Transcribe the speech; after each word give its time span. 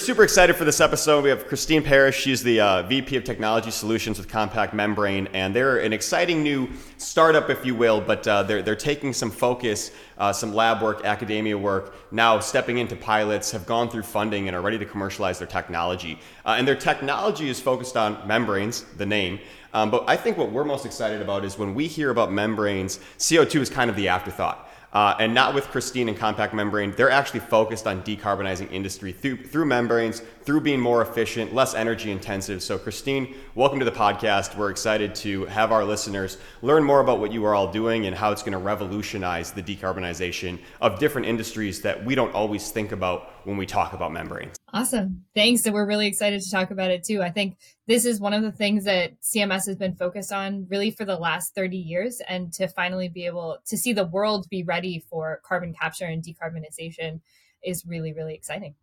Super 0.00 0.22
excited 0.22 0.56
for 0.56 0.64
this 0.64 0.80
episode. 0.80 1.22
We 1.22 1.28
have 1.28 1.46
Christine 1.46 1.82
Parrish. 1.82 2.18
She's 2.18 2.42
the 2.42 2.58
uh, 2.58 2.82
VP 2.84 3.16
of 3.16 3.24
Technology 3.24 3.70
Solutions 3.70 4.16
with 4.16 4.28
Compact 4.28 4.72
Membrane, 4.72 5.28
and 5.34 5.54
they're 5.54 5.76
an 5.76 5.92
exciting 5.92 6.42
new 6.42 6.70
startup, 6.96 7.50
if 7.50 7.66
you 7.66 7.74
will. 7.74 8.00
But 8.00 8.26
uh, 8.26 8.42
they're 8.44 8.62
they're 8.62 8.74
taking 8.74 9.12
some 9.12 9.30
focus, 9.30 9.90
uh, 10.16 10.32
some 10.32 10.54
lab 10.54 10.80
work, 10.80 11.04
academia 11.04 11.56
work, 11.56 11.94
now 12.10 12.40
stepping 12.40 12.78
into 12.78 12.96
pilots, 12.96 13.50
have 13.50 13.66
gone 13.66 13.90
through 13.90 14.04
funding, 14.04 14.48
and 14.48 14.56
are 14.56 14.62
ready 14.62 14.78
to 14.78 14.86
commercialize 14.86 15.38
their 15.38 15.46
technology. 15.46 16.18
Uh, 16.46 16.54
and 16.58 16.66
their 16.66 16.76
technology 16.76 17.50
is 17.50 17.60
focused 17.60 17.98
on 17.98 18.26
membranes, 18.26 18.84
the 18.96 19.06
name. 19.06 19.38
Um, 19.74 19.90
but 19.90 20.04
I 20.08 20.16
think 20.16 20.38
what 20.38 20.50
we're 20.50 20.64
most 20.64 20.86
excited 20.86 21.20
about 21.20 21.44
is 21.44 21.58
when 21.58 21.74
we 21.74 21.86
hear 21.86 22.08
about 22.08 22.32
membranes, 22.32 23.00
CO2 23.18 23.60
is 23.60 23.68
kind 23.68 23.90
of 23.90 23.96
the 23.96 24.08
afterthought. 24.08 24.69
Uh, 24.92 25.14
and 25.20 25.32
not 25.32 25.54
with 25.54 25.68
Christine 25.68 26.08
and 26.08 26.18
Compact 26.18 26.52
Membrane. 26.52 26.92
They're 26.96 27.10
actually 27.10 27.40
focused 27.40 27.86
on 27.86 28.02
decarbonizing 28.02 28.72
industry 28.72 29.12
through, 29.12 29.44
through 29.44 29.66
membranes, 29.66 30.20
through 30.42 30.62
being 30.62 30.80
more 30.80 31.00
efficient, 31.00 31.54
less 31.54 31.74
energy 31.74 32.10
intensive. 32.10 32.60
So, 32.60 32.76
Christine, 32.76 33.36
welcome 33.54 33.78
to 33.78 33.84
the 33.84 33.92
podcast. 33.92 34.56
We're 34.56 34.70
excited 34.70 35.14
to 35.16 35.44
have 35.46 35.70
our 35.70 35.84
listeners 35.84 36.38
learn 36.62 36.82
more 36.82 36.98
about 36.98 37.20
what 37.20 37.30
you 37.30 37.44
are 37.44 37.54
all 37.54 37.70
doing 37.70 38.06
and 38.06 38.16
how 38.16 38.32
it's 38.32 38.42
going 38.42 38.52
to 38.52 38.58
revolutionize 38.58 39.52
the 39.52 39.62
decarbonization 39.62 40.58
of 40.80 40.98
different 40.98 41.28
industries 41.28 41.80
that 41.82 42.04
we 42.04 42.16
don't 42.16 42.34
always 42.34 42.72
think 42.72 42.90
about 42.90 43.30
when 43.44 43.56
we 43.56 43.66
talk 43.66 43.92
about 43.92 44.12
membranes. 44.12 44.59
Awesome. 44.72 45.24
Thanks. 45.34 45.64
And 45.66 45.74
we're 45.74 45.86
really 45.86 46.06
excited 46.06 46.40
to 46.40 46.50
talk 46.50 46.70
about 46.70 46.90
it 46.90 47.02
too. 47.02 47.22
I 47.22 47.30
think 47.30 47.56
this 47.86 48.04
is 48.04 48.20
one 48.20 48.32
of 48.32 48.42
the 48.42 48.52
things 48.52 48.84
that 48.84 49.20
CMS 49.20 49.66
has 49.66 49.76
been 49.76 49.96
focused 49.96 50.32
on 50.32 50.66
really 50.68 50.90
for 50.92 51.04
the 51.04 51.16
last 51.16 51.54
30 51.54 51.76
years. 51.76 52.20
And 52.28 52.52
to 52.54 52.68
finally 52.68 53.08
be 53.08 53.26
able 53.26 53.58
to 53.66 53.76
see 53.76 53.92
the 53.92 54.04
world 54.06 54.46
be 54.48 54.62
ready 54.62 55.04
for 55.10 55.40
carbon 55.44 55.74
capture 55.74 56.04
and 56.04 56.22
decarbonization 56.22 57.20
is 57.64 57.84
really, 57.84 58.12
really 58.12 58.34
exciting. 58.34 58.74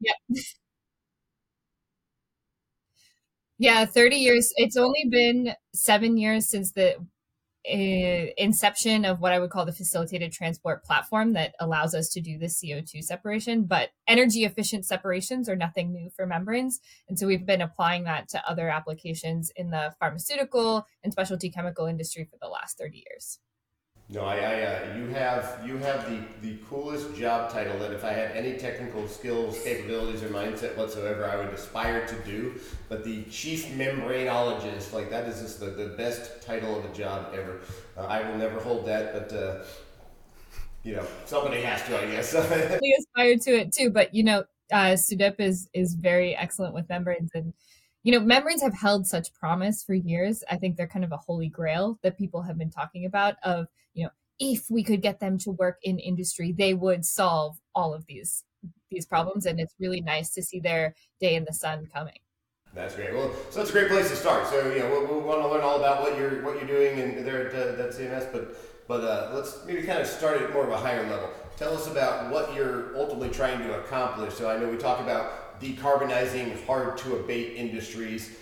Yeah. 0.00 0.12
Yeah, 3.58 3.84
30 3.86 4.16
years. 4.16 4.52
It's 4.56 4.76
only 4.76 5.04
been 5.10 5.54
seven 5.74 6.16
years 6.16 6.48
since 6.48 6.72
the 6.72 6.96
inception 7.64 9.04
of 9.04 9.20
what 9.20 9.32
I 9.32 9.38
would 9.38 9.50
call 9.50 9.64
the 9.64 9.72
facilitated 9.72 10.32
transport 10.32 10.84
platform 10.84 11.32
that 11.32 11.54
allows 11.60 11.94
us 11.94 12.08
to 12.10 12.20
do 12.20 12.38
the 12.38 12.46
CO2 12.46 13.02
separation. 13.02 13.64
But 13.64 13.90
energy 14.06 14.44
efficient 14.44 14.84
separations 14.84 15.48
are 15.48 15.56
nothing 15.56 15.92
new 15.92 16.10
for 16.14 16.26
membranes. 16.26 16.80
And 17.08 17.18
so 17.18 17.26
we've 17.26 17.46
been 17.46 17.62
applying 17.62 18.04
that 18.04 18.28
to 18.30 18.48
other 18.48 18.68
applications 18.68 19.50
in 19.56 19.70
the 19.70 19.94
pharmaceutical 19.98 20.86
and 21.02 21.12
specialty 21.12 21.50
chemical 21.50 21.86
industry 21.86 22.24
for 22.30 22.36
the 22.40 22.48
last 22.48 22.78
30 22.78 23.04
years. 23.08 23.38
No, 24.06 24.22
I, 24.22 24.36
I 24.36 24.60
uh, 24.62 24.92
you 24.92 25.06
have 25.08 25.58
you 25.64 25.78
have 25.78 26.06
the, 26.06 26.28
the 26.40 26.58
coolest 26.62 27.14
job 27.14 27.50
title 27.50 27.78
that 27.78 27.92
if 27.92 28.04
I 28.04 28.12
had 28.12 28.32
any 28.32 28.58
technical 28.58 29.08
skills, 29.08 29.58
capabilities, 29.62 30.22
or 30.22 30.28
mindset 30.28 30.76
whatsoever, 30.76 31.26
I 31.26 31.36
would 31.36 31.48
aspire 31.50 32.06
to 32.06 32.16
do. 32.16 32.54
But 32.88 33.02
the 33.04 33.24
chief 33.30 33.68
membranologist, 33.70 34.92
like 34.92 35.08
that 35.08 35.26
is 35.26 35.40
just 35.40 35.58
the, 35.58 35.70
the 35.70 35.86
best 35.96 36.42
title 36.42 36.76
of 36.76 36.84
a 36.84 36.92
job 36.92 37.30
ever. 37.32 37.62
Uh, 37.96 38.00
I 38.02 38.28
will 38.28 38.36
never 38.36 38.60
hold 38.60 38.86
that, 38.88 39.14
but 39.14 39.32
uh, 39.32 39.62
you 40.82 40.94
know 40.94 41.06
somebody 41.24 41.60
has 41.62 41.82
to, 41.84 41.98
I 41.98 42.06
guess. 42.06 42.34
we 42.80 42.96
aspire 42.98 43.36
to 43.38 43.50
it 43.60 43.72
too, 43.72 43.90
but 43.90 44.14
you 44.14 44.22
know, 44.22 44.44
uh, 44.72 44.92
Sudip 44.96 45.40
is 45.40 45.68
is 45.72 45.94
very 45.94 46.34
excellent 46.36 46.74
with 46.74 46.88
membranes 46.88 47.30
and 47.34 47.52
you 48.04 48.12
know, 48.12 48.20
membranes 48.20 48.62
have 48.62 48.74
held 48.74 49.06
such 49.06 49.32
promise 49.32 49.82
for 49.82 49.94
years. 49.94 50.44
I 50.50 50.56
think 50.56 50.76
they're 50.76 50.86
kind 50.86 51.04
of 51.04 51.12
a 51.12 51.16
holy 51.16 51.48
grail 51.48 51.98
that 52.02 52.18
people 52.18 52.42
have 52.42 52.58
been 52.58 52.70
talking 52.70 53.06
about 53.06 53.36
of, 53.42 53.66
you 53.94 54.04
know, 54.04 54.10
if 54.38 54.66
we 54.70 54.84
could 54.84 55.00
get 55.00 55.20
them 55.20 55.38
to 55.38 55.50
work 55.52 55.78
in 55.82 55.98
industry, 55.98 56.52
they 56.52 56.74
would 56.74 57.04
solve 57.04 57.56
all 57.74 57.94
of 57.94 58.06
these 58.06 58.44
these 58.90 59.06
problems 59.06 59.44
and 59.44 59.58
it's 59.58 59.74
really 59.80 60.00
nice 60.00 60.30
to 60.30 60.42
see 60.42 60.60
their 60.60 60.94
day 61.20 61.34
in 61.34 61.44
the 61.44 61.52
sun 61.52 61.86
coming. 61.92 62.18
That's 62.74 62.94
great. 62.94 63.12
Well, 63.12 63.30
so 63.50 63.58
that's 63.58 63.70
a 63.70 63.72
great 63.72 63.88
place 63.88 64.08
to 64.10 64.16
start. 64.16 64.46
So, 64.48 64.70
you 64.72 64.80
know, 64.80 64.90
we, 64.90 65.16
we 65.16 65.22
want 65.22 65.42
to 65.42 65.48
learn 65.48 65.62
all 65.62 65.76
about 65.76 66.02
what 66.02 66.18
you're 66.18 66.42
what 66.42 66.56
you're 66.56 66.66
doing 66.66 67.00
and 67.00 67.26
there 67.26 67.48
at, 67.48 67.80
uh, 67.80 67.90
CMS, 67.90 68.30
but 68.32 68.56
but 68.86 69.00
uh, 69.02 69.30
let's 69.32 69.64
maybe 69.64 69.82
kind 69.82 70.00
of 70.00 70.06
start 70.06 70.42
at 70.42 70.52
more 70.52 70.64
of 70.64 70.70
a 70.70 70.76
higher 70.76 71.08
level. 71.08 71.30
Tell 71.56 71.72
us 71.72 71.86
about 71.86 72.30
what 72.30 72.54
you're 72.54 72.96
ultimately 72.96 73.30
trying 73.30 73.60
to 73.60 73.78
accomplish. 73.78 74.34
So 74.34 74.50
I 74.50 74.58
know 74.58 74.68
we 74.68 74.76
talk 74.76 75.00
about 75.00 75.43
decarbonizing 75.60 76.64
hard 76.66 76.98
to 76.98 77.16
abate 77.16 77.56
industries. 77.56 78.36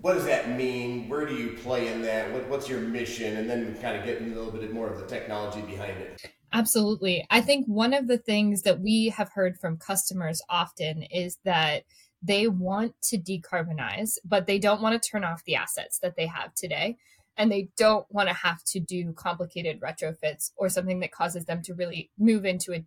What 0.00 0.14
does 0.14 0.24
that 0.24 0.56
mean? 0.56 1.08
Where 1.08 1.26
do 1.26 1.34
you 1.34 1.50
play 1.58 1.88
in 1.88 2.02
that? 2.02 2.32
What, 2.32 2.48
what's 2.48 2.68
your 2.68 2.80
mission? 2.80 3.36
And 3.36 3.48
then 3.48 3.76
kind 3.80 3.96
of 3.96 4.04
get 4.04 4.18
into 4.18 4.34
a 4.34 4.40
little 4.40 4.58
bit 4.58 4.72
more 4.72 4.88
of 4.88 4.98
the 4.98 5.06
technology 5.06 5.60
behind 5.62 6.00
it. 6.00 6.32
Absolutely. 6.52 7.26
I 7.30 7.40
think 7.40 7.66
one 7.66 7.94
of 7.94 8.08
the 8.08 8.18
things 8.18 8.62
that 8.62 8.80
we 8.80 9.08
have 9.08 9.30
heard 9.32 9.58
from 9.58 9.78
customers 9.78 10.42
often 10.48 11.02
is 11.04 11.38
that 11.44 11.84
they 12.22 12.46
want 12.46 12.94
to 13.02 13.18
decarbonize, 13.18 14.18
but 14.24 14.46
they 14.46 14.58
don't 14.58 14.82
want 14.82 15.00
to 15.00 15.10
turn 15.10 15.24
off 15.24 15.44
the 15.44 15.56
assets 15.56 15.98
that 16.00 16.14
they 16.16 16.26
have 16.26 16.54
today. 16.54 16.96
And 17.36 17.50
they 17.50 17.70
don't 17.78 18.06
want 18.10 18.28
to 18.28 18.34
have 18.34 18.62
to 18.64 18.80
do 18.80 19.12
complicated 19.14 19.80
retrofits 19.80 20.50
or 20.56 20.68
something 20.68 21.00
that 21.00 21.12
causes 21.12 21.46
them 21.46 21.62
to 21.62 21.74
really 21.74 22.10
move 22.18 22.44
into 22.44 22.74
a, 22.74 22.84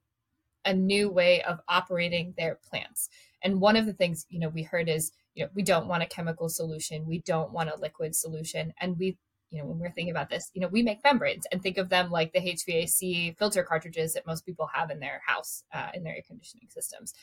a 0.63 0.73
new 0.73 1.09
way 1.09 1.41
of 1.41 1.59
operating 1.67 2.35
their 2.37 2.59
plants. 2.69 3.09
And 3.43 3.61
one 3.61 3.75
of 3.75 3.85
the 3.85 3.93
things, 3.93 4.25
you 4.29 4.39
know, 4.39 4.49
we 4.49 4.63
heard 4.63 4.89
is, 4.89 5.11
you 5.33 5.43
know, 5.43 5.49
we 5.53 5.63
don't 5.63 5.87
want 5.87 6.03
a 6.03 6.07
chemical 6.07 6.49
solution. 6.49 7.05
We 7.05 7.19
don't 7.19 7.51
want 7.51 7.69
a 7.69 7.79
liquid 7.79 8.15
solution. 8.15 8.73
And 8.79 8.97
we, 8.97 9.17
you 9.51 9.61
know, 9.61 9.67
when 9.67 9.79
we're 9.79 9.91
thinking 9.91 10.11
about 10.11 10.29
this, 10.29 10.49
you 10.53 10.61
know, 10.61 10.67
we 10.67 10.83
make 10.83 11.03
membranes 11.03 11.45
and 11.51 11.61
think 11.61 11.77
of 11.77 11.89
them 11.89 12.09
like 12.09 12.33
the 12.33 12.39
HVAC 12.39 13.37
filter 13.37 13.63
cartridges 13.63 14.13
that 14.13 14.25
most 14.25 14.45
people 14.45 14.67
have 14.73 14.89
in 14.89 14.99
their 14.99 15.21
house, 15.25 15.63
uh, 15.73 15.89
in 15.93 16.03
their 16.03 16.15
air 16.15 16.23
conditioning 16.27 16.67
systems. 16.69 17.13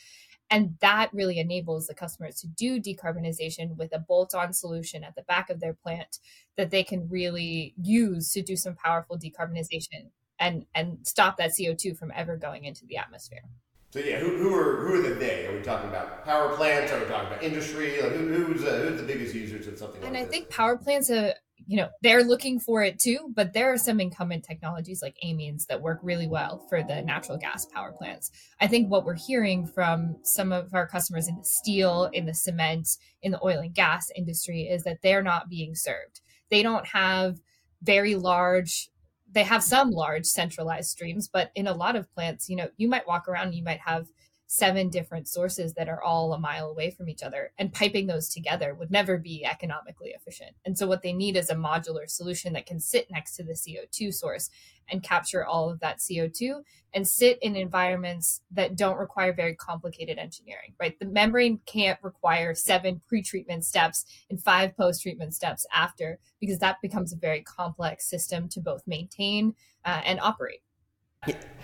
And 0.50 0.76
that 0.80 1.10
really 1.12 1.38
enables 1.38 1.86
the 1.86 1.94
customers 1.94 2.36
to 2.40 2.46
do 2.46 2.80
decarbonization 2.80 3.76
with 3.76 3.94
a 3.94 3.98
bolt 3.98 4.34
on 4.34 4.52
solution 4.52 5.02
at 5.02 5.14
the 5.14 5.22
back 5.22 5.48
of 5.50 5.60
their 5.60 5.74
plant 5.74 6.18
that 6.56 6.70
they 6.70 6.84
can 6.84 7.08
really 7.08 7.74
use 7.82 8.30
to 8.32 8.42
do 8.42 8.56
some 8.56 8.74
powerful 8.74 9.18
decarbonization 9.18 10.10
and, 10.38 10.66
and 10.74 10.98
stop 11.04 11.38
that 11.38 11.52
CO2 11.58 11.96
from 11.96 12.12
ever 12.14 12.36
going 12.36 12.64
into 12.64 12.84
the 12.84 12.98
atmosphere. 12.98 13.42
So 13.92 14.00
yeah, 14.00 14.18
who, 14.20 14.30
who 14.38 14.54
are 14.54 14.86
who 14.86 14.94
are 14.94 15.02
the 15.02 15.14
they? 15.20 15.46
Are 15.46 15.54
we 15.54 15.62
talking 15.62 15.88
about 15.88 16.24
power 16.24 16.56
plants? 16.56 16.92
Are 16.92 16.98
we 16.98 17.04
talking 17.06 17.28
about 17.28 17.42
industry? 17.42 18.00
Like 18.00 18.14
who, 18.14 18.26
who's 18.26 18.64
uh, 18.64 18.84
who's 18.86 19.00
the 19.00 19.06
biggest 19.06 19.34
users 19.34 19.66
of 19.66 19.78
something? 19.78 20.00
And 20.02 20.14
like 20.14 20.20
I 20.20 20.20
this? 20.22 20.30
think 20.30 20.48
power 20.50 20.76
plants 20.78 21.10
are 21.10 21.34
you 21.66 21.76
know 21.76 21.90
they're 22.02 22.24
looking 22.24 22.58
for 22.58 22.82
it 22.82 22.98
too, 22.98 23.32
but 23.34 23.52
there 23.52 23.72
are 23.72 23.78
some 23.78 24.00
incumbent 24.00 24.44
technologies 24.44 25.02
like 25.02 25.16
amines 25.24 25.66
that 25.66 25.82
work 25.82 26.00
really 26.02 26.26
well 26.26 26.64
for 26.68 26.82
the 26.82 27.02
natural 27.02 27.38
gas 27.38 27.66
power 27.66 27.92
plants. 27.92 28.30
I 28.60 28.66
think 28.66 28.90
what 28.90 29.04
we're 29.04 29.14
hearing 29.14 29.66
from 29.66 30.16
some 30.24 30.52
of 30.52 30.74
our 30.74 30.88
customers 30.88 31.28
in 31.28 31.36
the 31.36 31.44
steel, 31.44 32.10
in 32.12 32.26
the 32.26 32.34
cement, 32.34 32.88
in 33.22 33.30
the 33.32 33.44
oil 33.44 33.60
and 33.60 33.74
gas 33.74 34.10
industry 34.16 34.62
is 34.62 34.84
that 34.84 35.02
they're 35.02 35.22
not 35.22 35.48
being 35.48 35.74
served. 35.74 36.20
They 36.50 36.62
don't 36.62 36.86
have 36.88 37.38
very 37.82 38.14
large 38.16 38.88
they 39.32 39.42
have 39.42 39.62
some 39.62 39.90
large 39.90 40.26
centralized 40.26 40.90
streams, 40.90 41.28
but 41.28 41.50
in 41.54 41.66
a 41.66 41.74
lot 41.74 41.96
of 41.96 42.12
plants, 42.14 42.48
you 42.48 42.56
know, 42.56 42.68
you 42.76 42.88
might 42.88 43.06
walk 43.06 43.28
around, 43.28 43.54
you 43.54 43.64
might 43.64 43.80
have 43.80 44.06
seven 44.52 44.90
different 44.90 45.26
sources 45.26 45.72
that 45.72 45.88
are 45.88 46.02
all 46.02 46.34
a 46.34 46.38
mile 46.38 46.68
away 46.68 46.90
from 46.90 47.08
each 47.08 47.22
other 47.22 47.50
and 47.56 47.72
piping 47.72 48.06
those 48.06 48.28
together 48.28 48.74
would 48.74 48.90
never 48.90 49.16
be 49.16 49.46
economically 49.46 50.10
efficient. 50.10 50.50
And 50.66 50.76
so 50.76 50.86
what 50.86 51.00
they 51.00 51.14
need 51.14 51.38
is 51.38 51.48
a 51.48 51.54
modular 51.54 52.06
solution 52.06 52.52
that 52.52 52.66
can 52.66 52.78
sit 52.78 53.10
next 53.10 53.34
to 53.36 53.44
the 53.44 53.54
co2 53.54 54.12
source 54.12 54.50
and 54.90 55.02
capture 55.02 55.46
all 55.46 55.70
of 55.70 55.80
that 55.80 56.00
co2 56.00 56.60
and 56.92 57.08
sit 57.08 57.38
in 57.40 57.56
environments 57.56 58.42
that 58.50 58.76
don't 58.76 58.98
require 58.98 59.32
very 59.32 59.54
complicated 59.54 60.18
engineering 60.18 60.74
right? 60.78 60.98
The 60.98 61.06
membrane 61.06 61.60
can't 61.64 61.98
require 62.02 62.54
seven 62.54 63.00
pre-treatment 63.08 63.64
steps 63.64 64.04
and 64.28 64.38
five 64.38 64.76
post-treatment 64.76 65.32
steps 65.32 65.64
after 65.72 66.18
because 66.40 66.58
that 66.58 66.76
becomes 66.82 67.14
a 67.14 67.16
very 67.16 67.40
complex 67.40 68.04
system 68.04 68.50
to 68.50 68.60
both 68.60 68.82
maintain 68.86 69.54
uh, 69.86 70.02
and 70.04 70.20
operate. 70.20 70.60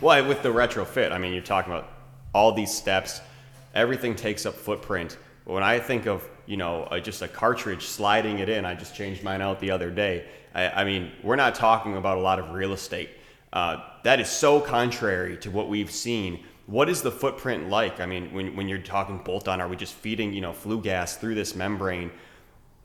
Well 0.00 0.26
with 0.26 0.42
the 0.42 0.48
retrofit 0.48 1.12
i 1.12 1.18
mean 1.18 1.34
you're 1.34 1.42
talking 1.42 1.70
about 1.70 1.97
all 2.38 2.52
these 2.52 2.74
steps, 2.82 3.20
everything 3.74 4.14
takes 4.14 4.46
up 4.46 4.54
footprint. 4.54 5.18
When 5.44 5.64
I 5.74 5.80
think 5.80 6.06
of, 6.06 6.18
you 6.46 6.56
know, 6.56 6.88
just 7.02 7.20
a 7.22 7.28
cartridge 7.28 7.84
sliding 7.84 8.38
it 8.38 8.48
in, 8.48 8.64
I 8.64 8.74
just 8.74 8.94
changed 8.94 9.24
mine 9.24 9.42
out 9.42 9.58
the 9.58 9.72
other 9.72 9.90
day. 9.90 10.14
I, 10.54 10.62
I 10.80 10.84
mean, 10.84 11.10
we're 11.26 11.40
not 11.44 11.54
talking 11.54 11.96
about 11.96 12.16
a 12.16 12.20
lot 12.20 12.38
of 12.38 12.50
real 12.50 12.72
estate. 12.72 13.10
Uh, 13.52 13.74
that 14.04 14.20
is 14.20 14.28
so 14.28 14.60
contrary 14.60 15.36
to 15.38 15.50
what 15.50 15.68
we've 15.68 15.90
seen. 15.90 16.44
What 16.66 16.88
is 16.88 17.02
the 17.02 17.10
footprint 17.10 17.70
like? 17.70 17.98
I 17.98 18.06
mean, 18.06 18.32
when, 18.32 18.54
when 18.56 18.68
you're 18.68 18.78
talking 18.96 19.18
bolt 19.18 19.48
on, 19.48 19.60
are 19.60 19.68
we 19.68 19.76
just 19.76 19.94
feeding, 19.94 20.32
you 20.32 20.42
know, 20.42 20.52
flue 20.52 20.80
gas 20.80 21.16
through 21.16 21.34
this 21.34 21.54
membrane? 21.54 22.10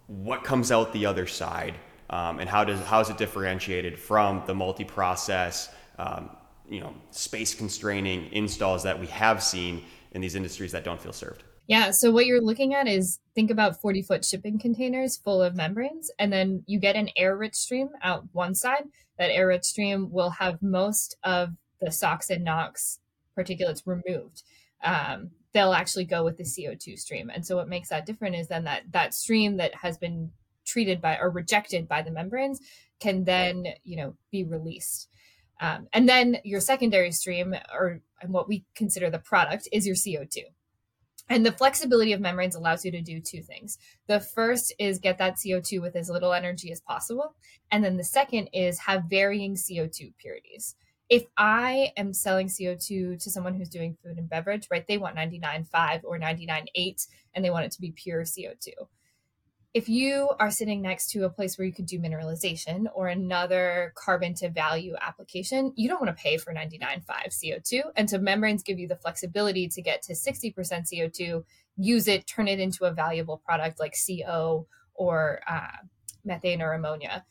What 0.08 0.44
comes 0.44 0.72
out 0.72 0.94
the 0.94 1.06
other 1.06 1.28
side? 1.28 1.76
Um, 2.10 2.40
and 2.40 2.50
how 2.50 2.64
does 2.64 2.80
how 2.92 3.00
is 3.02 3.10
it 3.10 3.18
differentiated 3.18 4.00
from 4.00 4.44
the 4.46 4.56
multi-process 4.56 5.70
um, 5.98 6.30
you 6.74 6.82
know 6.82 6.94
space 7.12 7.54
constraining 7.54 8.32
installs 8.32 8.84
that 8.84 9.00
we 9.00 9.08
have 9.08 9.44
seen 9.44 9.84
in 10.12 10.22
these 10.22 10.36
industries 10.36 10.72
that 10.72 10.84
don't 10.84 11.02
feel 11.02 11.14
served 11.14 11.44
yeah 11.68 11.92
so 11.92 12.12
what 12.12 12.26
you're 12.26 12.42
looking 12.42 12.74
at 12.74 12.88
is 12.88 13.20
think 13.36 13.52
about 13.52 13.80
40 13.82 14.02
foot 14.02 14.26
shipping 14.26 14.58
containers 14.60 15.18
full 15.18 15.42
of 15.42 15.56
membranes 15.56 16.12
and 16.20 16.34
then 16.34 16.64
you 16.66 16.80
get 16.80 16.96
an 16.96 17.10
air 17.16 17.38
rich 17.38 17.56
stream 17.56 17.90
out 18.02 18.26
one 18.32 18.56
side 18.56 18.84
that 19.18 19.32
air 19.32 19.48
rich 19.48 19.64
stream 19.64 20.12
will 20.12 20.32
have 20.32 20.62
most 20.62 21.18
of 21.24 21.52
the 21.82 21.92
SOx 21.92 22.30
and 22.30 22.44
NOx 22.44 23.00
particulates 23.38 23.84
removed. 23.86 24.44
Um, 24.84 25.32
they'll 25.54 25.74
actually 25.74 26.06
go 26.06 26.24
with 26.24 26.38
the 26.38 26.44
CO2 26.44 26.98
stream. 26.98 27.30
And 27.34 27.46
so 27.46 27.56
what 27.56 27.70
makes 27.70 27.90
that 27.90 28.06
different 28.06 28.36
is 28.36 28.48
then 28.48 28.64
that 28.64 28.84
that 28.92 29.14
stream 29.14 29.58
that 29.58 29.76
has 29.76 29.98
been 29.98 30.32
treated 30.66 31.02
by 31.02 31.18
or 31.18 31.30
rejected 31.30 31.88
by 31.88 32.02
the 32.02 32.12
membranes 32.12 32.60
can 33.00 33.24
then, 33.24 33.66
you 33.84 33.98
know, 33.98 34.16
be 34.32 34.44
released. 34.44 35.10
Um, 35.64 35.88
and 35.94 36.10
then 36.10 36.40
your 36.44 36.60
secondary 36.60 37.14
stream, 37.14 37.56
or 37.74 38.02
what 38.28 38.50
we 38.50 38.66
consider 38.76 39.10
the 39.10 39.20
product, 39.20 39.70
is 39.72 39.88
your 39.88 39.96
CO2. 39.96 40.40
And 41.30 41.46
the 41.46 41.54
flexibility 41.54 42.12
of 42.12 42.20
membranes 42.20 42.56
allows 42.56 42.84
you 42.84 42.92
to 42.92 43.02
do 43.02 43.22
two 43.22 43.42
things. 43.42 43.78
The 44.08 44.20
first 44.20 44.74
is 44.78 45.00
get 45.00 45.18
that 45.20 45.38
CO2 45.38 45.82
with 45.82 45.96
as 45.96 46.10
little 46.10 46.34
energy 46.34 46.70
as 46.74 46.82
possible. 46.82 47.34
And 47.72 47.82
then 47.82 47.96
the 47.96 48.04
second 48.04 48.50
is 48.52 48.78
have 48.80 49.06
varying 49.10 49.56
CO2 49.56 50.14
purities. 50.18 50.76
If 51.08 51.24
I 51.38 51.94
am 51.96 52.14
selling 52.14 52.48
CO2 52.48 53.24
to 53.24 53.30
someone 53.30 53.54
who's 53.54 53.70
doing 53.70 53.96
food 54.04 54.18
and 54.18 54.30
beverage, 54.30 54.68
right, 54.70 54.86
they 54.86 54.98
want 54.98 55.16
99.5 55.16 56.02
or 56.04 56.20
99.8 56.20 57.08
and 57.36 57.46
they 57.46 57.50
want 57.50 57.66
it 57.66 57.72
to 57.72 57.82
be 57.82 57.92
pure 57.92 58.24
CO2 58.24 58.68
if 59.74 59.90
you 59.90 60.30
are 60.40 60.52
sitting 60.52 60.82
next 60.84 61.10
to 61.12 61.26
a 61.26 61.30
place 61.30 61.58
where 61.58 61.66
you 61.66 61.74
could 61.74 61.88
do 61.88 62.00
mineralization 62.00 62.86
or 62.94 63.08
another 63.08 63.92
carbon 63.96 64.36
to 64.36 64.50
value 64.50 64.96
application, 65.02 65.74
you 65.76 65.90
don't 65.90 66.00
want 66.00 66.16
to 66.16 66.22
pay 66.22 66.38
for 66.38 66.54
99.5 66.54 67.04
CO2. 67.30 67.82
And 67.96 68.08
so 68.08 68.20
membranes 68.20 68.62
give 68.62 68.78
you 68.78 68.88
the 68.88 68.96
flexibility 68.96 69.68
to 69.70 69.82
get 69.82 70.04
to 70.04 70.14
60% 70.14 70.54
CO2, 70.56 71.44
use 71.78 72.08
it, 72.08 72.28
turn 72.28 72.48
it 72.48 72.60
into 72.60 72.86
a 72.86 72.92
valuable 72.92 73.42
product 73.44 73.80
like 73.80 73.96
CO 73.96 74.68
or 74.94 75.42
uh, 75.50 75.78
methane 76.24 76.62
or 76.62 76.74
ammonia, 76.74 77.26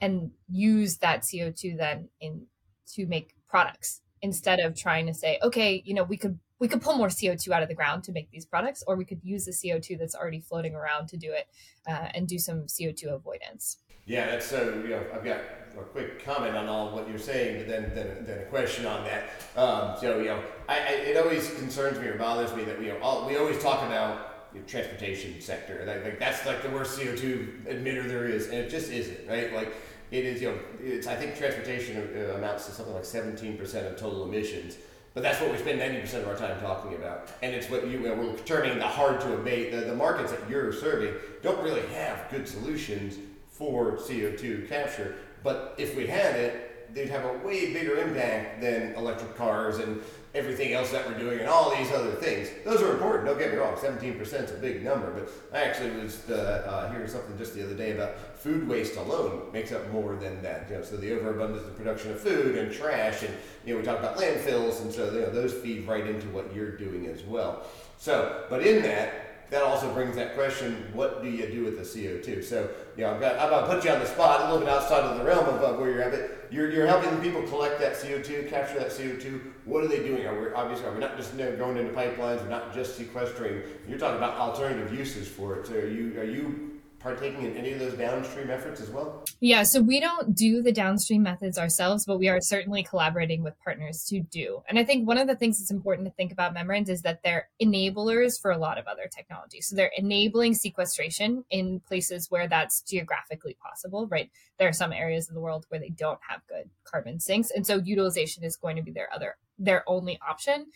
and 0.00 0.32
use 0.50 0.98
that 0.98 1.22
CO2 1.22 1.78
then 1.78 2.08
in 2.20 2.46
to 2.94 3.06
make 3.06 3.34
products 3.48 4.00
instead 4.22 4.58
of 4.58 4.74
trying 4.74 5.06
to 5.06 5.14
say, 5.14 5.38
okay, 5.42 5.82
you 5.84 5.94
know, 5.94 6.02
we 6.02 6.16
could 6.16 6.38
we 6.58 6.68
could 6.68 6.80
pull 6.80 6.96
more 6.96 7.08
CO2 7.08 7.50
out 7.50 7.62
of 7.62 7.68
the 7.68 7.74
ground 7.74 8.04
to 8.04 8.12
make 8.12 8.30
these 8.30 8.46
products, 8.46 8.82
or 8.86 8.96
we 8.96 9.04
could 9.04 9.20
use 9.22 9.44
the 9.44 9.52
CO2 9.52 9.98
that's 9.98 10.14
already 10.14 10.40
floating 10.40 10.74
around 10.74 11.08
to 11.08 11.16
do 11.16 11.32
it 11.32 11.48
uh, 11.86 12.08
and 12.14 12.26
do 12.26 12.38
some 12.38 12.62
CO2 12.62 13.12
avoidance. 13.12 13.78
Yeah, 14.06 14.26
that's 14.26 14.46
so. 14.46 14.80
You 14.82 14.90
know, 14.90 15.04
I've 15.12 15.24
got 15.24 15.40
a 15.76 15.82
quick 15.82 16.24
comment 16.24 16.56
on 16.56 16.66
all 16.66 16.94
what 16.94 17.08
you're 17.08 17.18
saying, 17.18 17.58
but 17.58 17.68
then 17.68 17.92
then, 17.94 18.24
then 18.24 18.38
a 18.38 18.44
question 18.44 18.86
on 18.86 19.04
that. 19.04 19.30
Um, 19.56 19.96
so 20.00 20.18
you 20.18 20.26
know, 20.26 20.42
I, 20.68 20.78
I, 20.78 20.90
it 20.90 21.16
always 21.16 21.52
concerns 21.54 21.98
me 21.98 22.06
or 22.06 22.16
bothers 22.16 22.54
me 22.54 22.64
that 22.64 22.78
we 22.78 22.86
you 22.86 22.92
know 22.92 23.00
all, 23.00 23.26
we 23.26 23.36
always 23.36 23.60
talk 23.60 23.82
about 23.84 24.54
the 24.54 24.60
transportation 24.60 25.40
sector. 25.40 25.84
Like, 25.86 26.04
like 26.04 26.18
that's 26.20 26.46
like 26.46 26.62
the 26.62 26.70
worst 26.70 26.98
CO2 26.98 27.64
emitter 27.64 28.06
there 28.06 28.26
is, 28.26 28.46
and 28.46 28.54
it 28.54 28.70
just 28.70 28.90
isn't, 28.90 29.28
right? 29.28 29.52
Like 29.52 29.74
it 30.12 30.24
is. 30.24 30.40
You 30.40 30.50
know, 30.50 30.58
it's 30.80 31.08
I 31.08 31.16
think 31.16 31.36
transportation 31.36 31.96
uh, 32.16 32.36
amounts 32.36 32.66
to 32.66 32.72
something 32.72 32.94
like 32.94 33.02
17% 33.02 33.60
of 33.90 33.98
total 33.98 34.24
emissions. 34.24 34.76
But 35.16 35.22
that's 35.22 35.40
what 35.40 35.50
we 35.50 35.56
spend 35.56 35.80
90% 35.80 36.12
of 36.20 36.28
our 36.28 36.36
time 36.36 36.60
talking 36.60 36.94
about. 36.94 37.30
And 37.42 37.54
it's 37.54 37.70
what 37.70 37.88
you, 37.88 38.02
we're 38.02 38.36
turning 38.40 38.78
the 38.78 38.86
hard 38.86 39.18
to 39.22 39.32
abate. 39.32 39.72
The, 39.72 39.78
the 39.78 39.94
markets 39.94 40.30
that 40.30 40.40
you're 40.46 40.74
serving 40.74 41.14
don't 41.42 41.64
really 41.64 41.86
have 41.94 42.30
good 42.30 42.46
solutions 42.46 43.16
for 43.48 43.92
CO2 43.92 44.68
capture. 44.68 45.14
But 45.42 45.74
if 45.78 45.96
we 45.96 46.06
had 46.06 46.36
it, 46.36 46.94
they'd 46.94 47.08
have 47.08 47.24
a 47.24 47.32
way 47.38 47.72
bigger 47.72 47.96
impact 47.96 48.60
than 48.60 48.92
electric 48.94 49.34
cars 49.38 49.78
and 49.78 50.02
everything 50.36 50.74
else 50.74 50.90
that 50.90 51.06
we're 51.08 51.18
doing 51.18 51.40
and 51.40 51.48
all 51.48 51.74
these 51.74 51.90
other 51.90 52.12
things. 52.12 52.48
Those 52.64 52.82
are 52.82 52.92
important, 52.92 53.26
don't 53.26 53.38
get 53.38 53.52
me 53.52 53.56
wrong, 53.56 53.74
17% 53.74 54.20
is 54.20 54.50
a 54.50 54.54
big 54.54 54.84
number, 54.84 55.10
but 55.10 55.30
I 55.52 55.64
actually 55.64 55.90
was 56.02 56.28
uh, 56.28 56.62
uh, 56.66 56.92
hearing 56.92 57.08
something 57.08 57.36
just 57.38 57.54
the 57.54 57.64
other 57.64 57.74
day 57.74 57.92
about 57.92 58.18
food 58.38 58.68
waste 58.68 58.96
alone 58.96 59.50
makes 59.52 59.72
up 59.72 59.90
more 59.90 60.14
than 60.16 60.42
that. 60.42 60.66
You 60.68 60.76
know, 60.76 60.82
so 60.82 60.96
the 60.96 61.12
overabundance 61.18 61.66
of 61.66 61.76
production 61.76 62.12
of 62.12 62.20
food 62.20 62.56
and 62.56 62.72
trash, 62.72 63.22
and 63.22 63.34
you 63.64 63.72
know, 63.74 63.80
we 63.80 63.86
talk 63.86 63.98
about 63.98 64.18
landfills, 64.18 64.82
and 64.82 64.92
so 64.92 65.12
you 65.12 65.20
know, 65.20 65.30
those 65.30 65.54
feed 65.54 65.88
right 65.88 66.06
into 66.06 66.28
what 66.28 66.54
you're 66.54 66.76
doing 66.76 67.06
as 67.06 67.22
well. 67.24 67.64
So, 67.98 68.44
but 68.50 68.66
in 68.66 68.82
that, 68.82 69.25
that 69.50 69.62
also 69.62 69.92
brings 69.92 70.16
that 70.16 70.34
question: 70.34 70.86
What 70.92 71.22
do 71.22 71.30
you 71.30 71.46
do 71.46 71.64
with 71.64 71.76
the 71.76 71.82
CO2? 71.82 72.42
So, 72.44 72.68
you 72.96 73.04
know, 73.04 73.14
I've 73.14 73.20
got, 73.20 73.38
I'm 73.38 73.50
gonna 73.50 73.66
put 73.66 73.84
you 73.84 73.90
on 73.90 74.00
the 74.00 74.06
spot 74.06 74.40
a 74.40 74.44
little 74.44 74.60
bit 74.60 74.68
outside 74.68 75.04
of 75.04 75.18
the 75.18 75.24
realm 75.24 75.46
of, 75.46 75.78
where 75.78 75.90
you're 75.90 76.02
at. 76.02 76.10
But 76.10 76.48
you're, 76.50 76.70
you're 76.70 76.86
helping 76.86 77.16
people 77.20 77.42
collect 77.42 77.78
that 77.80 77.94
CO2, 77.94 78.48
capture 78.48 78.78
that 78.78 78.88
CO2. 78.88 79.40
What 79.64 79.84
are 79.84 79.88
they 79.88 79.98
doing? 79.98 80.26
Are 80.26 80.40
we 80.40 80.52
obviously 80.52 80.86
are 80.86 80.92
we 80.92 81.00
not 81.00 81.16
just 81.16 81.32
you 81.34 81.44
know, 81.44 81.56
going 81.56 81.76
into 81.76 81.92
pipelines? 81.92 82.42
We're 82.42 82.48
not 82.48 82.74
just 82.74 82.96
sequestering. 82.96 83.62
You're 83.88 83.98
talking 83.98 84.18
about 84.18 84.36
alternative 84.38 84.92
uses 84.92 85.28
for 85.28 85.56
it. 85.56 85.66
So, 85.66 85.74
are 85.74 85.88
you 85.88 86.20
are 86.20 86.24
you 86.24 86.75
partaking 87.06 87.44
in 87.44 87.56
any 87.56 87.72
of 87.72 87.78
those 87.78 87.94
downstream 87.94 88.50
efforts 88.50 88.80
as 88.80 88.90
well? 88.90 89.22
Yeah, 89.38 89.62
so 89.62 89.80
we 89.80 90.00
don't 90.00 90.34
do 90.34 90.60
the 90.60 90.72
downstream 90.72 91.22
methods 91.22 91.56
ourselves, 91.56 92.04
but 92.04 92.18
we 92.18 92.28
are 92.28 92.40
certainly 92.40 92.82
collaborating 92.82 93.44
with 93.44 93.54
partners 93.62 94.04
to 94.08 94.22
do. 94.22 94.62
And 94.68 94.76
I 94.76 94.82
think 94.82 95.06
one 95.06 95.16
of 95.16 95.28
the 95.28 95.36
things 95.36 95.60
that's 95.60 95.70
important 95.70 96.08
to 96.08 96.14
think 96.14 96.32
about 96.32 96.52
membranes 96.52 96.88
is 96.88 97.02
that 97.02 97.20
they're 97.22 97.48
enablers 97.62 98.40
for 98.42 98.50
a 98.50 98.58
lot 98.58 98.76
of 98.76 98.88
other 98.88 99.08
technologies. 99.08 99.68
So 99.68 99.76
they're 99.76 99.92
enabling 99.96 100.54
sequestration 100.54 101.44
in 101.48 101.78
places 101.78 102.26
where 102.28 102.48
that's 102.48 102.80
geographically 102.80 103.56
possible, 103.62 104.08
right? 104.08 104.28
There 104.58 104.68
are 104.68 104.72
some 104.72 104.92
areas 104.92 105.28
of 105.28 105.36
the 105.36 105.40
world 105.40 105.64
where 105.68 105.78
they 105.78 105.90
don't 105.90 106.18
have 106.28 106.40
good 106.48 106.68
carbon 106.82 107.20
sinks. 107.20 107.52
And 107.52 107.64
so 107.64 107.76
utilization 107.84 108.42
is 108.42 108.56
going 108.56 108.74
to 108.74 108.82
be 108.82 108.90
their 108.90 109.14
other 109.14 109.36
their 109.58 109.84
only 109.86 110.18
option. 110.28 110.66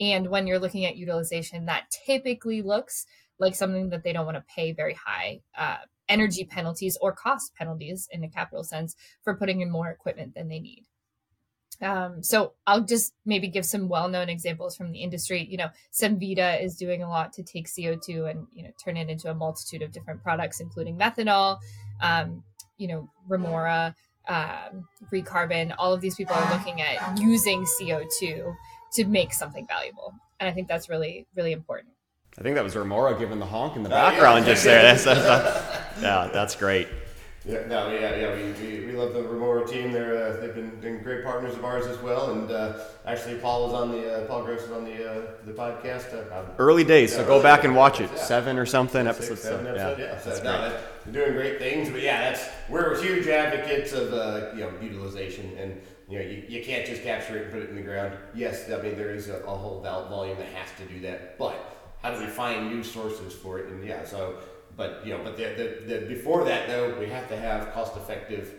And 0.00 0.28
when 0.28 0.46
you're 0.46 0.58
looking 0.58 0.84
at 0.86 0.96
utilization, 0.96 1.66
that 1.66 1.90
typically 2.04 2.62
looks 2.62 3.06
like 3.38 3.54
something 3.54 3.90
that 3.90 4.02
they 4.02 4.12
don't 4.12 4.26
want 4.26 4.36
to 4.36 4.44
pay 4.54 4.72
very 4.72 4.94
high 4.94 5.40
uh, 5.56 5.76
energy 6.08 6.44
penalties 6.44 6.98
or 7.00 7.12
cost 7.12 7.54
penalties 7.54 8.08
in 8.10 8.24
a 8.24 8.28
capital 8.28 8.64
sense 8.64 8.96
for 9.22 9.34
putting 9.34 9.60
in 9.60 9.70
more 9.70 9.88
equipment 9.88 10.34
than 10.34 10.48
they 10.48 10.60
need. 10.60 10.84
Um, 11.80 12.22
so 12.22 12.54
I'll 12.66 12.80
just 12.80 13.12
maybe 13.24 13.48
give 13.48 13.64
some 13.64 13.88
well-known 13.88 14.28
examples 14.28 14.76
from 14.76 14.90
the 14.90 15.00
industry. 15.00 15.46
You 15.48 15.58
know, 15.58 15.68
Cemvita 15.92 16.62
is 16.62 16.76
doing 16.76 17.02
a 17.02 17.08
lot 17.08 17.32
to 17.34 17.42
take 17.42 17.68
CO2 17.68 18.30
and 18.30 18.46
you 18.52 18.64
know 18.64 18.70
turn 18.84 18.96
it 18.96 19.08
into 19.08 19.30
a 19.30 19.34
multitude 19.34 19.82
of 19.82 19.92
different 19.92 20.22
products, 20.22 20.60
including 20.60 20.98
methanol. 20.98 21.58
Um, 22.02 22.42
you 22.78 22.88
know, 22.88 23.10
Remora, 23.28 23.94
um, 24.28 24.88
Recarbon. 25.12 25.74
All 25.78 25.92
of 25.92 26.00
these 26.00 26.16
people 26.16 26.34
are 26.34 26.56
looking 26.56 26.80
at 26.80 27.18
using 27.18 27.64
CO2 27.64 28.54
to 28.94 29.04
make 29.04 29.32
something 29.32 29.66
valuable, 29.68 30.14
and 30.40 30.48
I 30.48 30.52
think 30.52 30.66
that's 30.66 30.88
really 30.88 31.28
really 31.36 31.52
important. 31.52 31.92
I 32.38 32.42
think 32.42 32.54
that 32.54 32.62
was 32.62 32.76
Remora 32.76 33.18
giving 33.18 33.40
the 33.40 33.46
honk 33.46 33.74
in 33.74 33.82
the 33.82 33.88
background 33.88 34.44
just 34.44 34.62
there. 34.62 34.82
That's, 34.94 35.04
that's, 35.04 35.22
that's, 35.22 36.00
yeah, 36.00 36.30
that's 36.32 36.54
great. 36.54 36.86
Yeah, 37.44 37.66
no, 37.66 37.90
yeah, 37.90 38.14
yeah. 38.14 38.36
We, 38.36 38.52
we, 38.52 38.86
we 38.86 38.92
love 38.92 39.14
the 39.14 39.22
Remora 39.22 39.66
team. 39.66 39.90
They're 39.90 40.34
uh, 40.34 40.40
they've 40.40 40.54
been, 40.54 40.78
been 40.80 41.02
great 41.02 41.24
partners 41.24 41.56
of 41.56 41.64
ours 41.64 41.86
as 41.86 41.98
well. 41.98 42.30
And 42.30 42.50
uh, 42.50 42.78
actually, 43.06 43.36
Paul 43.38 43.64
was 43.66 43.74
on 43.74 43.90
the 43.90 44.22
uh, 44.22 44.26
Paul 44.26 44.44
Gross 44.44 44.62
was 44.62 44.70
on 44.72 44.84
the 44.84 45.10
uh, 45.10 45.22
the 45.46 45.52
podcast. 45.52 46.12
Uh, 46.14 46.44
early 46.58 46.84
days, 46.84 47.10
yeah, 47.12 47.18
so 47.18 47.26
go 47.26 47.42
back 47.42 47.64
and 47.64 47.74
watch 47.74 48.00
it. 48.00 48.10
Yeah. 48.14 48.22
Seven 48.22 48.58
or 48.58 48.66
something 48.66 49.06
Six, 49.06 49.16
episodes. 49.16 49.42
Seven 49.42 49.64
so, 49.64 49.70
episode, 49.70 49.98
yeah, 49.98 50.06
yeah. 50.06 50.20
So, 50.20 50.30
that's 50.30 50.44
no, 50.44 50.80
they're 51.06 51.24
doing 51.24 51.36
great 51.36 51.58
things. 51.58 51.88
But 51.88 52.02
yeah, 52.02 52.28
that's 52.28 52.48
we're 52.68 53.00
huge 53.02 53.26
advocates 53.26 53.92
of 53.92 54.12
uh, 54.12 54.50
you 54.54 54.60
know 54.60 54.72
utilization 54.80 55.56
and. 55.58 55.80
You 56.10 56.18
know, 56.18 56.24
you, 56.24 56.42
you 56.48 56.64
can't 56.64 56.86
just 56.86 57.02
capture 57.02 57.36
it 57.36 57.42
and 57.42 57.52
put 57.52 57.60
it 57.60 57.68
in 57.68 57.76
the 57.76 57.82
ground. 57.82 58.14
Yes, 58.34 58.70
I 58.70 58.80
mean 58.80 58.96
there 58.96 59.10
is 59.10 59.28
a, 59.28 59.40
a 59.40 59.54
whole 59.54 59.82
volume 59.82 60.38
that 60.38 60.48
has 60.48 60.70
to 60.78 60.86
do 60.86 61.02
that, 61.02 61.36
but 61.36 61.77
how 62.02 62.12
do 62.12 62.20
we 62.20 62.26
find 62.26 62.70
new 62.70 62.82
sources 62.82 63.34
for 63.34 63.58
it? 63.58 63.66
And 63.66 63.84
yeah, 63.84 64.04
so, 64.04 64.38
but 64.76 65.02
you 65.04 65.12
know, 65.12 65.22
but 65.22 65.36
the, 65.36 65.80
the, 65.86 65.94
the 65.94 66.06
before 66.06 66.44
that 66.44 66.68
though, 66.68 66.98
we 66.98 67.06
have 67.06 67.28
to 67.28 67.36
have 67.36 67.72
cost-effective, 67.72 68.54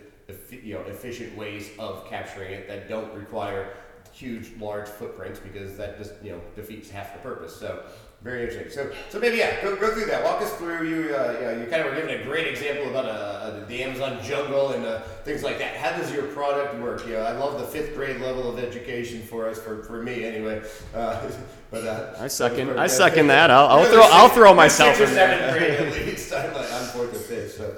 you 0.50 0.74
know, 0.74 0.80
efficient 0.82 1.36
ways 1.36 1.70
of 1.78 2.08
capturing 2.08 2.52
it 2.52 2.68
that 2.68 2.88
don't 2.88 3.12
require 3.14 3.74
huge, 4.12 4.50
large 4.58 4.88
footprints 4.88 5.38
because 5.38 5.76
that 5.76 5.96
just 5.96 6.12
you 6.22 6.32
know 6.32 6.40
defeats 6.54 6.90
half 6.90 7.12
the 7.12 7.20
purpose. 7.20 7.54
So 7.56 7.84
very 8.22 8.42
interesting. 8.42 8.70
So, 8.70 8.92
so 9.08 9.18
maybe 9.18 9.38
yeah, 9.38 9.62
go, 9.62 9.74
go 9.76 9.94
through 9.94 10.04
that. 10.06 10.22
Walk 10.22 10.42
us 10.42 10.52
through. 10.56 10.86
You, 10.86 11.14
uh, 11.14 11.38
yeah, 11.40 11.52
you 11.52 11.66
kind 11.66 11.82
of 11.82 11.86
were 11.86 11.94
giving 11.94 12.20
a 12.20 12.22
great 12.22 12.46
example 12.46 12.90
about 12.90 13.06
uh, 13.06 13.64
the 13.66 13.82
Amazon 13.82 14.22
jungle 14.22 14.72
and 14.72 14.84
uh, 14.84 15.00
things 15.24 15.42
like 15.42 15.58
that. 15.58 15.76
How 15.76 15.96
does 15.96 16.12
your 16.12 16.24
product 16.24 16.78
work? 16.80 17.06
You 17.06 17.14
know, 17.14 17.22
I 17.22 17.32
love 17.32 17.58
the 17.58 17.66
fifth 17.66 17.94
grade 17.94 18.20
level 18.20 18.50
of 18.52 18.58
education 18.58 19.22
for 19.22 19.48
us, 19.48 19.58
for, 19.58 19.82
for 19.84 20.02
me 20.02 20.24
anyway. 20.24 20.62
Uh, 20.94 21.30
but 21.70 21.84
uh, 21.86 22.14
I 22.18 22.28
second, 22.28 22.70
I 22.78 22.88
second 22.88 23.28
that. 23.28 23.50
I'll, 23.50 23.68
I'll 23.68 23.86
throw, 23.86 24.02
I'll 24.02 24.28
throw 24.28 24.52
myself 24.52 24.96
six 24.96 25.10
in 25.10 25.16
or 25.16 25.18
there. 25.18 25.38
seventh 25.38 25.58
grade 25.58 26.02
at 26.02 26.06
least. 26.06 26.34
I'm 26.34 26.52
like, 26.52 26.72
I'm 26.72 26.84
fourth 26.88 27.14
or 27.14 27.18
fifth. 27.18 27.56
So, 27.56 27.74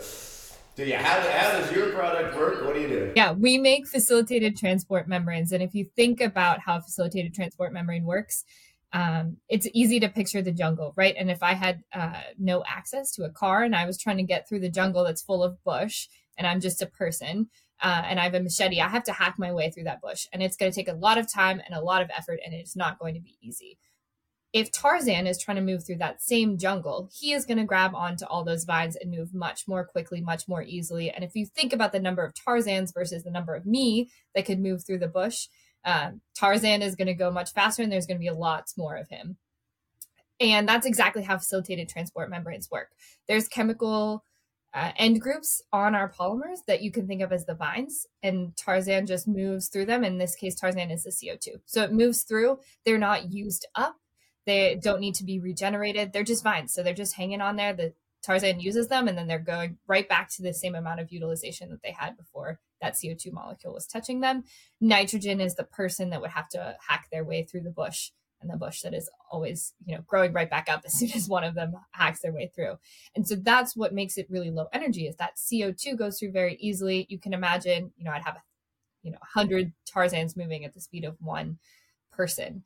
so 0.75 0.83
yeah, 0.83 1.03
how, 1.03 1.21
how 1.21 1.61
does 1.61 1.71
your 1.71 1.91
product 1.93 2.37
work? 2.37 2.65
What 2.65 2.75
do 2.75 2.81
you 2.81 2.89
do? 2.89 3.13
Yeah, 3.15 3.31
we 3.31 3.59
make 3.59 3.87
facilitated 3.87 4.57
transport 4.57 5.07
membranes, 5.07 5.53
and 5.53 5.63
if 5.63 5.73
you 5.73 5.85
think 5.95 6.21
about 6.21 6.59
how 6.59 6.81
facilitated 6.81 7.33
transport 7.33 7.73
membrane 7.73 8.05
works 8.05 8.45
um, 8.93 9.39
it's 9.49 9.69
easy 9.73 10.01
to 10.01 10.09
picture 10.09 10.43
the 10.43 10.53
jungle, 10.53 10.93
right? 10.97 11.15
And 11.19 11.31
if 11.31 11.43
I 11.43 11.55
had 11.55 11.83
uh, 11.93 12.21
no 12.39 12.63
access 12.67 13.11
to 13.13 13.25
a 13.25 13.31
car 13.31 13.63
and 13.63 13.75
I 13.75 13.87
was 13.87 13.99
trying 13.99 14.19
to 14.19 14.23
get 14.23 14.49
through 14.49 14.61
the 14.61 14.69
jungle 14.69 15.05
that's 15.05 15.23
full 15.23 15.43
of 15.43 15.63
bush 15.65 16.09
and 16.37 16.47
I'm 16.47 16.61
just 16.61 16.83
a 16.83 16.87
person 16.87 17.49
uh, 17.83 18.03
and 18.05 18.21
I 18.21 18.25
have 18.25 18.35
a 18.35 18.41
machete, 18.41 18.81
I 18.81 18.89
have 18.89 19.05
to 19.05 19.13
hack 19.13 19.37
my 19.39 19.53
way 19.53 19.71
through 19.71 19.85
that 19.85 20.03
bush. 20.03 20.27
And 20.33 20.43
it's 20.43 20.57
going 20.57 20.71
to 20.71 20.77
take 20.77 20.89
a 20.89 20.97
lot 20.97 21.19
of 21.19 21.33
time 21.33 21.61
and 21.65 21.75
a 21.75 21.83
lot 21.83 22.03
of 22.03 22.11
effort 22.17 22.41
and 22.45 22.55
it's 22.55 22.77
not 22.77 22.99
going 22.99 23.15
to 23.15 23.21
be 23.21 23.39
easy. 23.41 23.79
If 24.53 24.71
Tarzan 24.71 25.27
is 25.27 25.39
trying 25.39 25.57
to 25.57 25.63
move 25.63 25.87
through 25.87 25.97
that 25.97 26.21
same 26.21 26.59
jungle, 26.59 27.09
he 27.19 27.33
is 27.33 27.47
going 27.47 27.57
to 27.57 27.65
grab 27.65 27.95
onto 27.95 28.27
all 28.27 28.45
those 28.45 28.65
vines 28.65 28.97
and 28.97 29.11
move 29.11 29.33
much 29.33 29.67
more 29.67 29.87
quickly, 29.87 30.21
much 30.21 30.47
more 30.47 30.63
easily. 30.63 31.11
And 31.11 31.25
if 31.25 31.35
you 31.35 31.47
think 31.47 31.73
about 31.73 31.93
the 31.93 31.99
number 31.99 32.23
of 32.23 32.35
Tarzans 32.35 32.93
versus 32.93 33.25
the 33.25 33.31
number 33.31 33.55
of 33.55 33.65
me 33.65 34.11
that 34.35 34.45
could 34.45 34.61
move 34.61 34.85
through 34.85 34.99
the 34.99 35.09
bush, 35.09 35.49
Um, 35.85 36.21
Tarzan 36.35 36.83
is 36.83 36.97
going 36.97 37.07
to 37.07 37.15
go 37.15 37.31
much 37.31 37.53
faster, 37.53 37.83
and 37.83 37.91
there's 37.91 38.07
going 38.07 38.19
to 38.19 38.23
be 38.23 38.29
a 38.29 38.35
lots 38.35 38.77
more 38.77 38.97
of 38.97 39.09
him. 39.09 39.37
And 40.41 40.69
that's 40.69 40.87
exactly 40.87 41.23
how 41.23 41.39
facilitated 41.39 41.89
transport 41.89 42.31
membranes 42.31 42.71
work. 42.71 42.89
There's 43.29 43.49
chemical 43.49 44.25
uh, 44.75 44.91
end 44.97 45.21
groups 45.21 45.63
on 45.73 45.95
our 45.95 46.11
polymers 46.11 46.65
that 46.67 46.83
you 46.83 46.91
can 46.91 47.07
think 47.07 47.21
of 47.21 47.33
as 47.33 47.45
the 47.45 47.55
vines, 47.55 48.07
and 48.23 48.57
Tarzan 48.57 49.07
just 49.07 49.29
moves 49.29 49.69
through 49.69 49.87
them. 49.87 50.03
In 50.03 50.19
this 50.19 50.35
case, 50.35 50.55
Tarzan 50.55 50.91
is 50.91 51.05
the 51.05 51.11
CO2. 51.11 51.61
So 51.67 51.83
it 51.83 51.93
moves 51.93 52.23
through. 52.23 52.59
They're 52.85 52.99
not 52.99 53.33
used 53.33 53.67
up. 53.75 53.97
They 54.47 54.77
don't 54.83 55.01
need 55.01 55.15
to 55.17 55.25
be 55.25 55.39
regenerated. 55.39 56.13
They're 56.13 56.25
just 56.25 56.43
vines. 56.43 56.73
So 56.73 56.83
they're 56.83 56.95
just 56.95 57.15
hanging 57.15 57.41
on 57.41 57.57
there. 57.57 57.73
The 57.73 57.93
Tarzan 58.23 58.61
uses 58.61 58.89
them, 58.89 59.09
and 59.09 59.19
then 59.19 59.27
they're 59.27 59.39
going 59.39 59.79
right 59.87 60.09
back 60.09 60.31
to 60.31 60.43
the 60.43 60.55
same 60.55 60.75
amount 60.75 61.01
of 61.01 61.13
utilization 61.13 61.71
that 61.71 61.83
they 61.83 61.93
had 61.93 62.17
before 62.17 62.59
that 62.83 62.95
CO2 62.95 63.33
molecule 63.33 63.73
was 63.73 63.87
touching 63.87 64.21
them. 64.21 64.45
Nitrogen 64.81 65.41
is 65.41 65.55
the 65.55 65.65
person 65.65 66.11
that 66.11 66.21
would 66.21 66.31
have 66.31 66.49
to 66.51 66.77
hack 66.87 67.07
their 67.11 67.25
way 67.25 67.45
through 67.45 67.63
the 67.63 67.71
bush 67.71 68.11
and 68.43 68.51
the 68.51 68.57
bush 68.57 68.83
that 68.83 68.93
is 68.93 69.09
always, 69.31 69.73
you 69.87 69.95
know, 69.95 70.03
growing 70.07 70.33
right 70.33 70.51
back 70.51 70.69
up 70.69 70.83
as 70.85 70.93
soon 70.99 71.11
as 71.15 71.29
one 71.29 71.45
of 71.45 71.55
them 71.55 71.75
hacks 71.93 72.21
their 72.21 72.33
way 72.33 72.51
through. 72.55 72.75
And 73.15 73.27
so 73.27 73.37
that's 73.37 73.75
what 73.75 73.95
makes 73.95 74.19
it 74.19 74.27
really 74.29 74.51
low 74.51 74.67
energy 74.73 75.07
is 75.07 75.17
that 75.17 75.37
CO2 75.37 75.97
goes 75.97 76.19
through 76.19 76.33
very 76.33 76.57
easily. 76.61 77.07
You 77.09 77.19
can 77.19 77.33
imagine, 77.33 77.93
you 77.97 78.05
know, 78.05 78.11
I'd 78.11 78.25
have, 78.25 78.37
a, 78.37 78.43
you 79.03 79.11
know, 79.11 79.19
100 79.35 79.73
Tarzans 79.87 80.37
moving 80.37 80.65
at 80.65 80.75
the 80.75 80.81
speed 80.81 81.05
of 81.05 81.17
one 81.21 81.59
person. 82.13 82.65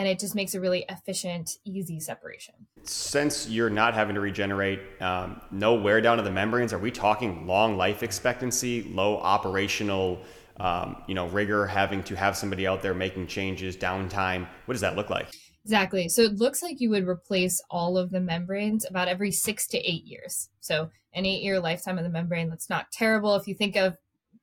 And 0.00 0.08
it 0.08 0.18
just 0.18 0.34
makes 0.34 0.54
a 0.54 0.60
really 0.62 0.86
efficient, 0.88 1.58
easy 1.66 2.00
separation. 2.00 2.54
Since 2.84 3.50
you're 3.50 3.68
not 3.68 3.92
having 3.92 4.14
to 4.14 4.22
regenerate, 4.22 4.80
um, 5.02 5.42
no 5.50 5.74
wear 5.74 6.00
down 6.00 6.18
of 6.18 6.24
the 6.24 6.30
membranes, 6.30 6.72
are 6.72 6.78
we 6.78 6.90
talking 6.90 7.46
long 7.46 7.76
life 7.76 8.02
expectancy, 8.02 8.84
low 8.84 9.18
operational 9.18 10.22
um, 10.58 11.02
you 11.06 11.14
know, 11.14 11.28
rigor, 11.28 11.66
having 11.66 12.02
to 12.04 12.16
have 12.16 12.34
somebody 12.34 12.66
out 12.66 12.80
there 12.80 12.94
making 12.94 13.26
changes, 13.26 13.76
downtime. 13.76 14.48
What 14.64 14.72
does 14.72 14.80
that 14.80 14.96
look 14.96 15.10
like? 15.10 15.28
Exactly. 15.64 16.08
So 16.08 16.22
it 16.22 16.36
looks 16.36 16.62
like 16.62 16.80
you 16.80 16.88
would 16.88 17.06
replace 17.06 17.60
all 17.68 17.98
of 17.98 18.10
the 18.10 18.20
membranes 18.20 18.86
about 18.88 19.06
every 19.06 19.32
six 19.32 19.66
to 19.68 19.78
eight 19.78 20.06
years. 20.06 20.48
So 20.60 20.88
an 21.12 21.26
eight 21.26 21.42
year 21.42 21.60
lifetime 21.60 21.98
of 21.98 22.04
the 22.04 22.10
membrane, 22.10 22.48
that's 22.48 22.70
not 22.70 22.90
terrible. 22.90 23.36
If 23.36 23.46
you 23.46 23.54
think 23.54 23.76
of 23.76 23.98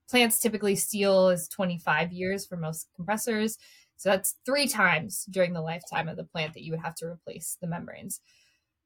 plants, 0.08 0.40
typically 0.40 0.76
steel 0.76 1.30
is 1.30 1.48
25 1.48 2.12
years 2.12 2.46
for 2.46 2.58
most 2.58 2.90
compressors. 2.96 3.58
So 3.98 4.10
that's 4.10 4.36
three 4.46 4.68
times 4.68 5.26
during 5.30 5.54
the 5.54 5.62
lifetime 5.62 6.08
of 6.08 6.18
the 6.18 6.24
plant 6.24 6.54
that 6.54 6.64
you 6.64 6.72
would 6.72 6.82
have 6.82 6.96
to 6.96 7.06
replace 7.06 7.58
the 7.60 7.68
membranes. 7.68 8.22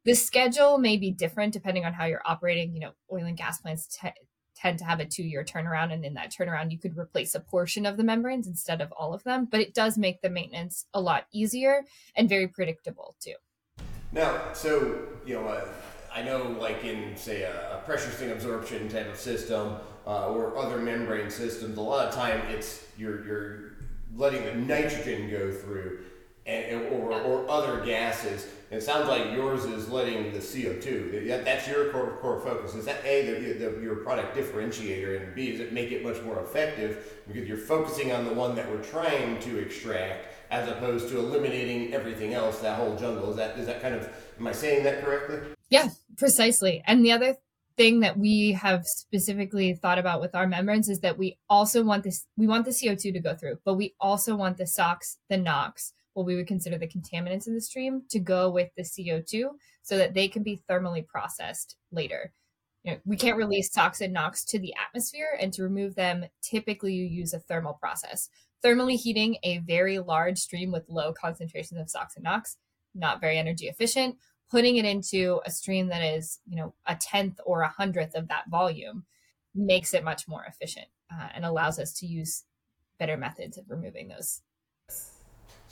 The 0.06 0.16
schedule 0.16 0.78
may 0.78 0.98
be 0.98 1.12
different 1.12 1.54
depending 1.54 1.86
on 1.86 1.94
how 1.94 2.06
you're 2.06 2.22
operating. 2.26 2.74
You 2.74 2.80
know, 2.80 2.92
oil 3.12 3.26
and 3.26 3.38
gas 3.38 3.60
plants 3.60 3.88
t- 3.88 4.10
tend 4.56 4.80
to 4.80 4.86
have 4.86 5.00
a 5.00 5.06
two 5.06 5.24
year 5.24 5.44
turnaround. 5.44 5.94
And 5.94 6.04
in 6.06 6.14
that 6.16 6.32
turnaround, 6.32 6.72
you 6.72 6.80
could 6.80 6.98
replace 6.98 7.36
a 7.36 7.40
portion 7.40 7.86
of 7.86 7.98
the 7.98 8.04
membranes 8.04 8.48
instead 8.48 8.82
of 8.82 8.92
all 8.94 9.14
of 9.14 9.24
them. 9.24 9.48
But 9.50 9.60
it 9.60 9.74
does 9.74 9.98
make 9.98 10.22
the 10.22 10.30
maintenance 10.30 10.86
a 10.94 11.02
lot 11.02 11.26
easier 11.32 11.84
and 12.16 12.30
very 12.30 12.48
predictable 12.48 13.16
too. 13.20 13.36
Now, 14.12 14.54
so, 14.54 15.08
you 15.26 15.36
know, 15.36 15.48
uh, 15.48 15.68
I 16.14 16.22
know 16.22 16.56
like 16.60 16.84
in, 16.84 17.16
say, 17.16 17.44
a, 17.44 17.78
a 17.78 17.82
pressure 17.86 18.12
swing 18.12 18.32
absorption 18.32 18.90
type 18.90 19.08
of 19.08 19.18
system 19.18 19.78
uh, 20.06 20.30
or 20.30 20.58
other 20.58 20.80
membrane 20.80 21.30
systems, 21.30 21.78
a 21.78 21.82
lot 21.82 22.08
of 22.08 22.14
time 22.14 22.42
it's 22.50 22.86
you're, 22.98 23.26
you're 23.26 23.71
letting 24.16 24.46
the 24.46 24.56
nitrogen 24.56 25.30
go 25.30 25.52
through 25.52 26.00
and, 26.46 26.88
or, 26.88 27.14
or 27.14 27.50
other 27.50 27.84
gases. 27.86 28.48
It 28.72 28.82
sounds 28.82 29.08
like 29.08 29.34
yours 29.34 29.66
is 29.66 29.90
letting 29.90 30.32
the 30.32 30.40
CO2. 30.40 31.44
That's 31.44 31.68
your 31.68 31.92
core, 31.92 32.18
core 32.22 32.40
focus. 32.40 32.74
Is 32.74 32.86
that 32.86 33.04
A, 33.06 33.26
the, 33.26 33.54
the, 33.54 33.82
your 33.82 33.98
product 33.98 34.36
differentiator, 34.36 35.22
and 35.22 35.36
B, 35.36 35.52
does 35.52 35.60
it 35.60 35.74
make 35.74 35.92
it 35.92 36.04
much 36.04 36.22
more 36.22 36.42
effective 36.42 37.22
because 37.28 37.48
you're 37.48 37.58
focusing 37.58 38.12
on 38.12 38.26
the 38.26 38.34
one 38.34 38.56
that 38.56 38.70
we're 38.70 38.84
trying 38.84 39.40
to 39.42 39.60
extract 39.60 40.28
as 40.50 40.68
opposed 40.70 41.10
to 41.10 41.20
eliminating 41.20 41.94
everything 41.94 42.34
else, 42.34 42.60
that 42.60 42.78
whole 42.78 42.96
jungle? 42.96 43.30
Is 43.30 43.36
that, 43.36 43.58
is 43.58 43.66
that 43.66 43.82
kind 43.82 43.94
of, 43.94 44.10
am 44.40 44.48
I 44.48 44.54
saying 44.54 44.84
that 44.86 45.04
correctly? 45.04 45.40
Yeah, 45.70 45.90
precisely. 46.18 46.82
And 46.88 47.06
the 47.06 47.12
other 47.12 47.38
thing 47.78 48.00
that 48.02 48.18
we 48.18 48.52
have 48.54 48.86
specifically 48.86 49.74
thought 49.74 49.98
about 49.98 50.22
with 50.22 50.36
our 50.36 50.48
membranes 50.48 50.90
is 50.90 51.00
that 51.00 51.18
we 51.18 51.38
also 51.50 51.84
want 51.84 52.04
this, 52.04 52.28
we 52.38 52.48
want 52.48 52.66
the 52.66 52.72
CO2 52.72 53.14
to 53.14 53.20
go 53.20 53.36
through, 53.36 53.58
but 53.66 53.76
we 53.76 53.96
also 54.00 54.36
want 54.36 54.58
the 54.58 54.68
SOx, 54.68 55.18
the 55.30 55.38
NOx, 55.38 55.94
what 56.14 56.26
we 56.26 56.36
would 56.36 56.48
consider 56.48 56.78
the 56.78 56.88
contaminants 56.88 57.48
in 57.48 57.54
the 57.54 57.62
stream 57.62 58.04
to 58.10 58.20
go 58.20 58.50
with 58.50 58.70
the 58.76 58.84
CO2 58.84 59.50
so 59.82 59.98
that 59.98 60.14
they 60.14 60.28
can 60.28 60.44
be 60.44 60.62
thermally 60.70 61.06
processed 61.06 61.76
later. 61.92 62.34
You 62.84 62.94
know, 62.94 63.00
we 63.06 63.16
can't 63.16 63.38
release 63.38 63.72
SOx 63.72 64.02
and 64.02 64.14
NOx 64.14 64.44
to 64.46 64.60
the 64.60 64.74
atmosphere, 64.76 65.38
and 65.40 65.54
to 65.54 65.64
remove 65.64 65.96
them, 65.96 66.26
typically 66.42 66.94
you 66.94 67.06
use 67.06 67.34
a 67.34 67.40
thermal 67.40 67.74
process. 67.74 68.30
Thermally 68.64 68.96
heating 68.96 69.38
a 69.44 69.60
very 69.60 70.00
large 70.00 70.40
stream 70.40 70.72
with 70.72 70.90
low 70.90 71.14
concentrations 71.14 71.80
of 71.80 71.90
SOx 71.90 72.16
and 72.16 72.24
NOx, 72.24 72.58
not 72.96 73.22
very 73.22 73.38
energy 73.38 73.68
efficient. 73.68 74.18
Putting 74.52 74.76
it 74.78 74.86
into 74.86 75.40
a 75.46 75.52
stream 75.52 75.88
that 75.88 76.04
is, 76.04 76.40
you 76.46 76.58
know, 76.58 76.74
a 76.86 76.96
tenth 76.96 77.40
or 77.46 77.62
a 77.62 77.70
hundredth 77.70 78.16
of 78.16 78.28
that 78.28 78.50
volume 78.50 79.06
makes 79.56 79.94
it 79.94 80.04
much 80.04 80.28
more 80.28 80.44
efficient 80.44 80.88
uh, 81.12 81.30
and 81.34 81.46
allows 81.46 81.80
us 81.80 81.94
to 81.94 82.06
use 82.06 82.44
better 83.00 83.18
methods 83.18 83.58
of 83.58 83.66
removing 83.70 84.10
those 84.10 84.42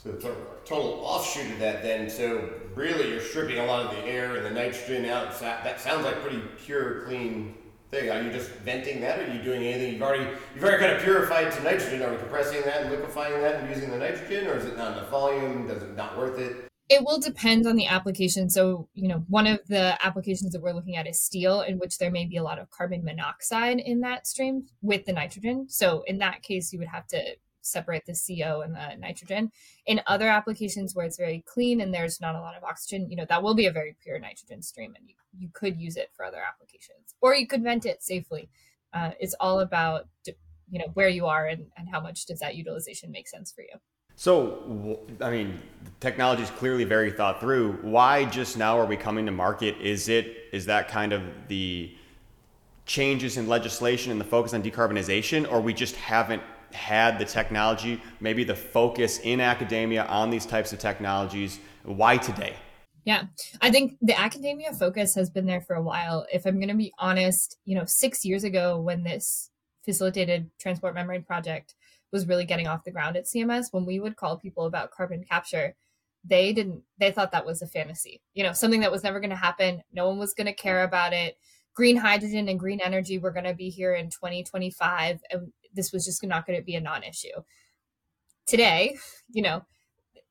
so 0.02 0.12
the 0.12 0.34
total 0.64 1.02
offshoot 1.04 1.50
of 1.50 1.58
that 1.58 1.82
then, 1.82 2.08
so 2.08 2.48
really 2.74 3.10
you're 3.10 3.20
stripping 3.20 3.58
a 3.58 3.66
lot 3.66 3.84
of 3.84 3.90
the 3.90 4.02
air 4.04 4.34
and 4.36 4.46
the 4.46 4.50
nitrogen 4.50 5.04
out. 5.04 5.38
That 5.40 5.78
sounds 5.78 6.06
like 6.06 6.22
pretty 6.22 6.40
pure, 6.64 7.02
clean 7.02 7.54
thing. 7.90 8.08
Are 8.08 8.22
you 8.22 8.32
just 8.32 8.50
venting 8.50 9.02
that? 9.02 9.18
Or 9.18 9.24
are 9.24 9.34
you 9.34 9.42
doing 9.42 9.62
anything? 9.62 9.92
You've 9.92 10.02
already 10.02 10.26
you've 10.54 10.64
already 10.64 10.78
kind 10.78 10.92
of 10.92 11.02
purified 11.02 11.52
to 11.52 11.62
nitrogen. 11.62 12.02
Are 12.02 12.12
we 12.12 12.16
compressing 12.16 12.62
that 12.62 12.80
and 12.80 12.90
liquefying 12.90 13.42
that 13.42 13.56
and 13.56 13.68
using 13.68 13.90
the 13.90 13.98
nitrogen, 13.98 14.46
or 14.46 14.56
is 14.56 14.64
it 14.64 14.78
not 14.78 14.96
enough 14.96 15.10
volume? 15.10 15.66
Does 15.66 15.82
it 15.82 15.94
not 15.94 16.16
worth 16.16 16.38
it? 16.38 16.69
It 16.90 17.04
will 17.04 17.20
depend 17.20 17.68
on 17.68 17.76
the 17.76 17.86
application. 17.86 18.50
So, 18.50 18.88
you 18.94 19.06
know, 19.06 19.24
one 19.28 19.46
of 19.46 19.60
the 19.68 19.96
applications 20.04 20.52
that 20.52 20.60
we're 20.60 20.72
looking 20.72 20.96
at 20.96 21.06
is 21.06 21.22
steel, 21.22 21.60
in 21.60 21.78
which 21.78 21.98
there 21.98 22.10
may 22.10 22.26
be 22.26 22.36
a 22.36 22.42
lot 22.42 22.58
of 22.58 22.68
carbon 22.70 23.04
monoxide 23.04 23.78
in 23.78 24.00
that 24.00 24.26
stream 24.26 24.66
with 24.82 25.04
the 25.04 25.12
nitrogen. 25.12 25.68
So, 25.68 26.02
in 26.08 26.18
that 26.18 26.42
case, 26.42 26.72
you 26.72 26.80
would 26.80 26.88
have 26.88 27.06
to 27.08 27.36
separate 27.60 28.06
the 28.06 28.14
CO 28.14 28.62
and 28.62 28.74
the 28.74 28.96
nitrogen. 28.98 29.52
In 29.86 30.00
other 30.08 30.28
applications 30.28 30.94
where 30.94 31.06
it's 31.06 31.16
very 31.16 31.44
clean 31.46 31.80
and 31.80 31.94
there's 31.94 32.20
not 32.20 32.34
a 32.34 32.40
lot 32.40 32.56
of 32.56 32.64
oxygen, 32.64 33.08
you 33.08 33.16
know, 33.16 33.26
that 33.28 33.42
will 33.42 33.54
be 33.54 33.66
a 33.66 33.72
very 33.72 33.96
pure 34.02 34.18
nitrogen 34.18 34.60
stream 34.60 34.94
and 34.96 35.08
you, 35.08 35.14
you 35.38 35.48
could 35.52 35.76
use 35.80 35.96
it 35.96 36.10
for 36.16 36.24
other 36.24 36.42
applications 36.46 37.14
or 37.20 37.36
you 37.36 37.46
could 37.46 37.62
vent 37.62 37.86
it 37.86 38.02
safely. 38.02 38.48
Uh, 38.92 39.12
it's 39.20 39.34
all 39.38 39.60
about, 39.60 40.08
you 40.26 40.78
know, 40.78 40.88
where 40.94 41.08
you 41.08 41.26
are 41.26 41.46
and, 41.46 41.66
and 41.76 41.88
how 41.88 42.00
much 42.00 42.26
does 42.26 42.40
that 42.40 42.56
utilization 42.56 43.10
make 43.10 43.28
sense 43.28 43.52
for 43.52 43.62
you. 43.62 43.78
So, 44.20 45.00
I 45.22 45.30
mean, 45.30 45.62
technology 45.98 46.42
is 46.42 46.50
clearly 46.50 46.84
very 46.84 47.10
thought 47.10 47.40
through. 47.40 47.78
Why 47.80 48.26
just 48.26 48.58
now 48.58 48.78
are 48.78 48.84
we 48.84 48.94
coming 48.94 49.24
to 49.24 49.32
market? 49.32 49.78
Is 49.80 50.10
it 50.10 50.36
is 50.52 50.66
that 50.66 50.88
kind 50.88 51.14
of 51.14 51.22
the 51.48 51.96
changes 52.84 53.38
in 53.38 53.48
legislation 53.48 54.12
and 54.12 54.20
the 54.20 54.26
focus 54.26 54.52
on 54.52 54.62
decarbonization, 54.62 55.50
or 55.50 55.62
we 55.62 55.72
just 55.72 55.96
haven't 55.96 56.42
had 56.72 57.18
the 57.18 57.24
technology, 57.24 57.98
maybe 58.20 58.44
the 58.44 58.54
focus 58.54 59.20
in 59.20 59.40
academia 59.40 60.04
on 60.04 60.28
these 60.28 60.44
types 60.44 60.70
of 60.74 60.78
technologies. 60.78 61.58
Why 61.84 62.18
today? 62.18 62.56
Yeah, 63.06 63.22
I 63.62 63.70
think 63.70 63.96
the 64.02 64.20
academia 64.20 64.74
focus 64.74 65.14
has 65.14 65.30
been 65.30 65.46
there 65.46 65.62
for 65.62 65.76
a 65.76 65.82
while. 65.82 66.26
If 66.30 66.44
I'm 66.44 66.56
going 66.56 66.68
to 66.68 66.74
be 66.74 66.92
honest, 66.98 67.56
you 67.64 67.74
know, 67.74 67.86
six 67.86 68.22
years 68.26 68.44
ago 68.44 68.78
when 68.78 69.02
this 69.02 69.48
facilitated 69.82 70.50
transport 70.58 70.92
membrane 70.94 71.22
project 71.22 71.74
was 72.12 72.26
really 72.26 72.44
getting 72.44 72.66
off 72.66 72.84
the 72.84 72.90
ground 72.90 73.16
at 73.16 73.26
CMS, 73.26 73.72
when 73.72 73.86
we 73.86 74.00
would 74.00 74.16
call 74.16 74.36
people 74.36 74.66
about 74.66 74.90
carbon 74.90 75.24
capture, 75.24 75.74
they 76.24 76.52
didn't, 76.52 76.82
they 76.98 77.10
thought 77.10 77.32
that 77.32 77.46
was 77.46 77.62
a 77.62 77.66
fantasy, 77.66 78.20
you 78.34 78.42
know, 78.42 78.52
something 78.52 78.80
that 78.80 78.92
was 78.92 79.04
never 79.04 79.20
going 79.20 79.30
to 79.30 79.36
happen. 79.36 79.82
No 79.92 80.08
one 80.08 80.18
was 80.18 80.34
going 80.34 80.46
to 80.46 80.52
care 80.52 80.84
about 80.84 81.12
it. 81.12 81.38
Green 81.74 81.96
hydrogen 81.96 82.48
and 82.48 82.58
green 82.60 82.80
energy 82.80 83.18
were 83.18 83.30
going 83.30 83.44
to 83.44 83.54
be 83.54 83.70
here 83.70 83.94
in 83.94 84.10
2025. 84.10 85.20
And 85.30 85.52
this 85.72 85.92
was 85.92 86.04
just 86.04 86.22
not 86.24 86.46
going 86.46 86.58
to 86.58 86.64
be 86.64 86.74
a 86.74 86.80
non-issue 86.80 87.28
today 88.50 88.96
you 89.30 89.42
know 89.42 89.62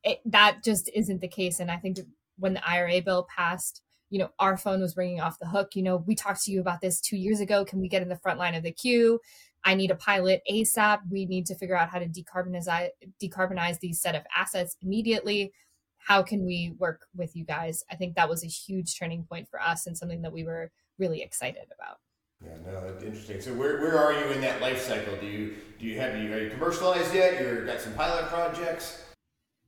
it, 0.03 0.19
that 0.25 0.59
just 0.63 0.89
isn't 0.93 1.21
the 1.21 1.27
case 1.27 1.59
and 1.59 1.71
i 1.71 1.77
think 1.77 1.97
when 2.37 2.53
the 2.53 2.69
ira 2.69 3.01
bill 3.01 3.25
passed 3.33 3.81
you 4.09 4.19
know 4.19 4.29
our 4.39 4.57
phone 4.57 4.81
was 4.81 4.97
ringing 4.97 5.21
off 5.21 5.39
the 5.39 5.47
hook 5.47 5.69
you 5.73 5.81
know 5.81 5.97
we 5.97 6.15
talked 6.15 6.43
to 6.43 6.51
you 6.51 6.59
about 6.59 6.81
this 6.81 6.99
two 6.99 7.15
years 7.15 7.39
ago 7.39 7.63
can 7.63 7.79
we 7.79 7.87
get 7.87 8.01
in 8.01 8.09
the 8.09 8.17
front 8.17 8.37
line 8.37 8.55
of 8.55 8.63
the 8.63 8.71
queue 8.71 9.19
i 9.65 9.75
need 9.75 9.91
a 9.91 9.95
pilot 9.95 10.41
asap 10.51 10.99
we 11.09 11.25
need 11.25 11.45
to 11.45 11.55
figure 11.55 11.77
out 11.77 11.89
how 11.89 11.99
to 11.99 12.07
decarbonize 12.07 12.89
decarbonize 13.21 13.79
these 13.79 14.01
set 14.01 14.15
of 14.15 14.23
assets 14.35 14.75
immediately 14.81 15.51
how 15.97 16.23
can 16.23 16.45
we 16.45 16.73
work 16.77 17.05
with 17.15 17.35
you 17.35 17.43
guys 17.43 17.83
i 17.91 17.95
think 17.95 18.15
that 18.15 18.29
was 18.29 18.43
a 18.43 18.47
huge 18.47 18.97
turning 18.97 19.23
point 19.23 19.47
for 19.49 19.61
us 19.61 19.87
and 19.87 19.97
something 19.97 20.21
that 20.21 20.33
we 20.33 20.43
were 20.43 20.71
really 20.97 21.21
excited 21.21 21.65
about 21.77 21.97
yeah, 22.43 22.51
no, 22.65 22.89
that's 22.89 23.03
interesting. 23.03 23.41
So 23.41 23.53
where, 23.53 23.81
where 23.81 23.97
are 23.97 24.13
you 24.13 24.31
in 24.31 24.39
that 24.41 24.61
life 24.61 24.81
cycle? 24.81 25.15
Do 25.17 25.25
you 25.25 25.55
do 25.77 25.85
you 25.85 25.99
have 25.99 26.17
you 26.17 26.31
are 26.33 26.39
you 26.39 26.49
commercialized 26.49 27.13
yet? 27.13 27.39
You've 27.41 27.65
got 27.65 27.81
some 27.81 27.93
pilot 27.93 28.27
projects. 28.27 29.03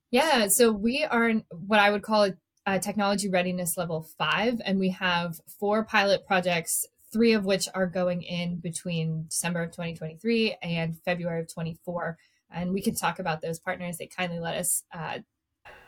Yeah, 0.09 0.47
so 0.47 0.71
we 0.71 1.03
are 1.03 1.29
in 1.29 1.43
what 1.49 1.79
I 1.79 1.89
would 1.89 2.01
call 2.01 2.25
a, 2.25 2.33
a 2.65 2.79
technology 2.79 3.29
readiness 3.29 3.77
level 3.77 4.07
five, 4.17 4.61
and 4.63 4.79
we 4.79 4.89
have 4.89 5.39
four 5.59 5.83
pilot 5.83 6.25
projects, 6.25 6.85
three 7.11 7.33
of 7.33 7.45
which 7.45 7.67
are 7.73 7.87
going 7.87 8.21
in 8.23 8.57
between 8.57 9.25
December 9.29 9.63
of 9.63 9.71
2023 9.71 10.57
and 10.61 10.97
February 11.03 11.41
of 11.41 11.53
24. 11.53 12.17
and 12.49 12.73
we 12.73 12.81
can 12.81 12.95
talk 12.95 13.19
about 13.19 13.41
those 13.41 13.59
partners. 13.59 13.97
They 13.97 14.07
kindly 14.07 14.39
let 14.39 14.55
us 14.57 14.83
uh, 14.93 15.19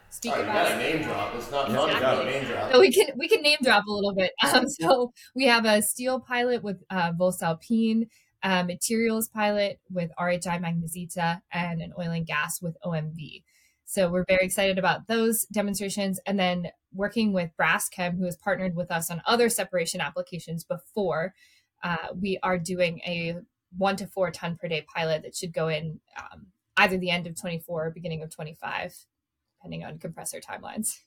speak 0.10 0.32
All 0.32 0.38
right, 0.38 0.44
about 0.44 0.64
you 0.64 0.70
got 0.70 0.82
a 0.82 0.94
name 0.94 1.04
drop. 1.04 1.36
It's 1.36 1.52
not 1.52 1.68
fun 1.72 1.90
Exactly. 1.90 1.96
without 1.96 2.22
a 2.22 2.26
name 2.32 2.46
drop. 2.46 2.72
So 2.72 2.80
we 2.80 2.92
can 2.92 3.08
we 3.18 3.28
can 3.28 3.42
name 3.42 3.58
drop 3.64 3.86
a 3.88 3.92
little 3.92 4.14
bit. 4.16 4.32
Um, 4.54 4.68
so 4.70 5.14
we 5.36 5.46
have 5.46 5.66
a 5.66 5.82
steel 5.82 6.20
pilot 6.20 6.64
with 6.64 6.84
uh, 6.90 7.12
voestalpine, 7.14 8.08
a 8.44 8.64
materials 8.64 9.28
pilot 9.30 9.80
with 9.90 10.12
RHI 10.20 10.62
Magnesita, 10.62 11.42
and 11.52 11.82
an 11.82 11.94
oil 12.00 12.12
and 12.12 12.26
gas 12.28 12.62
with 12.62 12.78
OMV. 12.86 13.44
So 13.86 14.10
we're 14.10 14.26
very 14.28 14.46
excited 14.46 14.78
about 14.78 15.08
those 15.08 15.46
demonstrations, 15.52 16.20
and 16.26 16.40
then 16.40 16.68
working 16.94 17.34
with 17.34 17.52
Braskem, 17.60 18.18
who 18.18 18.26
has 18.26 18.38
partnered 18.38 18.76
with 18.76 18.92
us 18.92 19.10
on 19.10 19.22
other 19.26 19.50
separation 19.50 20.02
applications 20.02 20.64
before. 20.64 21.34
Uh, 21.84 22.08
we 22.20 22.40
are 22.44 22.58
doing 22.58 23.00
a 23.06 23.36
one 23.78 23.96
to 23.98 24.08
four 24.08 24.32
ton 24.32 24.58
per 24.60 24.68
day 24.68 24.86
pilot 24.94 25.24
that 25.24 25.36
should 25.36 25.54
go 25.54 25.68
in 25.68 26.00
um, 26.18 26.48
either 26.78 26.98
the 26.98 27.10
end 27.10 27.28
of 27.28 27.40
24 27.40 27.88
or 27.88 27.92
beginning 27.92 28.22
of 28.22 28.30
25, 28.30 28.96
depending 29.60 29.84
on 29.84 30.00
compressor 30.00 30.40
timelines. 30.40 31.00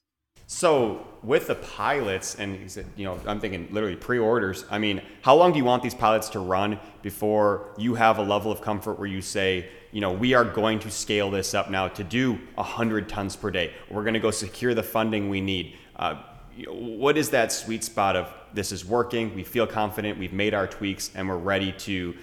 So 0.48 1.04
with 1.22 1.48
the 1.48 1.56
pilots, 1.56 2.36
and 2.36 2.70
you 2.96 3.04
know, 3.04 3.18
I'm 3.26 3.40
thinking 3.40 3.68
literally 3.72 3.96
pre-orders. 3.96 4.64
I 4.70 4.78
mean, 4.78 5.02
how 5.22 5.34
long 5.34 5.52
do 5.52 5.58
you 5.58 5.64
want 5.64 5.82
these 5.82 5.94
pilots 5.94 6.28
to 6.30 6.38
run 6.38 6.78
before 7.02 7.74
you 7.76 7.94
have 7.94 8.18
a 8.18 8.22
level 8.22 8.52
of 8.52 8.60
comfort 8.60 8.98
where 8.98 9.08
you 9.08 9.20
say, 9.20 9.68
you 9.96 10.02
know, 10.02 10.12
we 10.12 10.34
are 10.34 10.44
going 10.44 10.78
to 10.80 10.90
scale 10.90 11.30
this 11.30 11.54
up 11.54 11.70
now 11.70 11.88
to 11.88 12.04
do 12.04 12.34
100 12.56 13.08
tons 13.08 13.34
per 13.34 13.50
day. 13.50 13.72
We're 13.88 14.02
going 14.02 14.12
to 14.12 14.20
go 14.20 14.30
secure 14.30 14.74
the 14.74 14.82
funding 14.82 15.30
we 15.30 15.40
need. 15.40 15.74
Uh, 15.98 16.16
what 16.68 17.16
is 17.16 17.30
that 17.30 17.50
sweet 17.50 17.82
spot 17.82 18.14
of 18.14 18.30
this 18.52 18.72
is 18.72 18.84
working? 18.84 19.34
We 19.34 19.42
feel 19.42 19.66
confident. 19.66 20.18
We've 20.18 20.34
made 20.34 20.52
our 20.52 20.66
tweaks, 20.66 21.10
and 21.14 21.26
we're 21.26 21.38
ready 21.38 21.72
to 21.72 22.14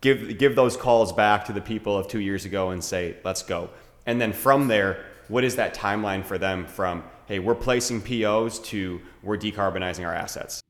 give 0.00 0.36
give 0.36 0.56
those 0.56 0.76
calls 0.76 1.12
back 1.12 1.44
to 1.44 1.52
the 1.52 1.60
people 1.60 1.96
of 1.96 2.08
two 2.08 2.18
years 2.18 2.44
ago 2.44 2.70
and 2.70 2.82
say, 2.82 3.14
let's 3.22 3.44
go. 3.44 3.70
And 4.04 4.20
then 4.20 4.32
from 4.32 4.66
there, 4.66 5.04
what 5.28 5.44
is 5.44 5.54
that 5.54 5.76
timeline 5.76 6.24
for 6.24 6.38
them 6.38 6.66
from, 6.66 7.04
hey, 7.26 7.38
we're 7.38 7.54
placing 7.54 8.02
POs 8.02 8.58
to 8.70 9.00
we're 9.22 9.38
decarbonizing 9.38 10.04
our 10.04 10.12
assets? 10.12 10.60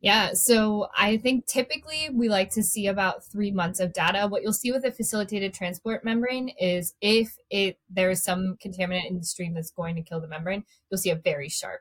Yeah, 0.00 0.30
so 0.34 0.88
I 0.96 1.16
think 1.16 1.46
typically 1.46 2.08
we 2.12 2.28
like 2.28 2.50
to 2.52 2.62
see 2.62 2.86
about 2.86 3.24
three 3.24 3.50
months 3.50 3.80
of 3.80 3.92
data. 3.92 4.28
What 4.28 4.42
you'll 4.42 4.52
see 4.52 4.70
with 4.70 4.84
a 4.84 4.92
facilitated 4.92 5.52
transport 5.52 6.04
membrane 6.04 6.50
is 6.60 6.94
if 7.00 7.36
it 7.50 7.78
there 7.90 8.10
is 8.10 8.22
some 8.22 8.56
contaminant 8.64 9.10
in 9.10 9.18
the 9.18 9.24
stream 9.24 9.54
that's 9.54 9.72
going 9.72 9.96
to 9.96 10.02
kill 10.02 10.20
the 10.20 10.28
membrane, 10.28 10.64
you'll 10.88 10.98
see 10.98 11.10
a 11.10 11.16
very 11.16 11.48
sharp 11.48 11.80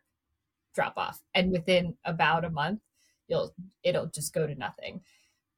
drop 0.73 0.93
off, 0.97 1.21
and 1.35 1.51
within 1.51 1.95
about 2.05 2.43
a 2.43 2.49
month, 2.49 2.81
you'll 3.27 3.53
it'll 3.83 4.07
just 4.07 4.33
go 4.33 4.47
to 4.47 4.55
nothing. 4.55 5.01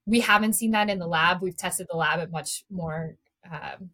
We 0.05 0.19
haven't 0.19 0.53
seen 0.53 0.71
that 0.71 0.89
in 0.89 0.99
the 0.99 1.07
lab. 1.07 1.41
We've 1.41 1.55
tested 1.55 1.87
the 1.89 1.97
lab 1.97 2.19
at 2.19 2.31
much 2.31 2.65
more 2.69 3.15
um, 3.49 3.91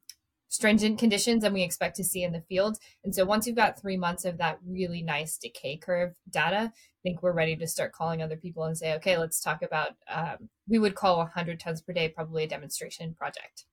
stringent 0.55 0.97
conditions 0.97 1.43
than 1.43 1.51
we 1.51 1.63
expect 1.63 1.97
to 1.97 2.03
see 2.03 2.24
in 2.24 2.31
the 2.31 2.39
field. 2.39 2.77
And 3.03 3.13
so 3.13 3.25
once 3.25 3.45
you've 3.45 3.57
got 3.57 3.77
three 3.79 3.97
months 3.97 4.24
of 4.24 4.38
that 4.38 4.57
really 4.65 5.01
nice 5.01 5.38
decay 5.38 5.75
curve 5.75 6.15
data, 6.29 6.71
I 6.74 7.01
think 7.03 7.21
we're 7.21 7.33
ready 7.33 7.57
to 7.57 7.67
start 7.67 7.91
calling 7.91 8.21
other 8.21 8.38
people 8.38 8.63
and 8.63 8.77
say, 8.77 8.93
okay, 8.95 9.17
let's 9.17 9.41
talk 9.41 9.62
about. 9.62 9.89
Um, 10.09 10.50
we 10.65 10.79
would 10.79 10.96
call 10.96 11.18
100 11.18 11.59
tons 11.59 11.81
per 11.81 11.91
day 11.91 12.07
probably 12.07 12.46
a 12.46 12.48
demonstration 12.48 13.13
project, 13.13 13.65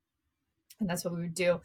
and 0.80 0.90
that's 0.90 1.04
what 1.04 1.14
we 1.14 1.20
would 1.20 1.34
do. 1.34 1.60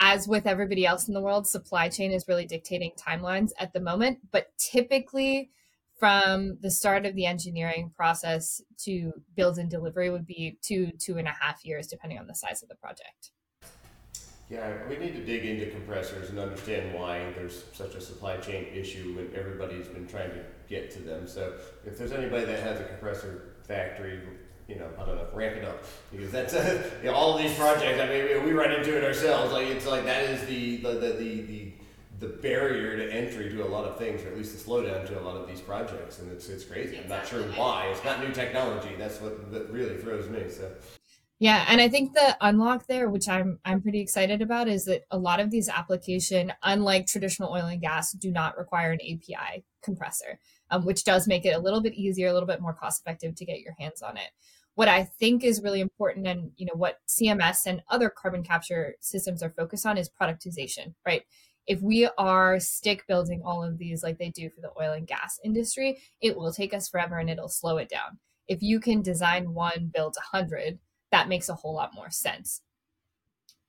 As 0.00 0.26
with 0.26 0.46
everybody 0.46 0.84
else 0.84 1.06
in 1.06 1.14
the 1.14 1.22
world, 1.22 1.46
supply 1.46 1.88
chain 1.88 2.10
is 2.10 2.26
really 2.26 2.44
dictating 2.44 2.92
timelines 2.98 3.50
at 3.58 3.72
the 3.72 3.80
moment, 3.80 4.18
but 4.32 4.48
typically 4.58 5.50
from 5.96 6.58
the 6.60 6.70
start 6.72 7.06
of 7.06 7.14
the 7.14 7.26
engineering 7.26 7.92
process 7.96 8.62
to 8.78 9.12
build 9.36 9.58
and 9.58 9.70
delivery 9.70 10.10
would 10.10 10.26
be 10.26 10.58
two 10.62 10.90
two 10.98 11.18
and 11.18 11.26
a 11.26 11.34
half 11.40 11.64
years 11.64 11.86
depending 11.86 12.18
on 12.18 12.26
the 12.26 12.34
size 12.34 12.62
of 12.62 12.68
the 12.68 12.76
project 12.76 13.32
Yeah, 14.50 14.72
we 14.88 14.96
need 14.96 15.14
to 15.14 15.24
dig 15.24 15.44
into 15.44 15.66
compressors 15.66 16.30
and 16.30 16.38
understand 16.38 16.94
why 16.94 17.32
there's 17.36 17.64
such 17.74 17.94
a 17.94 18.00
supply 18.00 18.38
chain 18.38 18.66
issue 18.72 19.16
and 19.18 19.34
everybody's 19.34 19.88
been 19.88 20.06
trying 20.06 20.30
to 20.30 20.42
get 20.68 20.90
to 20.92 21.00
them. 21.00 21.28
So 21.28 21.52
if 21.84 21.98
there's 21.98 22.12
anybody 22.12 22.46
that 22.46 22.62
has 22.62 22.80
a 22.80 22.84
compressor 22.84 23.56
factory, 23.64 24.20
you 24.66 24.76
know, 24.76 24.88
I 24.98 25.04
don't 25.04 25.16
know, 25.16 25.26
ramp 25.34 25.56
it 25.56 25.64
up 25.64 25.84
because 26.10 26.30
that's 26.30 26.54
uh, 26.54 26.90
you 27.02 27.10
know, 27.10 27.14
all 27.14 27.36
these 27.36 27.54
projects. 27.56 28.00
I 28.00 28.08
mean, 28.08 28.44
we 28.44 28.52
run 28.52 28.72
into 28.72 28.96
it 28.96 29.04
ourselves. 29.04 29.52
Like 29.52 29.66
it's 29.66 29.86
like 29.86 30.04
that 30.04 30.24
is 30.24 30.44
the 30.46 30.76
the 30.78 30.92
the 30.94 31.12
the, 31.12 31.42
the 31.42 31.72
the 32.20 32.26
barrier 32.26 32.96
to 32.96 33.12
entry 33.12 33.48
to 33.50 33.64
a 33.64 33.68
lot 33.68 33.84
of 33.84 33.96
things, 33.96 34.22
or 34.22 34.28
at 34.28 34.36
least 34.36 34.52
the 34.52 34.70
slowdown 34.70 35.06
to 35.06 35.20
a 35.20 35.22
lot 35.22 35.36
of 35.36 35.46
these 35.46 35.60
projects, 35.60 36.18
and 36.18 36.32
it's 36.32 36.48
it's 36.48 36.64
crazy. 36.64 36.98
I'm 36.98 37.08
not 37.08 37.26
sure 37.26 37.42
why. 37.52 37.86
It's 37.88 38.04
not 38.04 38.20
new 38.20 38.32
technology. 38.32 38.94
That's 38.98 39.20
what 39.20 39.52
that 39.52 39.70
really 39.70 39.98
throws 39.98 40.28
me. 40.28 40.44
So 40.48 40.70
Yeah, 41.40 41.64
and 41.68 41.80
I 41.80 41.88
think 41.88 42.14
the 42.14 42.36
unlock 42.40 42.88
there, 42.88 43.08
which 43.08 43.28
I'm 43.28 43.60
I'm 43.64 43.80
pretty 43.80 44.00
excited 44.00 44.42
about, 44.42 44.66
is 44.66 44.86
that 44.86 45.04
a 45.10 45.18
lot 45.18 45.38
of 45.38 45.50
these 45.52 45.68
application, 45.68 46.52
unlike 46.64 47.06
traditional 47.06 47.52
oil 47.52 47.66
and 47.66 47.80
gas, 47.80 48.10
do 48.12 48.32
not 48.32 48.58
require 48.58 48.90
an 48.90 48.98
API 49.00 49.64
compressor, 49.82 50.40
um, 50.70 50.84
which 50.84 51.04
does 51.04 51.28
make 51.28 51.46
it 51.46 51.54
a 51.54 51.60
little 51.60 51.80
bit 51.80 51.94
easier, 51.94 52.28
a 52.28 52.32
little 52.32 52.48
bit 52.48 52.60
more 52.60 52.74
cost 52.74 53.00
effective 53.00 53.36
to 53.36 53.44
get 53.44 53.60
your 53.60 53.74
hands 53.78 54.02
on 54.02 54.16
it. 54.16 54.30
What 54.74 54.88
I 54.88 55.04
think 55.04 55.44
is 55.44 55.62
really 55.62 55.80
important, 55.80 56.26
and 56.26 56.50
you 56.56 56.66
know 56.66 56.74
what 56.74 56.98
CMS 57.08 57.66
and 57.66 57.82
other 57.88 58.10
carbon 58.10 58.42
capture 58.42 58.96
systems 59.00 59.40
are 59.40 59.50
focused 59.50 59.86
on, 59.86 59.96
is 59.96 60.10
productization, 60.10 60.94
right? 61.06 61.22
If 61.68 61.80
we 61.82 62.08
are 62.18 62.58
stick 62.58 63.04
building 63.06 63.42
all 63.44 63.62
of 63.62 63.78
these 63.78 64.02
like 64.02 64.18
they 64.18 64.30
do 64.30 64.50
for 64.50 64.60
the 64.60 64.72
oil 64.82 64.92
and 64.92 65.06
gas 65.06 65.38
industry, 65.44 65.98
it 66.20 66.36
will 66.36 66.52
take 66.52 66.74
us 66.74 66.88
forever 66.88 67.18
and 67.18 67.30
it'll 67.30 67.48
slow 67.48 67.76
it 67.76 67.88
down. 67.88 68.18
If 68.48 68.62
you 68.62 68.80
can 68.80 69.02
design 69.02 69.52
one, 69.54 69.90
build 69.94 70.16
a 70.18 70.36
hundred, 70.36 70.78
that 71.10 71.28
makes 71.28 71.48
a 71.48 71.54
whole 71.54 71.74
lot 71.74 71.94
more 71.94 72.10
sense. 72.10 72.62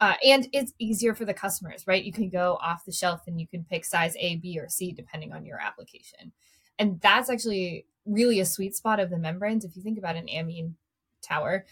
Uh, 0.02 0.13
and 0.23 0.47
it's 0.54 0.73
easier 0.80 1.13
for 1.13 1.25
the 1.25 1.34
customers, 1.34 1.86
right? 1.86 2.04
You 2.04 2.13
can 2.13 2.30
go 2.30 2.58
off 2.62 2.86
the 2.86 2.91
shelf 2.91 3.21
and 3.28 3.39
you 3.39 3.47
can 3.47 3.65
pick 3.65 3.84
size 3.84 4.15
A, 4.17 4.38
B, 4.38 4.58
or 4.58 4.69
C 4.69 4.93
depending 4.93 5.34
on 5.34 5.45
your 5.45 5.60
application. 5.60 6.32
And 6.78 7.02
that's 7.02 7.30
actually 7.30 7.86
really 8.06 8.39
a 8.39 8.45
sweet 8.45 8.75
spot 8.75 9.02
of 9.02 9.10
the 9.10 9.17
membranes. 9.17 9.65
If 9.65 9.75
you 9.75 9.84
think 9.84 9.97
about 9.97 10.15
an 10.15 10.30
amine 10.30 10.75
tower, 11.21 11.65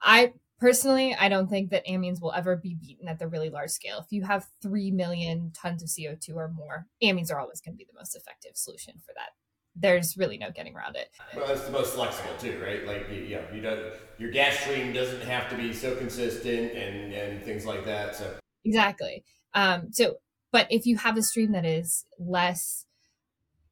I 0.00 0.32
personally, 0.60 1.16
I 1.18 1.28
don't 1.28 1.50
think 1.50 1.70
that 1.70 1.86
amines 1.86 2.22
will 2.22 2.32
ever 2.32 2.56
be 2.56 2.76
beaten 2.80 3.08
at 3.08 3.18
the 3.18 3.26
really 3.26 3.50
large 3.50 3.70
scale. 3.70 3.98
If 3.98 4.12
you 4.12 4.22
have 4.22 4.46
3 4.62 4.92
million 4.92 5.50
tons 5.52 5.82
of 5.82 5.88
CO2 5.88 6.36
or 6.36 6.48
more, 6.48 6.86
amines 7.02 7.32
are 7.32 7.40
always 7.40 7.60
going 7.60 7.74
to 7.74 7.78
be 7.78 7.86
the 7.90 7.98
most 7.98 8.14
effective 8.14 8.52
solution 8.54 8.94
for 9.04 9.12
that 9.16 9.30
there's 9.76 10.16
really 10.16 10.38
no 10.38 10.50
getting 10.50 10.74
around 10.74 10.96
it. 10.96 11.08
Well, 11.32 11.46
that's 11.46 11.64
the 11.64 11.70
most 11.70 11.94
flexible 11.94 12.36
too, 12.36 12.58
right? 12.60 12.84
Like, 12.84 13.04
you, 13.08 13.18
you 13.18 13.36
know, 13.36 13.44
you 13.50 13.60
don't, 13.60 13.82
your 14.16 14.30
gas 14.30 14.60
stream 14.60 14.92
doesn't 14.92 15.22
have 15.22 15.48
to 15.48 15.56
be 15.56 15.72
so 15.72 15.94
consistent 15.94 16.74
and, 16.74 17.12
and 17.12 17.44
things 17.44 17.64
like 17.64 17.84
that. 17.84 18.14
So 18.14 18.38
exactly. 18.64 19.24
Um, 19.54 19.92
so, 19.92 20.16
but 20.52 20.66
if 20.70 20.86
you 20.86 20.96
have 20.98 21.16
a 21.16 21.22
stream 21.22 21.52
that 21.52 21.64
is 21.66 22.04
less, 22.18 22.86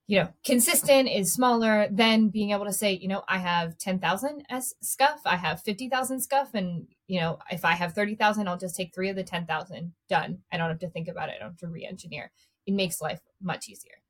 you 0.09 0.19
know, 0.19 0.29
consistent, 0.45 1.09
is 1.09 1.33
smaller, 1.33 1.89
then 1.91 2.29
being 2.29 2.51
able 2.51 2.65
to 2.67 2.73
say, 2.73 2.93
you 2.93 3.09
know, 3.09 3.23
I 3.29 3.39
have 3.39 3.79
10,000 3.79 4.45
S 4.51 4.75
scuff, 4.83 5.21
I 5.25 5.37
have 5.37 5.63
50,000 5.63 6.21
scuff, 6.21 6.55
and, 6.55 6.87
you 7.07 7.21
know, 7.21 7.39
if 7.51 7.65
I 7.65 7.73
have 7.75 7.95
30,000, 7.95 8.49
I'll 8.49 8.59
just 8.59 8.77
take 8.77 8.95
three 8.95 9.09
of 9.09 9.17
the 9.17 9.25
10,000 9.25 9.93
done. 10.09 10.41
I 10.53 10.57
don't 10.59 10.69
have 10.69 10.81
to 10.81 10.91
think 10.91 11.09
about 11.09 11.29
it. 11.29 11.37
I 11.37 11.39
don't 11.41 11.51
have 11.53 11.59
to 11.59 11.69
re 11.69 11.87
engineer. 11.87 12.33
It 12.67 12.75
makes 12.75 13.01
life 13.01 13.21
much 13.41 13.69
easier. 13.69 14.02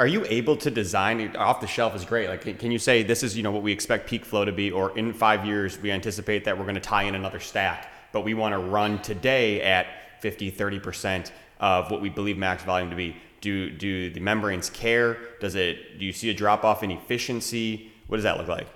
Are 0.00 0.06
you 0.06 0.24
able 0.30 0.56
to 0.56 0.70
design 0.70 1.36
off 1.36 1.60
the 1.60 1.66
shelf 1.66 1.94
is 1.94 2.06
great. 2.06 2.30
Like, 2.30 2.58
can 2.58 2.70
you 2.70 2.78
say 2.78 3.02
this 3.02 3.22
is, 3.22 3.36
you 3.36 3.42
know, 3.42 3.50
what 3.50 3.62
we 3.62 3.70
expect 3.70 4.08
peak 4.08 4.24
flow 4.24 4.46
to 4.46 4.50
be, 4.50 4.70
or 4.70 4.96
in 4.96 5.12
five 5.12 5.44
years, 5.44 5.78
we 5.78 5.90
anticipate 5.90 6.42
that 6.46 6.56
we're 6.56 6.64
going 6.64 6.74
to 6.74 6.80
tie 6.80 7.02
in 7.02 7.14
another 7.14 7.38
stack, 7.38 7.92
but 8.10 8.22
we 8.22 8.32
want 8.32 8.54
to 8.54 8.58
run 8.58 9.02
today 9.02 9.60
at 9.60 10.22
50, 10.22 10.52
30% 10.52 11.30
of 11.60 11.90
what 11.90 12.00
we 12.00 12.08
believe 12.08 12.38
max 12.38 12.62
volume 12.62 12.88
to 12.88 12.96
be. 12.96 13.14
Do, 13.42 13.68
do 13.68 14.08
the 14.08 14.20
membranes 14.20 14.70
care? 14.70 15.18
Does 15.38 15.54
it, 15.54 15.98
do 15.98 16.06
you 16.06 16.14
see 16.14 16.30
a 16.30 16.34
drop 16.34 16.64
off 16.64 16.82
in 16.82 16.90
efficiency? 16.90 17.92
What 18.06 18.16
does 18.16 18.24
that 18.24 18.38
look 18.38 18.48
like? 18.48 18.68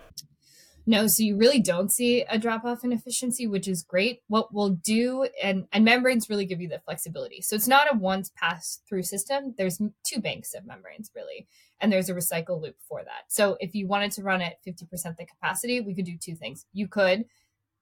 No, 0.87 1.07
so 1.07 1.23
you 1.23 1.37
really 1.37 1.61
don't 1.61 1.91
see 1.91 2.23
a 2.29 2.39
drop 2.39 2.65
off 2.65 2.85
in 2.85 2.93
efficiency, 2.93 3.47
which 3.47 3.67
is 3.67 3.83
great. 3.83 4.21
What 4.29 4.53
we'll 4.53 4.71
do, 4.71 5.27
and, 5.43 5.67
and 5.73 5.83
membranes 5.83 6.29
really 6.29 6.45
give 6.45 6.61
you 6.61 6.69
the 6.69 6.83
flexibility. 6.85 7.41
So 7.41 7.57
it's 7.57 7.69
not 7.69 7.93
a 7.93 7.97
once 7.97 8.31
pass 8.37 8.81
through 8.87 9.05
system. 9.05 9.55
There's 9.57 9.81
two 10.05 10.21
banks 10.21 10.53
of 10.53 10.67
membranes, 10.67 11.11
really, 11.15 11.47
and 11.81 11.91
there's 11.91 12.11
a 12.11 12.15
recycle 12.15 12.61
loop 12.61 12.77
for 12.87 13.03
that. 13.03 13.25
So 13.29 13.57
if 13.61 13.75
you 13.75 13.87
wanted 13.87 14.13
to 14.13 14.23
run 14.23 14.43
at 14.43 14.63
50% 14.63 15.17
the 15.17 15.25
capacity, 15.25 15.81
we 15.81 15.95
could 15.95 16.05
do 16.05 16.19
two 16.19 16.35
things. 16.35 16.67
You 16.75 16.87
could 16.87 17.25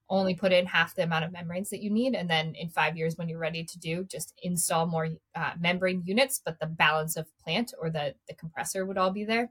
only 0.08 0.34
put 0.34 0.52
in 0.52 0.66
half 0.66 0.94
the 0.94 1.02
amount 1.02 1.24
of 1.24 1.32
membranes 1.32 1.70
that 1.70 1.82
you 1.82 1.90
need, 1.90 2.14
and 2.14 2.30
then 2.30 2.54
in 2.54 2.68
five 2.68 2.96
years, 2.96 3.16
when 3.16 3.28
you're 3.28 3.38
ready 3.38 3.64
to 3.64 3.78
do, 3.80 4.04
just 4.04 4.32
install 4.44 4.86
more 4.86 5.08
uh, 5.34 5.52
membrane 5.58 6.02
units, 6.04 6.40
but 6.44 6.60
the 6.60 6.66
balance 6.66 7.16
of 7.16 7.26
plant 7.42 7.74
or 7.80 7.90
the, 7.90 8.14
the 8.28 8.34
compressor 8.34 8.86
would 8.86 8.98
all 8.98 9.10
be 9.10 9.24
there. 9.24 9.50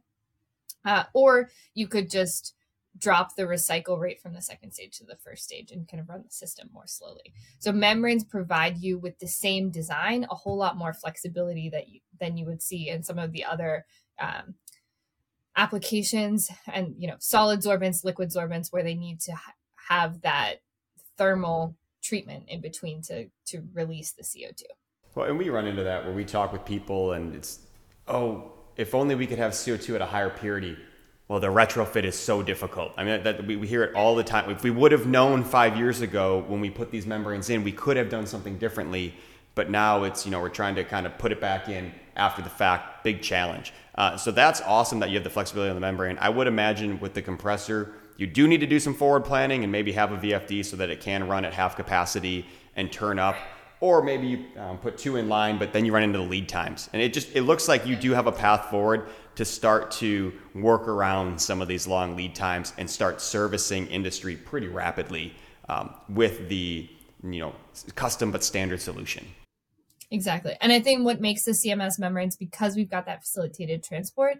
Uh, 0.85 1.03
or 1.13 1.49
you 1.75 1.87
could 1.87 2.09
just 2.09 2.55
drop 2.97 3.35
the 3.35 3.43
recycle 3.43 3.99
rate 3.99 4.21
from 4.21 4.33
the 4.33 4.41
second 4.41 4.71
stage 4.73 4.97
to 4.97 5.05
the 5.05 5.15
first 5.15 5.43
stage 5.43 5.71
and 5.71 5.87
kind 5.87 6.01
of 6.01 6.09
run 6.09 6.23
the 6.23 6.31
system 6.31 6.69
more 6.73 6.87
slowly. 6.87 7.33
So 7.59 7.71
membranes 7.71 8.23
provide 8.23 8.77
you 8.77 8.97
with 8.97 9.17
the 9.19 9.27
same 9.27 9.69
design 9.69 10.25
a 10.29 10.35
whole 10.35 10.57
lot 10.57 10.77
more 10.77 10.93
flexibility 10.93 11.69
that 11.69 11.87
you, 11.87 12.01
than 12.19 12.37
you 12.37 12.45
would 12.45 12.61
see 12.61 12.89
in 12.89 13.03
some 13.03 13.17
of 13.17 13.31
the 13.31 13.45
other 13.45 13.85
um, 14.19 14.55
applications 15.55 16.51
and 16.71 16.95
you 16.97 17.07
know 17.07 17.15
solid 17.19 17.61
sorbents, 17.61 18.03
liquid 18.03 18.29
sorbents 18.29 18.71
where 18.71 18.83
they 18.83 18.95
need 18.95 19.19
to 19.21 19.33
ha- 19.33 19.53
have 19.89 20.21
that 20.21 20.55
thermal 21.17 21.75
treatment 22.03 22.43
in 22.47 22.61
between 22.61 23.01
to 23.03 23.27
to 23.45 23.63
release 23.73 24.11
the 24.11 24.23
CO2. 24.23 24.63
Well, 25.15 25.27
and 25.27 25.37
we 25.37 25.49
run 25.49 25.67
into 25.67 25.83
that 25.83 26.05
where 26.05 26.13
we 26.13 26.23
talk 26.23 26.53
with 26.53 26.63
people 26.63 27.13
and 27.13 27.35
it's, 27.35 27.59
oh, 28.07 28.53
if 28.77 28.95
only 28.95 29.15
we 29.15 29.27
could 29.27 29.39
have 29.39 29.51
CO2 29.51 29.95
at 29.95 30.01
a 30.01 30.05
higher 30.05 30.29
purity. 30.29 30.77
Well, 31.31 31.39
the 31.39 31.47
retrofit 31.47 32.03
is 32.03 32.19
so 32.19 32.43
difficult. 32.43 32.91
I 32.97 33.05
mean, 33.05 33.23
that, 33.23 33.47
we, 33.47 33.55
we 33.55 33.65
hear 33.65 33.83
it 33.83 33.95
all 33.95 34.15
the 34.15 34.23
time. 34.23 34.49
If 34.49 34.63
we 34.63 34.69
would 34.69 34.91
have 34.91 35.07
known 35.07 35.45
five 35.45 35.77
years 35.77 36.01
ago 36.01 36.43
when 36.49 36.59
we 36.59 36.69
put 36.69 36.91
these 36.91 37.05
membranes 37.05 37.49
in, 37.49 37.63
we 37.63 37.71
could 37.71 37.95
have 37.95 38.09
done 38.09 38.27
something 38.27 38.57
differently. 38.57 39.13
But 39.55 39.69
now 39.69 40.03
it's, 40.03 40.25
you 40.25 40.31
know, 40.33 40.41
we're 40.41 40.49
trying 40.49 40.75
to 40.75 40.83
kind 40.83 41.05
of 41.05 41.17
put 41.17 41.31
it 41.31 41.39
back 41.39 41.69
in 41.69 41.93
after 42.17 42.41
the 42.41 42.49
fact. 42.49 43.05
Big 43.05 43.21
challenge. 43.21 43.71
Uh, 43.95 44.17
so 44.17 44.31
that's 44.31 44.59
awesome 44.59 44.99
that 44.99 45.07
you 45.07 45.15
have 45.15 45.23
the 45.23 45.29
flexibility 45.29 45.69
on 45.69 45.75
the 45.77 45.79
membrane. 45.79 46.17
I 46.19 46.27
would 46.27 46.47
imagine 46.47 46.99
with 46.99 47.13
the 47.13 47.21
compressor, 47.21 47.93
you 48.17 48.27
do 48.27 48.45
need 48.45 48.59
to 48.59 48.67
do 48.67 48.81
some 48.81 48.93
forward 48.93 49.23
planning 49.23 49.63
and 49.63 49.71
maybe 49.71 49.93
have 49.93 50.11
a 50.11 50.17
VFD 50.17 50.65
so 50.65 50.75
that 50.75 50.89
it 50.89 50.99
can 50.99 51.29
run 51.29 51.45
at 51.45 51.53
half 51.53 51.77
capacity 51.77 52.45
and 52.75 52.91
turn 52.91 53.19
up 53.19 53.37
or 53.81 54.03
maybe 54.03 54.27
you 54.27 54.45
um, 54.57 54.77
put 54.77 54.95
two 54.95 55.15
in 55.15 55.27
line, 55.27 55.57
but 55.57 55.73
then 55.73 55.83
you 55.83 55.91
run 55.91 56.03
into 56.03 56.19
the 56.19 56.23
lead 56.23 56.47
times. 56.47 56.87
And 56.93 57.01
it 57.01 57.13
just 57.13 57.35
it 57.35 57.41
looks 57.41 57.67
like 57.67 57.85
you 57.87 57.95
do 57.95 58.11
have 58.11 58.27
a 58.27 58.31
path 58.31 58.69
forward 58.69 59.09
to 59.35 59.45
start 59.45 59.91
to 59.91 60.33
work 60.53 60.87
around 60.87 61.39
some 61.39 61.61
of 61.61 61.67
these 61.67 61.87
long 61.87 62.15
lead 62.15 62.35
times 62.35 62.73
and 62.77 62.89
start 62.89 63.21
servicing 63.21 63.87
industry 63.87 64.35
pretty 64.35 64.67
rapidly 64.67 65.33
um, 65.69 65.93
with 66.09 66.49
the 66.49 66.89
you 67.23 67.39
know 67.39 67.53
custom 67.95 68.31
but 68.31 68.43
standard 68.43 68.81
solution. 68.81 69.25
Exactly, 70.09 70.57
and 70.61 70.71
I 70.71 70.79
think 70.79 71.05
what 71.05 71.21
makes 71.21 71.43
the 71.43 71.51
CMS 71.51 71.99
membranes 71.99 72.35
because 72.35 72.75
we've 72.75 72.89
got 72.89 73.05
that 73.05 73.21
facilitated 73.21 73.83
transport, 73.83 74.37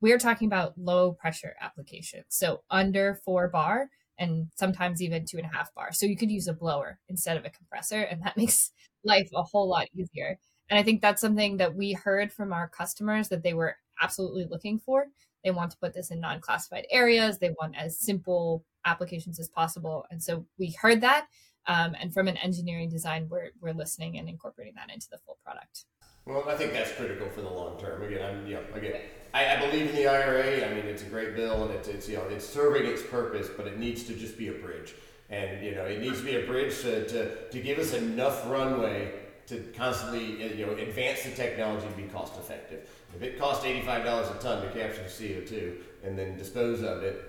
we're 0.00 0.18
talking 0.18 0.46
about 0.46 0.78
low 0.78 1.12
pressure 1.12 1.56
applications, 1.60 2.26
so 2.28 2.62
under 2.70 3.20
four 3.24 3.48
bar 3.48 3.88
and 4.18 4.48
sometimes 4.56 5.00
even 5.00 5.24
two 5.24 5.38
and 5.38 5.46
a 5.46 5.56
half 5.56 5.72
bar. 5.74 5.92
So 5.92 6.04
you 6.04 6.16
could 6.16 6.30
use 6.30 6.48
a 6.48 6.52
blower 6.52 6.98
instead 7.08 7.36
of 7.36 7.44
a 7.44 7.50
compressor, 7.50 8.02
and 8.02 8.22
that 8.22 8.36
makes 8.36 8.70
life 9.04 9.28
a 9.34 9.42
whole 9.42 9.68
lot 9.68 9.88
easier. 9.96 10.38
And 10.70 10.78
I 10.78 10.82
think 10.82 11.00
that's 11.00 11.20
something 11.20 11.56
that 11.58 11.74
we 11.74 11.92
heard 11.92 12.32
from 12.32 12.52
our 12.52 12.68
customers 12.68 13.28
that 13.28 13.42
they 13.42 13.54
were 13.54 13.76
absolutely 14.00 14.46
looking 14.50 14.78
for. 14.78 15.06
They 15.44 15.50
want 15.50 15.70
to 15.70 15.78
put 15.78 15.94
this 15.94 16.10
in 16.10 16.20
non 16.20 16.40
classified 16.40 16.86
areas, 16.90 17.38
they 17.38 17.54
want 17.60 17.76
as 17.76 17.98
simple 17.98 18.64
applications 18.84 19.38
as 19.38 19.48
possible. 19.48 20.04
And 20.10 20.22
so 20.22 20.44
we 20.58 20.76
heard 20.80 21.00
that. 21.02 21.26
Um, 21.66 21.94
and 22.00 22.12
from 22.12 22.28
an 22.28 22.36
engineering 22.38 22.88
design, 22.88 23.28
we're, 23.28 23.50
we're 23.60 23.74
listening 23.74 24.18
and 24.18 24.28
incorporating 24.28 24.74
that 24.76 24.92
into 24.92 25.06
the 25.10 25.18
full 25.18 25.38
product. 25.44 25.84
Well, 26.24 26.44
I 26.48 26.56
think 26.56 26.72
that's 26.72 26.92
critical 26.92 27.28
for 27.28 27.42
the 27.42 27.48
long 27.48 27.78
term. 27.78 28.02
Again, 28.02 28.24
I'm, 28.24 28.46
you 28.46 28.54
know, 28.54 28.62
again, 28.74 29.00
I, 29.32 29.56
I, 29.56 29.60
believe 29.60 29.90
in 29.90 29.96
the 29.96 30.06
IRA. 30.06 30.66
I 30.66 30.74
mean, 30.74 30.84
it's 30.84 31.02
a 31.02 31.06
great 31.06 31.34
bill 31.36 31.64
and 31.64 31.72
it's, 31.72 31.88
it's, 31.88 32.08
you 32.08 32.16
know, 32.16 32.24
it's 32.24 32.46
serving 32.46 32.84
its 32.84 33.02
purpose, 33.02 33.48
but 33.54 33.66
it 33.66 33.78
needs 33.78 34.04
to 34.04 34.14
just 34.14 34.36
be 34.36 34.48
a 34.48 34.52
bridge. 34.52 34.94
And, 35.30 35.64
you 35.64 35.74
know, 35.74 35.84
it 35.84 36.00
needs 36.00 36.18
to 36.18 36.24
be 36.24 36.36
a 36.36 36.46
bridge 36.46 36.80
to, 36.82 37.06
to, 37.08 37.48
to 37.48 37.60
give 37.60 37.78
us 37.78 37.94
enough 37.94 38.48
runway 38.50 39.12
to 39.48 39.60
constantly, 39.76 40.56
you 40.56 40.66
know, 40.66 40.72
advance 40.72 41.22
the 41.22 41.30
technology 41.30 41.86
and 41.86 41.96
be 41.96 42.02
cost 42.04 42.38
effective. 42.38 42.88
If 43.14 43.22
it 43.22 43.38
costs 43.38 43.64
$85 43.64 44.36
a 44.36 44.42
ton 44.42 44.62
to 44.62 44.70
capture 44.72 45.02
the 45.02 45.08
CO2 45.08 45.76
and 46.04 46.18
then 46.18 46.36
dispose 46.36 46.82
of 46.82 47.02
it, 47.02 47.24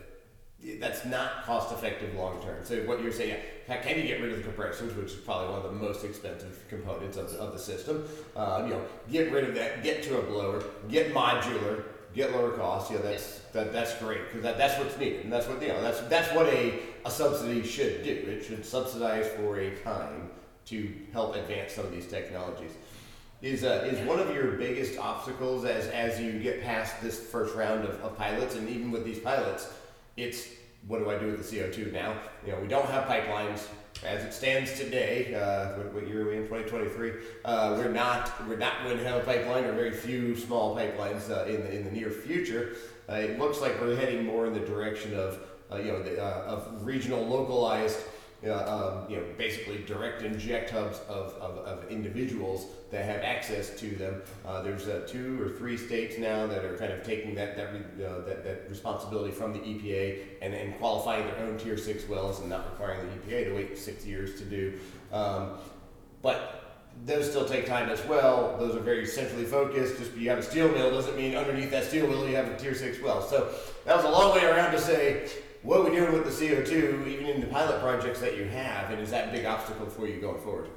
that's 0.80 1.06
not 1.06 1.46
cost 1.46 1.74
effective 1.74 2.14
long 2.16 2.42
term. 2.44 2.66
So 2.66 2.76
what 2.82 3.02
you're 3.02 3.14
saying, 3.14 3.38
yeah, 3.68 3.78
can 3.78 3.98
you 3.98 4.04
get 4.04 4.22
rid 4.22 4.34
of 4.34 4.40
the 4.40 4.44
compressors, 4.44 4.94
which 4.96 5.14
is 5.14 5.16
probably 5.16 5.54
one 5.54 5.66
of 5.66 5.72
the 5.72 5.80
most 5.80 6.04
expensive 6.04 6.66
components 6.68 7.16
of 7.16 7.32
the, 7.32 7.40
of 7.40 7.54
the 7.54 7.60
system? 7.60 8.06
Uh, 8.36 8.64
you 8.66 8.74
know, 8.74 8.84
get 9.10 9.32
rid 9.32 9.46
of 9.46 9.56
that, 9.56 9.84
get 9.84 10.04
to 10.04 10.20
a 10.20 10.22
blower, 10.22 10.62
get 10.90 11.14
modular, 11.14 11.84
get 12.14 12.34
lower 12.34 12.52
cost. 12.52 12.92
Yeah, 12.92 12.98
that's 12.98 13.40
that, 13.54 13.72
that's 13.72 13.98
great 14.00 14.28
because 14.28 14.44
that, 14.44 14.58
that's 14.58 14.78
what's 14.78 14.98
needed, 14.98 15.24
and 15.24 15.32
that's 15.32 15.48
what 15.48 15.62
you 15.62 15.70
know 15.70 15.82
that's 15.82 16.02
that's 16.02 16.36
what 16.36 16.48
a, 16.48 16.80
a 17.06 17.12
subsidy 17.12 17.66
should 17.66 18.04
do. 18.04 18.12
It 18.12 18.44
should 18.44 18.66
subsidize 18.66 19.30
for 19.38 19.60
a 19.60 19.74
time 19.78 20.30
to 20.70 20.92
help 21.14 21.36
advance 21.36 21.74
some 21.74 21.86
of 21.86 21.92
these 21.92 22.08
technologies. 22.08 22.72
Is 23.42 23.64
uh, 23.64 23.88
is 23.90 24.06
one 24.06 24.20
of 24.20 24.34
your 24.34 24.54
biggest 24.54 25.00
obstacles 25.00 25.64
as 25.64 25.88
as 25.88 26.20
you 26.20 26.40
get 26.40 26.62
past 26.62 27.02
this 27.02 27.20
first 27.20 27.56
round 27.56 27.86
of, 27.86 28.02
of 28.04 28.18
pilots, 28.18 28.56
and 28.56 28.68
even 28.70 28.92
with 28.92 29.06
these 29.06 29.20
pilots, 29.20 29.72
it's 30.18 30.50
what 30.88 31.00
do 31.00 31.10
I 31.10 31.18
do 31.18 31.28
with 31.28 31.50
the 31.50 31.58
CO2 31.58 31.92
now? 31.92 32.16
You 32.46 32.52
know, 32.52 32.60
we 32.60 32.68
don't 32.68 32.88
have 32.88 33.06
pipelines 33.06 33.66
as 34.04 34.24
it 34.24 34.34
stands 34.34 34.78
today. 34.78 35.34
Uh, 35.36 35.78
what, 35.78 35.94
what, 35.94 36.08
year 36.08 36.24
are 36.24 36.32
we 36.32 36.38
in? 36.38 36.44
2023. 36.44 37.12
Uh, 37.44 37.76
we're 37.78 37.92
not 37.92 38.48
we're 38.48 38.58
not 38.58 38.84
going 38.84 38.98
to 38.98 39.04
have 39.04 39.22
a 39.22 39.26
pipeline 39.26 39.64
or 39.64 39.72
very 39.72 39.92
few 39.92 40.36
small 40.36 40.76
pipelines 40.76 41.30
uh, 41.30 41.46
in 41.46 41.62
the 41.62 41.78
in 41.78 41.86
the 41.86 41.92
near 41.92 42.10
future. 42.10 42.76
Uh, 43.10 43.14
it 43.14 43.40
looks 43.40 43.62
like 43.62 43.80
we're 43.80 43.96
heading 43.96 44.26
more 44.26 44.46
in 44.46 44.54
the 44.54 44.60
direction 44.60 45.18
of 45.18 45.40
uh, 45.72 45.78
you 45.78 45.92
know 45.92 46.04
the, 46.04 46.22
uh, 46.22 46.44
of 46.46 46.86
regional 46.86 47.26
localized 47.26 48.00
uh, 48.46 49.04
um, 49.04 49.12
you 49.12 49.18
know, 49.18 49.24
basically 49.38 49.80
direct 49.80 50.22
inject 50.22 50.70
hubs 50.70 51.00
of, 51.10 51.34
of, 51.42 51.58
of, 51.60 51.92
individuals 51.92 52.68
that 52.90 53.04
have 53.04 53.22
access 53.22 53.78
to 53.78 53.90
them. 53.96 54.22
Uh, 54.46 54.62
there's 54.62 54.88
uh, 54.88 55.06
two 55.08 55.42
or 55.42 55.50
three 55.50 55.76
states 55.76 56.18
now 56.18 56.48
that 56.48 56.64
are 56.64 56.78
kind 56.78 56.94
of 56.94 57.04
taking 57.04 57.36
that 57.36 57.58
that, 57.58 57.68
uh, 57.68 58.26
that, 58.26 58.46
that, 58.46 58.70
responsibility 58.70 59.32
from 59.32 59.52
the 59.52 59.60
EPA 59.60 60.20
and, 60.42 60.54
and 60.54 60.78
qualifying 60.78 61.26
their 61.26 61.38
own 61.40 61.58
Tier 61.58 61.78
6 61.78 62.08
wells 62.08 62.40
and 62.40 62.50
not 62.50 62.70
requiring 62.72 63.02
the 63.10 63.16
EPA 63.16 63.46
to 63.46 63.56
wait 63.56 63.78
six 63.78 64.06
years 64.06 64.40
to 64.40 64.46
do. 64.46 64.80
Um, 65.12 65.58
but 66.22 66.70
those 67.06 67.30
still 67.30 67.46
take 67.46 67.66
time 67.66 67.90
as 67.90 68.04
well. 68.06 68.56
Those 68.58 68.76
are 68.76 68.80
very 68.82 69.06
centrally 69.06 69.46
focused. 69.46 69.98
Just 69.98 70.12
because 70.12 70.22
you 70.22 70.30
have 70.30 70.40
a 70.40 70.44
steel 70.44 70.70
mill 70.70 70.92
doesn't 70.92 71.18
mean 71.18 71.36
underneath 71.36 71.72
that 71.72 71.86
steel 71.86 72.08
mill 72.08 72.28
you 72.28 72.36
have 72.38 72.48
a 72.48 72.58
Tier 72.58 72.74
6 72.74 73.02
well. 73.02 73.22
So 73.22 73.50
that 73.86 73.98
was 73.98 74.06
a 74.06 74.10
long 74.10 74.34
way 74.34 74.46
around 74.46 74.72
to 74.72 74.80
say 74.80 75.30
what 75.62 75.80
are 75.80 75.90
we 75.90 75.96
doing 75.96 76.14
with 76.14 76.26
the 76.26 76.46
CO2, 76.46 77.08
even 77.08 77.26
in 77.26 77.42
the 77.42 77.48
pilot 77.48 77.82
projects 77.82 78.22
that 78.22 78.38
you 78.38 78.46
have, 78.46 78.92
and 78.92 79.02
is 79.02 79.12
that 79.12 79.30
a 79.30 79.32
big 79.32 79.46
obstacle 79.46 79.88
for 79.88 80.08
you 80.08 80.22
going 80.22 80.42
forward? 80.42 80.70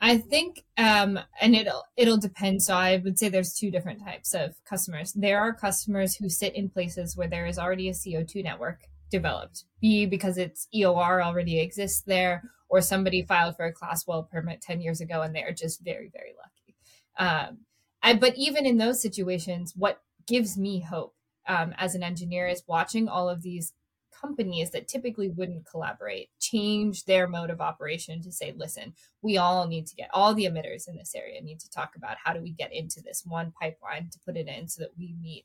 I 0.00 0.18
think, 0.18 0.64
um, 0.76 1.18
and 1.40 1.56
it'll 1.56 1.84
it'll 1.96 2.18
depend. 2.18 2.62
So 2.62 2.74
I 2.74 2.98
would 2.98 3.18
say 3.18 3.28
there's 3.28 3.54
two 3.54 3.70
different 3.70 4.02
types 4.02 4.32
of 4.32 4.54
customers. 4.64 5.12
There 5.12 5.40
are 5.40 5.52
customers 5.52 6.14
who 6.14 6.28
sit 6.28 6.54
in 6.54 6.70
places 6.70 7.16
where 7.16 7.28
there 7.28 7.46
is 7.46 7.58
already 7.58 7.88
a 7.88 7.92
CO2 7.92 8.44
network 8.44 8.82
developed, 9.10 9.64
be 9.80 10.06
because 10.06 10.38
its 10.38 10.68
EOR 10.74 11.22
already 11.22 11.58
exists 11.58 12.02
there, 12.02 12.44
or 12.68 12.80
somebody 12.80 13.22
filed 13.22 13.56
for 13.56 13.66
a 13.66 13.72
class 13.72 14.06
well 14.06 14.22
permit 14.22 14.60
10 14.60 14.80
years 14.80 15.00
ago 15.00 15.22
and 15.22 15.34
they 15.34 15.42
are 15.42 15.52
just 15.52 15.82
very 15.84 16.10
very 16.12 16.34
lucky. 16.38 16.76
Um, 17.18 17.58
I, 18.02 18.14
but 18.14 18.34
even 18.36 18.66
in 18.66 18.78
those 18.78 19.02
situations, 19.02 19.74
what 19.76 20.00
gives 20.26 20.56
me 20.56 20.80
hope 20.80 21.14
um, 21.48 21.74
as 21.78 21.94
an 21.94 22.02
engineer 22.02 22.46
is 22.46 22.62
watching 22.66 23.08
all 23.08 23.28
of 23.28 23.42
these 23.42 23.72
companies 24.20 24.70
that 24.70 24.88
typically 24.88 25.28
wouldn't 25.28 25.66
collaborate 25.66 26.28
change 26.40 27.04
their 27.04 27.28
mode 27.28 27.50
of 27.50 27.60
operation 27.60 28.20
to 28.20 28.32
say 28.32 28.52
listen 28.56 28.92
we 29.22 29.36
all 29.36 29.66
need 29.66 29.86
to 29.86 29.94
get 29.94 30.10
all 30.12 30.34
the 30.34 30.44
emitters 30.44 30.88
in 30.88 30.96
this 30.96 31.14
area 31.14 31.40
need 31.40 31.60
to 31.60 31.70
talk 31.70 31.94
about 31.96 32.16
how 32.24 32.32
do 32.32 32.40
we 32.40 32.50
get 32.50 32.72
into 32.72 33.00
this 33.00 33.22
one 33.24 33.52
pipeline 33.60 34.08
to 34.10 34.18
put 34.26 34.36
it 34.36 34.48
in 34.48 34.66
so 34.66 34.82
that 34.82 34.90
we 34.98 35.14
meet 35.20 35.44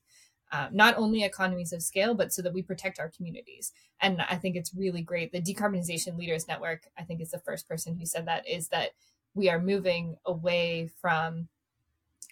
um, 0.51 0.69
not 0.71 0.97
only 0.97 1.23
economies 1.23 1.73
of 1.73 1.83
scale 1.83 2.13
but 2.13 2.31
so 2.31 2.41
that 2.41 2.53
we 2.53 2.61
protect 2.61 2.99
our 2.99 3.09
communities. 3.09 3.71
And 3.99 4.21
i 4.21 4.35
think 4.35 4.55
it's 4.55 4.73
really 4.73 5.01
great. 5.01 5.31
The 5.31 5.41
decarbonization 5.41 6.17
leaders 6.17 6.47
network 6.47 6.83
i 6.97 7.03
think 7.03 7.21
is 7.21 7.31
the 7.31 7.39
first 7.39 7.67
person 7.67 7.97
who 7.97 8.05
said 8.05 8.27
that 8.27 8.47
is 8.47 8.69
that 8.69 8.91
we 9.35 9.49
are 9.49 9.59
moving 9.59 10.15
away 10.25 10.89
from 11.01 11.49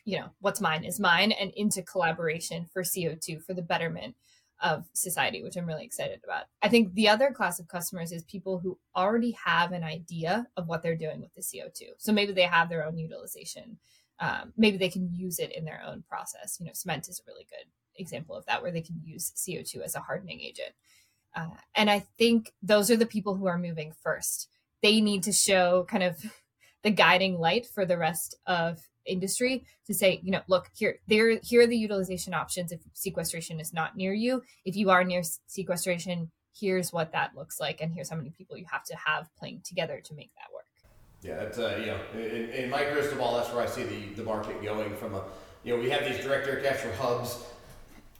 you 0.05 0.19
know 0.19 0.27
what's 0.39 0.61
mine 0.61 0.83
is 0.83 0.99
mine 0.99 1.31
and 1.31 1.51
into 1.55 1.81
collaboration 1.81 2.67
for 2.73 2.83
co2 2.83 3.43
for 3.43 3.53
the 3.53 3.61
betterment 3.61 4.15
of 4.61 4.85
society 4.93 5.41
which 5.43 5.55
i'm 5.55 5.65
really 5.65 5.85
excited 5.85 6.19
about. 6.23 6.45
I 6.61 6.69
think 6.69 6.93
the 6.93 7.09
other 7.09 7.31
class 7.31 7.59
of 7.59 7.67
customers 7.67 8.11
is 8.11 8.23
people 8.23 8.59
who 8.59 8.77
already 8.95 9.35
have 9.43 9.71
an 9.71 9.83
idea 9.83 10.47
of 10.57 10.67
what 10.67 10.83
they're 10.83 10.95
doing 10.95 11.21
with 11.21 11.33
the 11.33 11.41
co2 11.41 11.89
so 11.97 12.11
maybe 12.11 12.33
they 12.33 12.43
have 12.43 12.69
their 12.69 12.85
own 12.85 12.97
utilization. 12.97 13.77
Um, 14.19 14.53
maybe 14.55 14.77
they 14.77 14.89
can 14.89 15.09
use 15.11 15.39
it 15.39 15.51
in 15.51 15.65
their 15.65 15.81
own 15.85 16.03
process. 16.07 16.57
You 16.59 16.67
know 16.67 16.73
cement 16.73 17.07
is 17.07 17.19
a 17.19 17.29
really 17.29 17.47
good 17.49 17.71
example 17.95 18.35
of 18.35 18.45
that 18.45 18.61
where 18.61 18.71
they 18.71 18.81
can 18.81 19.01
use 19.03 19.31
co2 19.35 19.81
as 19.81 19.95
a 19.95 19.99
hardening 19.99 20.41
agent. 20.41 20.73
Uh, 21.35 21.47
and 21.75 21.89
i 21.89 21.99
think 22.17 22.51
those 22.61 22.91
are 22.91 22.97
the 22.97 23.05
people 23.05 23.35
who 23.35 23.47
are 23.47 23.57
moving 23.57 23.93
first. 24.03 24.49
They 24.83 24.99
need 25.01 25.23
to 25.23 25.31
show 25.31 25.85
kind 25.89 26.03
of 26.03 26.17
the 26.83 26.91
guiding 26.91 27.39
light 27.39 27.65
for 27.65 27.85
the 27.85 27.97
rest 27.97 28.35
of 28.45 28.79
industry 29.05 29.65
to 29.87 29.93
say, 29.93 30.19
you 30.23 30.31
know, 30.31 30.41
look 30.47 30.69
here, 30.73 30.99
there, 31.07 31.39
here 31.43 31.61
are 31.61 31.67
the 31.67 31.77
utilization 31.77 32.33
options 32.33 32.71
if 32.71 32.79
sequestration 32.93 33.59
is 33.59 33.73
not 33.73 33.95
near 33.95 34.13
you. 34.13 34.41
If 34.65 34.75
you 34.75 34.89
are 34.89 35.03
near 35.03 35.23
sequestration, 35.47 36.31
here's 36.57 36.91
what 36.91 37.11
that 37.13 37.35
looks 37.35 37.59
like, 37.59 37.81
and 37.81 37.93
here's 37.93 38.09
how 38.09 38.15
many 38.15 38.31
people 38.31 38.57
you 38.57 38.65
have 38.71 38.83
to 38.85 38.95
have 38.95 39.29
playing 39.37 39.61
together 39.63 40.01
to 40.03 40.13
make 40.13 40.31
that 40.35 40.53
work. 40.53 40.65
Yeah, 41.21 41.43
that's 41.43 41.57
uh, 41.57 41.77
you 41.79 41.87
know, 41.87 41.99
in, 42.13 42.49
in 42.49 42.69
my 42.69 42.83
crystal 42.83 43.17
ball, 43.17 43.37
that's 43.37 43.53
where 43.53 43.63
I 43.63 43.67
see 43.67 43.83
the, 43.83 44.13
the 44.15 44.23
market 44.23 44.61
going 44.63 44.95
from 44.95 45.13
a, 45.13 45.23
you 45.63 45.75
know, 45.75 45.81
we 45.81 45.89
have 45.89 46.03
these 46.03 46.23
direct 46.23 46.47
air 46.47 46.61
capture 46.61 46.91
hubs 46.93 47.43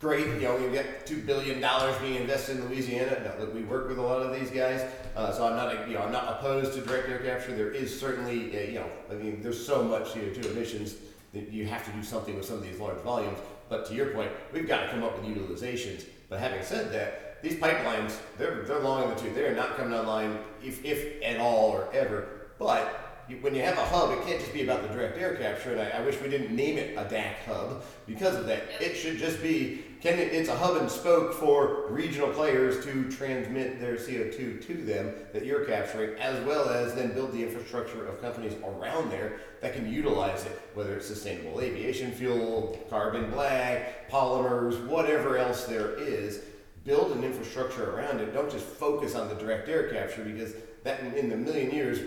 great. 0.02 0.26
You 0.26 0.42
know, 0.42 0.56
we 0.56 0.72
get 0.72 1.06
two 1.06 1.22
billion 1.22 1.62
dollars 1.62 1.96
being 2.00 2.16
invested 2.16 2.58
in 2.58 2.68
Louisiana. 2.68 3.34
we 3.54 3.62
work 3.62 3.88
with 3.88 4.00
a 4.00 4.02
lot 4.02 4.24
of 4.24 4.38
these 4.38 4.50
guys, 4.50 4.84
uh, 5.16 5.32
so 5.32 5.48
I'm 5.48 5.56
not, 5.56 5.88
you 5.88 5.94
know, 5.94 6.02
I'm 6.02 6.12
not 6.12 6.28
opposed 6.28 6.74
to 6.74 6.82
direct 6.82 7.08
air 7.08 7.20
capture. 7.20 7.56
There 7.56 7.72
is 7.72 7.98
certainly, 7.98 8.58
a, 8.58 8.68
you 8.68 8.80
know, 8.80 8.90
I 9.12 9.14
mean, 9.14 9.42
there's 9.44 9.64
so 9.64 9.84
much 9.84 10.06
CO2 10.06 10.52
emissions 10.52 10.96
that 11.34 11.50
you 11.50 11.68
have 11.68 11.86
to 11.86 11.92
do 11.92 12.04
something 12.04 12.36
with 12.36 12.46
some 12.46 12.58
of 12.58 12.64
these 12.64 12.80
large 12.80 12.98
volumes. 12.98 13.38
But 13.70 13.86
to 13.86 13.94
your 13.94 14.08
point, 14.08 14.32
we've 14.52 14.68
got 14.68 14.86
to 14.86 14.90
come 14.90 15.04
up 15.04 15.18
with 15.18 15.34
utilizations. 15.34 16.06
But 16.30 16.40
having 16.40 16.64
said 16.64 16.92
that, 16.92 17.42
these 17.44 17.56
pipelines, 17.56 18.18
they're, 18.38 18.64
they're 18.64 18.80
long 18.80 19.04
in 19.04 19.10
the 19.10 19.16
tooth. 19.16 19.36
They're 19.36 19.56
not 19.56 19.78
coming 19.78 19.94
online, 19.94 20.40
if, 20.64 20.84
if 20.84 21.24
at 21.24 21.40
all 21.40 21.72
or 21.72 21.88
ever. 21.94 22.28
But 22.60 23.01
when 23.42 23.56
you 23.56 23.62
have 23.62 23.78
a 23.78 23.86
hub, 23.86 24.12
it 24.12 24.26
can't 24.26 24.40
just 24.40 24.54
be 24.54 24.64
about 24.64 24.82
the 24.82 24.90
direct 24.90 25.18
air 25.18 25.36
capture. 25.36 25.72
And 25.72 25.82
I, 25.82 26.00
I 26.00 26.02
wish 26.02 26.20
we 26.22 26.30
didn't 26.30 26.56
name 26.56 26.78
it 26.78 26.98
a 26.98 27.04
DAC 27.06 27.36
hub 27.46 27.84
because 28.06 28.36
of 28.36 28.46
that. 28.48 28.64
It 28.80 28.96
should 28.96 29.18
just 29.18 29.42
be 29.42 29.84
can 30.02 30.18
it, 30.18 30.34
it's 30.34 30.50
a 30.50 30.56
hub 30.56 30.78
and 30.78 30.90
spoke 30.90 31.32
for 31.32 31.86
regional 31.90 32.30
players 32.30 32.84
to 32.86 33.10
transmit 33.12 33.80
their 33.80 33.96
CO2 33.96 34.66
to 34.66 34.74
them 34.84 35.14
that 35.32 35.46
you're 35.46 35.64
capturing, 35.64 36.20
as 36.20 36.44
well 36.44 36.70
as 36.70 36.96
then 36.96 37.14
build 37.14 37.32
the 37.34 37.44
infrastructure 37.44 38.08
of 38.08 38.20
companies 38.20 38.56
around 38.64 39.12
there 39.12 39.34
that 39.62 39.76
can 39.76 39.92
utilize 39.92 40.44
it, 40.46 40.60
whether 40.74 40.96
it's 40.96 41.06
sustainable 41.06 41.62
aviation 41.62 42.12
fuel, 42.12 42.80
carbon 42.90 43.30
black, 43.30 44.10
polymers, 44.10 44.84
whatever 44.88 45.38
else 45.38 45.66
there 45.66 45.96
is. 46.00 46.42
Build 46.84 47.12
an 47.12 47.24
infrastructure 47.24 47.92
around 47.92 48.22
it. 48.22 48.34
Don't 48.34 48.50
just 48.50 48.66
focus 48.66 49.14
on 49.14 49.30
the 49.30 49.36
direct 49.36 49.70
air 49.70 49.92
capture 49.92 50.24
because 50.24 50.56
that 50.84 51.00
in, 51.02 51.14
in 51.14 51.30
the 51.30 51.38
million 51.38 51.70
years, 51.70 52.00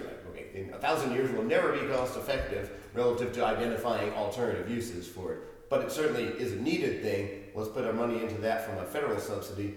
in 0.55 0.73
a 0.73 0.79
thousand 0.79 1.13
years 1.13 1.31
will 1.33 1.45
never 1.45 1.73
be 1.73 1.87
cost 1.89 2.17
effective 2.17 2.71
relative 2.95 3.33
to 3.33 3.45
identifying 3.45 4.13
alternative 4.13 4.71
uses 4.71 5.07
for 5.07 5.33
it 5.33 5.39
but 5.75 5.85
it 5.85 5.91
certainly 5.91 6.25
is 6.25 6.53
a 6.53 6.57
needed 6.57 7.03
thing. 7.03 7.29
Let's 7.55 7.69
put 7.69 7.85
our 7.85 7.93
money 7.93 8.23
into 8.23 8.41
that 8.43 8.65
from 8.65 8.79
a 8.79 8.85
federal 8.87 9.19
subsidy 9.19 9.75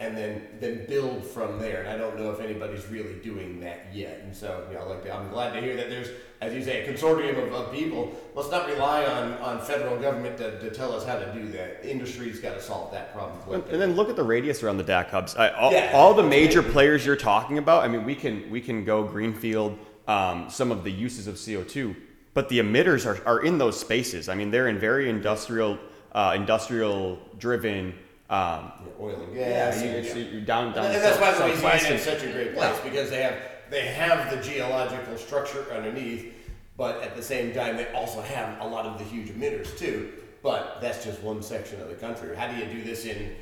and 0.00 0.16
then 0.16 0.46
then 0.60 0.86
build 0.86 1.24
from 1.24 1.58
there. 1.58 1.82
And 1.82 1.88
I 1.88 1.96
don't 1.96 2.18
know 2.18 2.30
if 2.30 2.40
anybody's 2.40 2.86
really 2.88 3.14
doing 3.14 3.58
that 3.60 3.86
yet. 3.92 4.20
And 4.22 4.34
so, 4.34 4.64
you 4.70 4.78
know, 4.78 4.88
like 4.88 5.10
I'm 5.10 5.30
glad 5.30 5.54
to 5.54 5.60
hear 5.60 5.74
that 5.76 5.88
there's, 5.88 6.08
as 6.40 6.54
you 6.54 6.62
say, 6.62 6.84
a 6.84 6.92
consortium 6.92 7.42
of, 7.46 7.52
of 7.52 7.72
people. 7.72 8.12
Let's 8.34 8.50
not 8.50 8.68
rely 8.68 9.06
on, 9.06 9.32
on 9.38 9.60
federal 9.60 9.98
government 9.98 10.36
to, 10.36 10.60
to 10.60 10.70
tell 10.70 10.92
us 10.92 11.04
how 11.04 11.18
to 11.18 11.32
do 11.32 11.48
that. 11.52 11.84
Industry's 11.84 12.38
got 12.38 12.54
to 12.54 12.62
solve 12.62 12.92
that 12.92 13.12
problem. 13.12 13.38
And, 13.52 13.64
and 13.72 13.80
then 13.80 13.96
look 13.96 14.08
at 14.08 14.16
the 14.16 14.22
radius 14.22 14.62
around 14.62 14.76
the 14.76 14.84
DAC 14.84 15.08
hubs. 15.08 15.34
I, 15.34 15.48
all, 15.48 15.72
yeah, 15.72 15.92
all 15.94 16.14
the 16.14 16.22
major 16.22 16.62
players 16.62 17.04
you're 17.06 17.16
talking 17.16 17.58
about. 17.58 17.82
I 17.82 17.88
mean, 17.88 18.04
we 18.04 18.14
can 18.14 18.48
we 18.50 18.60
can 18.60 18.84
go 18.84 19.02
greenfield. 19.02 19.78
Um, 20.08 20.50
some 20.50 20.72
of 20.72 20.82
the 20.82 20.90
uses 20.90 21.28
of 21.28 21.36
CO2 21.36 21.94
but 22.38 22.48
the 22.48 22.60
emitters 22.60 23.04
are, 23.04 23.20
are 23.26 23.40
in 23.40 23.58
those 23.58 23.80
spaces. 23.80 24.28
I 24.28 24.36
mean, 24.36 24.52
they're 24.52 24.68
in 24.68 24.78
very 24.78 25.10
industrial, 25.10 25.76
uh, 26.12 26.34
industrial 26.36 27.18
driven. 27.36 27.92
Um, 28.30 28.70
oil 29.00 29.20
and 29.22 29.34
gas. 29.34 29.82
Yeah, 29.82 29.98
you, 29.98 30.24
you, 30.24 30.40
down, 30.42 30.72
down. 30.72 30.84
And, 30.84 30.94
and 30.94 31.02
that's 31.02 31.20
why 31.20 31.32
Louisiana 31.48 31.96
is 31.96 32.02
such 32.02 32.22
a 32.22 32.30
great 32.30 32.54
place 32.54 32.76
yeah. 32.76 32.88
because 32.88 33.10
they 33.10 33.22
have 33.22 33.34
they 33.70 33.86
have 33.86 34.30
the 34.30 34.40
geological 34.40 35.16
structure 35.16 35.66
underneath, 35.72 36.32
but 36.76 37.02
at 37.02 37.16
the 37.16 37.22
same 37.24 37.52
time 37.52 37.76
they 37.76 37.88
also 37.88 38.22
have 38.22 38.60
a 38.60 38.66
lot 38.68 38.86
of 38.86 38.98
the 38.98 39.04
huge 39.04 39.30
emitters 39.30 39.76
too. 39.76 40.12
But 40.40 40.80
that's 40.80 41.04
just 41.04 41.20
one 41.22 41.42
section 41.42 41.80
of 41.80 41.88
the 41.88 41.96
country. 41.96 42.36
How 42.36 42.46
do 42.46 42.56
you 42.56 42.66
do 42.66 42.84
this 42.84 43.04
in, 43.04 43.34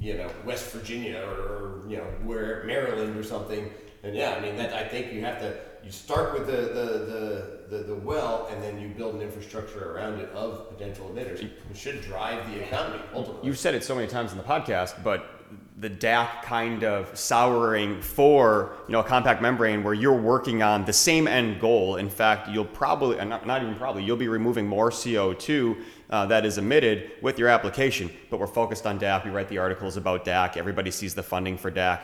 you 0.00 0.16
know, 0.16 0.30
West 0.46 0.72
Virginia 0.72 1.20
or, 1.20 1.34
or 1.34 1.82
you 1.86 1.98
know 1.98 2.06
where 2.22 2.64
Maryland 2.64 3.14
or 3.14 3.22
something? 3.22 3.70
And 4.02 4.16
yeah, 4.16 4.30
I 4.30 4.40
mean 4.40 4.56
that 4.56 4.72
I 4.72 4.88
think 4.88 5.12
you 5.12 5.20
have 5.20 5.38
to 5.40 5.58
you 5.88 5.92
start 5.92 6.34
with 6.34 6.46
the, 6.46 6.52
the, 6.52 7.70
the, 7.70 7.76
the, 7.78 7.82
the 7.84 7.94
well 7.94 8.46
and 8.52 8.62
then 8.62 8.78
you 8.78 8.88
build 8.88 9.14
an 9.14 9.22
infrastructure 9.22 9.94
around 9.94 10.20
it 10.20 10.28
of 10.32 10.68
potential 10.68 11.06
emitters. 11.06 11.42
It 11.42 11.50
should 11.74 12.02
drive 12.02 12.46
the 12.50 12.62
economy 12.62 13.00
ultimately. 13.14 13.46
You've 13.46 13.58
said 13.58 13.74
it 13.74 13.82
so 13.82 13.94
many 13.94 14.06
times 14.06 14.32
in 14.32 14.36
the 14.36 14.44
podcast, 14.44 15.02
but 15.02 15.30
the 15.78 15.88
DAC 15.88 16.42
kind 16.42 16.84
of 16.84 17.16
souring 17.16 18.02
for 18.02 18.76
you 18.86 18.92
know 18.92 19.00
a 19.00 19.04
compact 19.04 19.40
membrane 19.40 19.82
where 19.82 19.94
you're 19.94 20.20
working 20.20 20.62
on 20.62 20.84
the 20.84 20.92
same 20.92 21.26
end 21.26 21.58
goal. 21.58 21.96
In 21.96 22.10
fact, 22.10 22.50
you'll 22.50 22.66
probably 22.66 23.16
not, 23.24 23.46
not 23.46 23.62
even 23.62 23.74
probably 23.74 24.04
you'll 24.04 24.18
be 24.18 24.28
removing 24.28 24.66
more 24.66 24.90
CO2 24.90 25.80
uh, 26.10 26.26
that 26.26 26.44
is 26.44 26.58
emitted 26.58 27.12
with 27.22 27.38
your 27.38 27.48
application. 27.48 28.10
But 28.28 28.40
we're 28.40 28.46
focused 28.46 28.84
on 28.84 29.00
DAC. 29.00 29.24
We 29.24 29.30
write 29.30 29.48
the 29.48 29.56
articles 29.56 29.96
about 29.96 30.26
DAC. 30.26 30.58
Everybody 30.58 30.90
sees 30.90 31.14
the 31.14 31.22
funding 31.22 31.56
for 31.56 31.70
DAC 31.70 32.02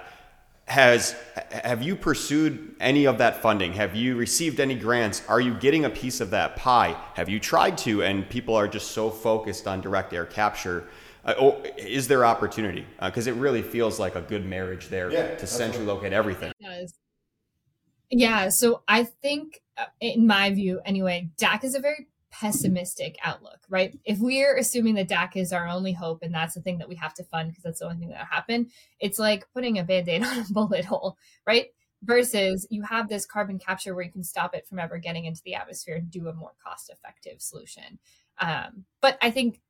has 0.66 1.14
have 1.50 1.82
you 1.82 1.94
pursued 1.94 2.74
any 2.80 3.06
of 3.06 3.18
that 3.18 3.42
funding? 3.42 3.74
Have 3.74 3.94
you 3.94 4.16
received 4.16 4.60
any 4.60 4.74
grants? 4.74 5.22
Are 5.28 5.40
you 5.40 5.54
getting 5.54 5.84
a 5.84 5.90
piece 5.90 6.20
of 6.20 6.30
that 6.30 6.56
pie? 6.56 6.96
Have 7.14 7.28
you 7.28 7.38
tried 7.38 7.76
to? 7.78 8.02
And 8.02 8.28
people 8.28 8.54
are 8.54 8.66
just 8.66 8.92
so 8.92 9.10
focused 9.10 9.66
on 9.66 9.80
direct 9.80 10.12
air 10.12 10.24
capture. 10.24 10.88
Uh, 11.24 11.34
oh, 11.38 11.62
is 11.76 12.08
there 12.08 12.24
opportunity? 12.24 12.86
Because 13.02 13.26
uh, 13.26 13.32
it 13.32 13.34
really 13.34 13.62
feels 13.62 13.98
like 13.98 14.14
a 14.14 14.22
good 14.22 14.44
marriage 14.46 14.88
there 14.88 15.10
yeah, 15.10 15.34
to 15.36 15.46
centrally 15.46 15.86
locate 15.86 16.12
everything. 16.12 16.52
Yeah 18.10 18.48
so 18.48 18.82
i 18.86 19.04
think 19.04 19.62
uh, 19.76 19.86
in 20.00 20.26
my 20.26 20.50
view 20.50 20.80
anyway 20.84 21.28
dac 21.36 21.64
is 21.64 21.74
a 21.74 21.80
very 21.80 22.06
pessimistic 22.40 23.16
outlook, 23.22 23.60
right? 23.68 23.96
If 24.04 24.18
we're 24.18 24.56
assuming 24.56 24.94
that 24.94 25.08
DAC 25.08 25.36
is 25.36 25.52
our 25.52 25.68
only 25.68 25.92
hope 25.92 26.22
and 26.22 26.34
that's 26.34 26.54
the 26.54 26.60
thing 26.60 26.78
that 26.78 26.88
we 26.88 26.96
have 26.96 27.14
to 27.14 27.24
fund 27.24 27.50
because 27.50 27.62
that's 27.62 27.78
the 27.78 27.86
only 27.86 27.98
thing 27.98 28.08
that 28.08 28.26
happen, 28.28 28.70
it's 28.98 29.20
like 29.20 29.46
putting 29.54 29.78
a 29.78 29.84
band 29.84 30.08
aid 30.08 30.22
on 30.24 30.40
a 30.40 30.44
bullet 30.50 30.84
hole, 30.84 31.16
right? 31.46 31.66
Versus 32.02 32.66
you 32.70 32.82
have 32.82 33.08
this 33.08 33.24
carbon 33.24 33.58
capture 33.58 33.94
where 33.94 34.04
you 34.04 34.10
can 34.10 34.24
stop 34.24 34.54
it 34.54 34.66
from 34.66 34.80
ever 34.80 34.98
getting 34.98 35.26
into 35.26 35.42
the 35.44 35.54
atmosphere 35.54 35.94
and 35.94 36.10
do 36.10 36.28
a 36.28 36.34
more 36.34 36.52
cost 36.62 36.90
effective 36.90 37.40
solution. 37.40 37.98
Um, 38.40 38.84
but 39.00 39.16
I 39.22 39.30
think 39.30 39.60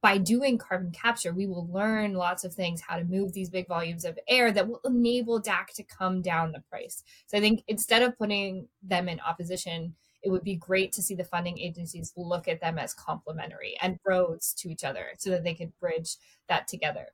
by 0.00 0.16
doing 0.16 0.56
carbon 0.56 0.92
capture, 0.92 1.34
we 1.34 1.46
will 1.46 1.70
learn 1.70 2.14
lots 2.14 2.44
of 2.44 2.54
things 2.54 2.80
how 2.80 2.96
to 2.96 3.04
move 3.04 3.32
these 3.32 3.50
big 3.50 3.68
volumes 3.68 4.04
of 4.04 4.18
air 4.26 4.52
that 4.52 4.66
will 4.66 4.80
enable 4.84 5.40
DAC 5.40 5.66
to 5.74 5.82
come 5.82 6.22
down 6.22 6.52
the 6.52 6.62
price. 6.70 7.02
So 7.26 7.36
I 7.36 7.40
think 7.40 7.62
instead 7.68 8.02
of 8.02 8.16
putting 8.16 8.68
them 8.82 9.08
in 9.08 9.20
opposition, 9.20 9.94
it 10.26 10.32
would 10.32 10.42
be 10.42 10.56
great 10.56 10.90
to 10.90 11.02
see 11.02 11.14
the 11.14 11.24
funding 11.24 11.56
agencies 11.56 12.12
look 12.16 12.48
at 12.48 12.60
them 12.60 12.80
as 12.80 12.92
complementary 12.92 13.76
and 13.80 13.96
roads 14.04 14.52
to 14.54 14.68
each 14.68 14.82
other 14.82 15.12
so 15.18 15.30
that 15.30 15.44
they 15.44 15.54
could 15.54 15.78
bridge 15.78 16.16
that 16.48 16.66
together. 16.66 17.06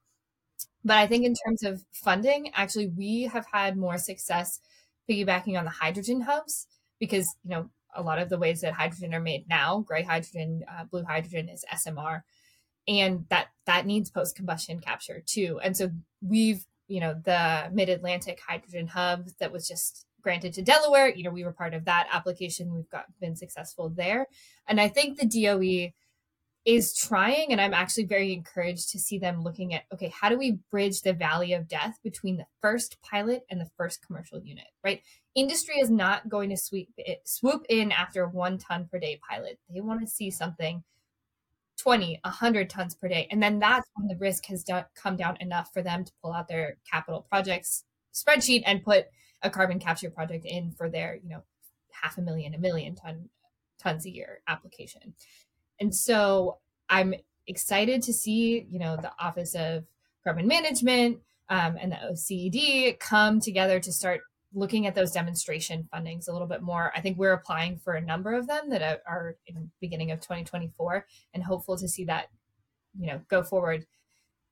But 0.82 0.96
I 0.96 1.06
think 1.06 1.26
in 1.26 1.34
terms 1.34 1.62
of 1.62 1.84
funding, 1.92 2.50
actually, 2.54 2.86
we 2.86 3.24
have 3.24 3.44
had 3.52 3.76
more 3.76 3.98
success 3.98 4.60
piggybacking 5.08 5.58
on 5.58 5.64
the 5.64 5.70
hydrogen 5.70 6.22
hubs 6.22 6.66
because, 6.98 7.28
you 7.44 7.50
know, 7.50 7.68
a 7.94 8.02
lot 8.02 8.18
of 8.18 8.30
the 8.30 8.38
ways 8.38 8.62
that 8.62 8.72
hydrogen 8.72 9.12
are 9.12 9.20
made 9.20 9.46
now, 9.46 9.80
gray 9.80 10.02
hydrogen, 10.02 10.64
uh, 10.66 10.84
blue 10.84 11.04
hydrogen 11.04 11.50
is 11.50 11.66
SMR, 11.70 12.22
and 12.88 13.26
that 13.28 13.48
that 13.66 13.84
needs 13.84 14.10
post 14.10 14.36
combustion 14.36 14.80
capture 14.80 15.22
too. 15.26 15.60
And 15.62 15.76
so 15.76 15.90
we've, 16.22 16.64
you 16.88 17.00
know, 17.00 17.14
the 17.22 17.68
Mid 17.74 17.90
Atlantic 17.90 18.40
Hydrogen 18.48 18.86
Hub 18.86 19.28
that 19.38 19.52
was 19.52 19.68
just 19.68 20.06
granted 20.22 20.54
to 20.54 20.62
Delaware. 20.62 21.08
You 21.08 21.24
know, 21.24 21.30
we 21.30 21.44
were 21.44 21.52
part 21.52 21.74
of 21.74 21.84
that 21.84 22.08
application. 22.12 22.74
We've 22.74 22.88
got 22.90 23.06
been 23.20 23.36
successful 23.36 23.88
there. 23.88 24.26
And 24.66 24.80
I 24.80 24.88
think 24.88 25.18
the 25.18 25.26
DOE 25.26 25.92
is 26.64 26.94
trying, 26.96 27.50
and 27.50 27.60
I'm 27.60 27.74
actually 27.74 28.04
very 28.04 28.32
encouraged 28.32 28.90
to 28.90 28.98
see 28.98 29.18
them 29.18 29.42
looking 29.42 29.74
at 29.74 29.82
okay, 29.92 30.08
how 30.08 30.28
do 30.28 30.38
we 30.38 30.58
bridge 30.70 31.02
the 31.02 31.12
valley 31.12 31.52
of 31.52 31.68
death 31.68 31.98
between 32.04 32.36
the 32.36 32.46
first 32.60 32.98
pilot 33.02 33.44
and 33.50 33.60
the 33.60 33.70
first 33.76 34.06
commercial 34.06 34.40
unit, 34.40 34.68
right? 34.84 35.02
Industry 35.34 35.80
is 35.80 35.90
not 35.90 36.28
going 36.28 36.50
to 36.50 36.56
sweep 36.56 36.90
it, 36.96 37.22
swoop 37.24 37.66
in 37.68 37.90
after 37.90 38.26
one 38.28 38.58
ton 38.58 38.88
per 38.90 38.98
day 38.98 39.20
pilot. 39.28 39.58
They 39.72 39.80
want 39.80 40.02
to 40.02 40.06
see 40.06 40.30
something 40.30 40.84
20, 41.78 42.20
100 42.22 42.70
tons 42.70 42.94
per 42.94 43.08
day. 43.08 43.26
And 43.30 43.42
then 43.42 43.58
that's 43.58 43.88
when 43.94 44.06
the 44.06 44.16
risk 44.16 44.46
has 44.46 44.64
come 44.94 45.16
down 45.16 45.36
enough 45.40 45.70
for 45.72 45.82
them 45.82 46.04
to 46.04 46.12
pull 46.22 46.32
out 46.32 46.46
their 46.46 46.76
capital 46.88 47.26
projects 47.28 47.84
spreadsheet 48.14 48.62
and 48.66 48.84
put 48.84 49.06
a 49.42 49.50
carbon 49.50 49.78
capture 49.78 50.10
project 50.10 50.44
in 50.44 50.72
for 50.72 50.88
their, 50.88 51.18
you 51.22 51.28
know, 51.28 51.42
half 51.90 52.18
a 52.18 52.22
million, 52.22 52.54
a 52.54 52.58
million 52.58 52.94
ton 52.94 53.28
tons 53.80 54.06
a 54.06 54.10
year 54.10 54.40
application. 54.46 55.14
And 55.80 55.94
so 55.94 56.58
I'm 56.88 57.14
excited 57.46 58.02
to 58.02 58.12
see, 58.12 58.66
you 58.70 58.78
know, 58.78 58.96
the 58.96 59.12
Office 59.18 59.54
of 59.54 59.84
Carbon 60.24 60.46
Management 60.46 61.18
um, 61.48 61.76
and 61.80 61.92
the 61.92 61.96
OCED 61.96 62.98
come 63.00 63.40
together 63.40 63.80
to 63.80 63.92
start 63.92 64.20
looking 64.54 64.86
at 64.86 64.94
those 64.94 65.12
demonstration 65.12 65.88
fundings 65.92 66.28
a 66.28 66.32
little 66.32 66.46
bit 66.46 66.62
more. 66.62 66.92
I 66.94 67.00
think 67.00 67.18
we're 67.18 67.32
applying 67.32 67.78
for 67.78 67.94
a 67.94 68.00
number 68.00 68.34
of 68.34 68.46
them 68.46 68.70
that 68.70 69.02
are 69.06 69.36
in 69.46 69.54
the 69.54 69.68
beginning 69.80 70.10
of 70.10 70.20
2024 70.20 71.06
and 71.34 71.42
hopeful 71.42 71.76
to 71.78 71.88
see 71.88 72.04
that, 72.04 72.26
you 72.98 73.06
know, 73.06 73.20
go 73.28 73.42
forward 73.42 73.86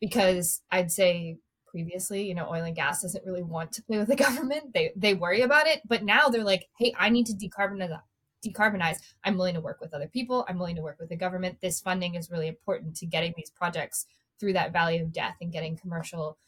because 0.01 0.63
I'd 0.71 0.91
say 0.91 1.37
previously 1.71 2.23
you 2.27 2.35
know 2.35 2.49
oil 2.51 2.65
and 2.65 2.77
gas 2.77 3.03
doesn't 3.03 3.25
really 3.25 3.43
want 3.43 3.73
to 3.73 3.83
play 3.83 3.99
with 3.99 4.09
the 4.09 4.17
government. 4.27 4.73
They 4.75 4.93
they 4.97 5.15
worry 5.15 5.43
about 5.43 5.67
it 5.67 5.81
but 5.87 6.05
now 6.05 6.29
they're 6.29 6.45
like 6.45 6.69
hey 6.79 6.95
i 6.99 7.09
need 7.09 7.27
to 7.27 7.35
decarbonize 7.35 8.01
decarbonize. 8.47 8.99
I'm 9.25 9.37
willing 9.37 9.55
to 9.55 9.61
work 9.61 9.81
with 9.81 9.95
other 9.95 10.09
people. 10.09 10.45
I'm 10.49 10.59
willing 10.59 10.77
to 10.77 10.83
work 10.83 10.99
with 10.99 11.09
the 11.09 11.17
government. 11.17 11.59
This 11.61 11.81
funding 11.81 12.15
is 12.15 12.31
really 12.31 12.49
important 12.49 12.97
to 12.97 13.07
getting 13.07 13.35
these 13.37 13.51
projects 13.51 14.07
through 14.39 14.55
that 14.55 14.73
valley 14.73 14.99
of 14.99 15.13
death 15.13 15.37
and 15.41 15.53
getting 15.53 15.77
commercial 15.77 16.39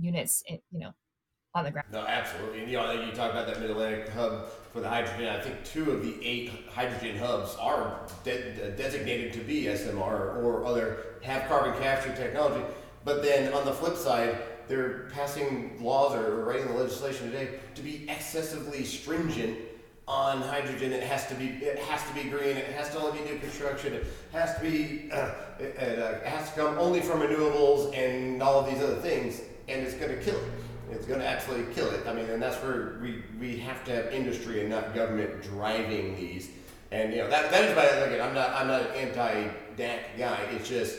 units 0.00 0.42
in, 0.46 0.58
you 0.70 0.80
know 0.80 0.94
on 1.56 1.62
the 1.62 1.70
ground. 1.70 1.86
No 1.92 2.04
absolutely. 2.04 2.62
And 2.62 2.70
you 2.70 2.76
know 2.78 2.90
you 2.90 3.12
talk 3.12 3.30
about 3.30 3.46
that 3.46 3.60
mid-atlantic 3.60 4.08
hub 4.08 4.48
for 4.72 4.80
the 4.80 4.88
hydrogen. 4.88 5.28
I 5.28 5.40
think 5.40 5.62
two 5.64 5.92
of 5.92 6.02
the 6.02 6.16
eight 6.26 6.50
hydrogen 6.72 7.16
hubs 7.16 7.54
are 7.60 8.00
de- 8.24 8.72
designated 8.76 9.32
to 9.34 9.40
be 9.40 9.64
smr 9.64 10.42
or 10.42 10.64
other 10.64 11.18
have 11.22 11.46
carbon 11.46 11.80
capture 11.80 12.12
technology. 12.16 12.64
But 13.04 13.22
then 13.22 13.52
on 13.52 13.64
the 13.64 13.72
flip 13.72 13.96
side 13.96 14.36
they're 14.68 15.10
passing 15.14 15.82
laws 15.82 16.14
or 16.14 16.44
writing 16.44 16.68
the 16.68 16.74
legislation 16.74 17.30
today 17.30 17.58
to 17.74 17.82
be 17.82 18.06
excessively 18.08 18.84
stringent 18.84 19.58
on 20.06 20.42
hydrogen. 20.42 20.92
It 20.92 21.02
has 21.02 21.26
to 21.28 21.34
be 21.34 21.46
it 21.46 21.78
has 21.78 22.06
to 22.08 22.14
be 22.14 22.28
green. 22.28 22.56
It 22.56 22.72
has 22.72 22.90
to 22.90 22.98
only 22.98 23.18
be 23.18 23.24
new 23.30 23.38
construction. 23.38 23.94
It 23.94 24.06
has 24.32 24.54
to 24.56 24.60
be 24.60 25.10
uh, 25.12 25.30
it, 25.58 25.76
uh, 25.78 26.16
it 26.16 26.26
has 26.26 26.50
to 26.50 26.60
come 26.60 26.78
only 26.78 27.00
from 27.00 27.20
renewables 27.20 27.96
and 27.96 28.42
all 28.42 28.60
of 28.60 28.66
these 28.66 28.82
other 28.82 28.96
things. 28.96 29.40
and 29.68 29.82
it's 29.82 29.94
going 29.94 30.10
to 30.10 30.22
kill 30.22 30.36
it. 30.36 30.50
It's 30.90 31.06
going 31.06 31.20
to 31.20 31.26
absolutely 31.26 31.74
kill 31.74 31.90
it. 31.90 32.06
I 32.06 32.12
mean, 32.12 32.26
and 32.26 32.42
that's 32.42 32.62
where 32.62 32.98
we, 33.00 33.22
we 33.40 33.56
have 33.58 33.84
to 33.86 33.94
have 33.94 34.12
industry 34.12 34.60
and 34.60 34.68
not 34.68 34.94
government 34.94 35.42
driving 35.42 36.14
these. 36.16 36.50
And 36.92 37.12
you 37.12 37.18
know 37.18 37.30
that 37.30 37.50
that 37.50 37.64
is 37.64 37.76
why 37.76 37.84
look, 38.00 38.20
I'm 38.20 38.34
not 38.34 38.50
I'm 38.50 38.68
not 38.68 38.82
an 38.82 38.94
anti 38.94 39.48
DAC 39.76 40.18
guy. 40.18 40.38
It's 40.52 40.68
just 40.68 40.96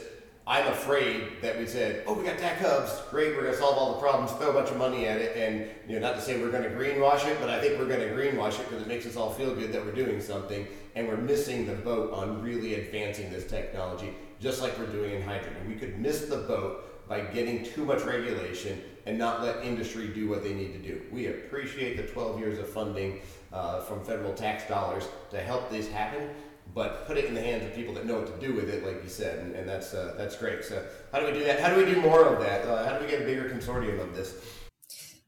I'm 0.48 0.68
afraid 0.68 1.42
that 1.42 1.58
we 1.58 1.66
said, 1.66 2.04
oh, 2.06 2.14
we 2.14 2.24
got 2.24 2.38
DAC 2.38 2.58
hubs, 2.58 3.02
great, 3.10 3.36
we're 3.36 3.42
going 3.42 3.54
to 3.54 3.60
solve 3.60 3.78
all 3.78 3.94
the 3.96 4.00
problems, 4.00 4.32
throw 4.34 4.52
a 4.52 4.54
bunch 4.54 4.70
of 4.70 4.78
money 4.78 5.08
at 5.08 5.20
it, 5.20 5.36
and 5.36 5.68
you 5.90 6.00
know, 6.00 6.08
not 6.08 6.16
to 6.16 6.22
say 6.22 6.40
we're 6.40 6.52
going 6.52 6.64
to 6.64 6.70
greenwash 6.70 7.26
it, 7.26 7.40
but 7.40 7.50
I 7.50 7.60
think 7.60 7.80
we're 7.80 7.88
going 7.88 8.02
to 8.02 8.14
greenwash 8.14 8.60
it 8.60 8.70
because 8.70 8.84
it 8.84 8.88
makes 8.88 9.08
us 9.08 9.16
all 9.16 9.32
feel 9.32 9.56
good 9.56 9.74
that 9.74 9.84
we're 9.84 9.92
doing 9.92 10.22
something, 10.22 10.68
and 10.94 11.08
we're 11.08 11.18
missing 11.18 11.66
the 11.66 11.74
boat 11.74 12.14
on 12.14 12.44
really 12.44 12.76
advancing 12.76 13.32
this 13.32 13.48
technology, 13.48 14.14
just 14.40 14.62
like 14.62 14.78
we're 14.78 14.86
doing 14.86 15.16
in 15.16 15.24
hydrogen. 15.24 15.68
We 15.68 15.76
could 15.76 15.98
miss 15.98 16.26
the 16.26 16.38
boat 16.38 17.08
by 17.10 17.22
getting 17.22 17.66
too 17.66 17.84
much 17.84 18.04
regulation 18.04 18.80
and 19.08 19.18
not 19.18 19.42
let 19.42 19.66
industry 19.66 20.10
do 20.10 20.30
what 20.30 20.44
they 20.44 20.54
need 20.54 20.74
to 20.74 20.80
do. 20.80 21.02
We 21.12 21.28
appreciate 21.28 21.98
the 21.98 22.04
12 22.04 22.40
years 22.40 22.60
of 22.60 22.70
funding 22.70 23.22
uh, 23.52 23.82
from 23.82 24.04
federal 24.04 24.34
tax 24.34 24.68
dollars 24.68 25.08
to 25.32 25.40
help 25.40 25.72
this 25.72 25.90
happen 25.90 26.30
but 26.74 27.08
put 27.08 27.18
it 27.18 27.26
in 27.26 27.34
the 27.34 27.42
hands 27.42 27.64
of 27.64 27.74
people 27.74 27.94
that 27.94 28.06
know 28.06 28.20
what 28.20 28.40
to 28.40 28.46
do 28.46 28.54
with 28.54 28.70
it, 28.70 28.86
like 28.86 29.04
you 29.04 29.10
said, 29.10 29.40
and, 29.40 29.56
and 29.56 29.68
that's 29.68 29.94
uh, 29.94 30.14
that's 30.18 30.36
great. 30.38 30.64
So 30.64 30.86
how 31.12 31.20
do 31.20 31.26
we 31.26 31.32
do 31.32 31.44
that? 31.46 31.60
How 31.60 31.70
do 31.70 31.78
we 31.78 31.86
do 31.86 32.02
more 32.02 32.26
of 32.26 32.40
that? 32.42 32.66
Uh, 32.66 32.86
how 32.86 32.98
do 32.98 33.06
we 33.06 33.12
get 33.12 33.22
a 33.22 33.26
bigger 33.26 33.50
consortium 33.50 34.02
of 34.02 34.16
this? 34.16 34.36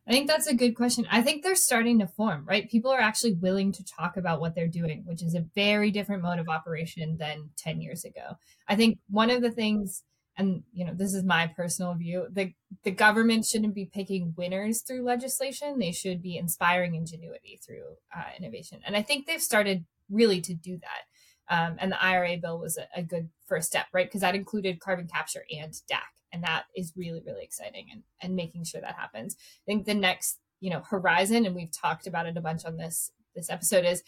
I 0.07 0.11
think 0.11 0.27
that's 0.29 0.47
a 0.47 0.55
good 0.55 0.73
question. 0.73 1.05
I 1.11 1.21
think 1.21 1.43
they're 1.43 1.55
starting 1.55 1.99
to 1.99 2.07
form, 2.07 2.45
right? 2.47 2.69
People 2.69 2.91
are 2.91 2.99
actually 2.99 3.33
willing 3.33 3.73
to 3.73 3.83
talk 3.83 4.15
about 4.15 4.39
what 4.39 4.55
they're 4.55 4.69
doing, 4.69 5.03
which 5.05 5.21
is 5.21 5.35
a 5.35 5.45
very 5.53 5.91
different 5.91 6.23
mode 6.23 6.39
of 6.39 6.47
operation 6.47 7.17
than 7.17 7.49
10 7.57 7.81
years 7.81 8.05
ago. 8.05 8.35
I 8.69 8.77
think 8.77 8.99
one 9.09 9.29
of 9.29 9.41
the 9.41 9.51
things, 9.51 10.03
and 10.37 10.63
you 10.71 10.85
know, 10.85 10.93
this 10.93 11.13
is 11.13 11.25
my 11.25 11.47
personal 11.47 11.93
view, 11.93 12.27
the, 12.31 12.53
the 12.83 12.91
government 12.91 13.45
shouldn't 13.45 13.75
be 13.75 13.89
picking 13.93 14.33
winners 14.37 14.81
through 14.81 15.03
legislation. 15.03 15.77
They 15.77 15.91
should 15.91 16.21
be 16.21 16.37
inspiring 16.37 16.95
ingenuity 16.95 17.59
through 17.65 17.97
uh, 18.15 18.29
innovation. 18.39 18.79
And 18.85 18.95
I 18.95 19.01
think 19.01 19.25
they've 19.25 19.41
started 19.41 19.83
really 20.09 20.39
to 20.39 20.53
do 20.53 20.77
that. 20.77 21.03
Um, 21.49 21.77
and 21.79 21.91
the 21.91 22.03
IRA 22.03 22.37
bill 22.37 22.59
was 22.59 22.77
a, 22.77 22.87
a 22.95 23.03
good 23.03 23.29
first 23.45 23.67
step, 23.67 23.85
right? 23.93 24.07
Because 24.07 24.21
that 24.21 24.35
included 24.35 24.79
carbon 24.79 25.07
capture 25.07 25.43
and 25.51 25.73
DAC. 25.89 26.01
And 26.33 26.43
that 26.43 26.65
is 26.75 26.93
really, 26.95 27.21
really 27.25 27.43
exciting 27.43 27.87
and, 27.91 28.03
and 28.21 28.35
making 28.35 28.65
sure 28.65 28.81
that 28.81 28.95
happens. 28.95 29.37
I 29.39 29.65
think 29.65 29.85
the 29.85 29.93
next, 29.93 30.39
you 30.59 30.69
know, 30.69 30.81
horizon, 30.81 31.45
and 31.45 31.55
we've 31.55 31.71
talked 31.71 32.05
about 32.07 32.25
it 32.25 32.37
a 32.37 32.41
bunch 32.41 32.65
on 32.65 32.77
this 32.77 33.11
this 33.35 33.49
episode, 33.49 33.85
is 33.85 34.03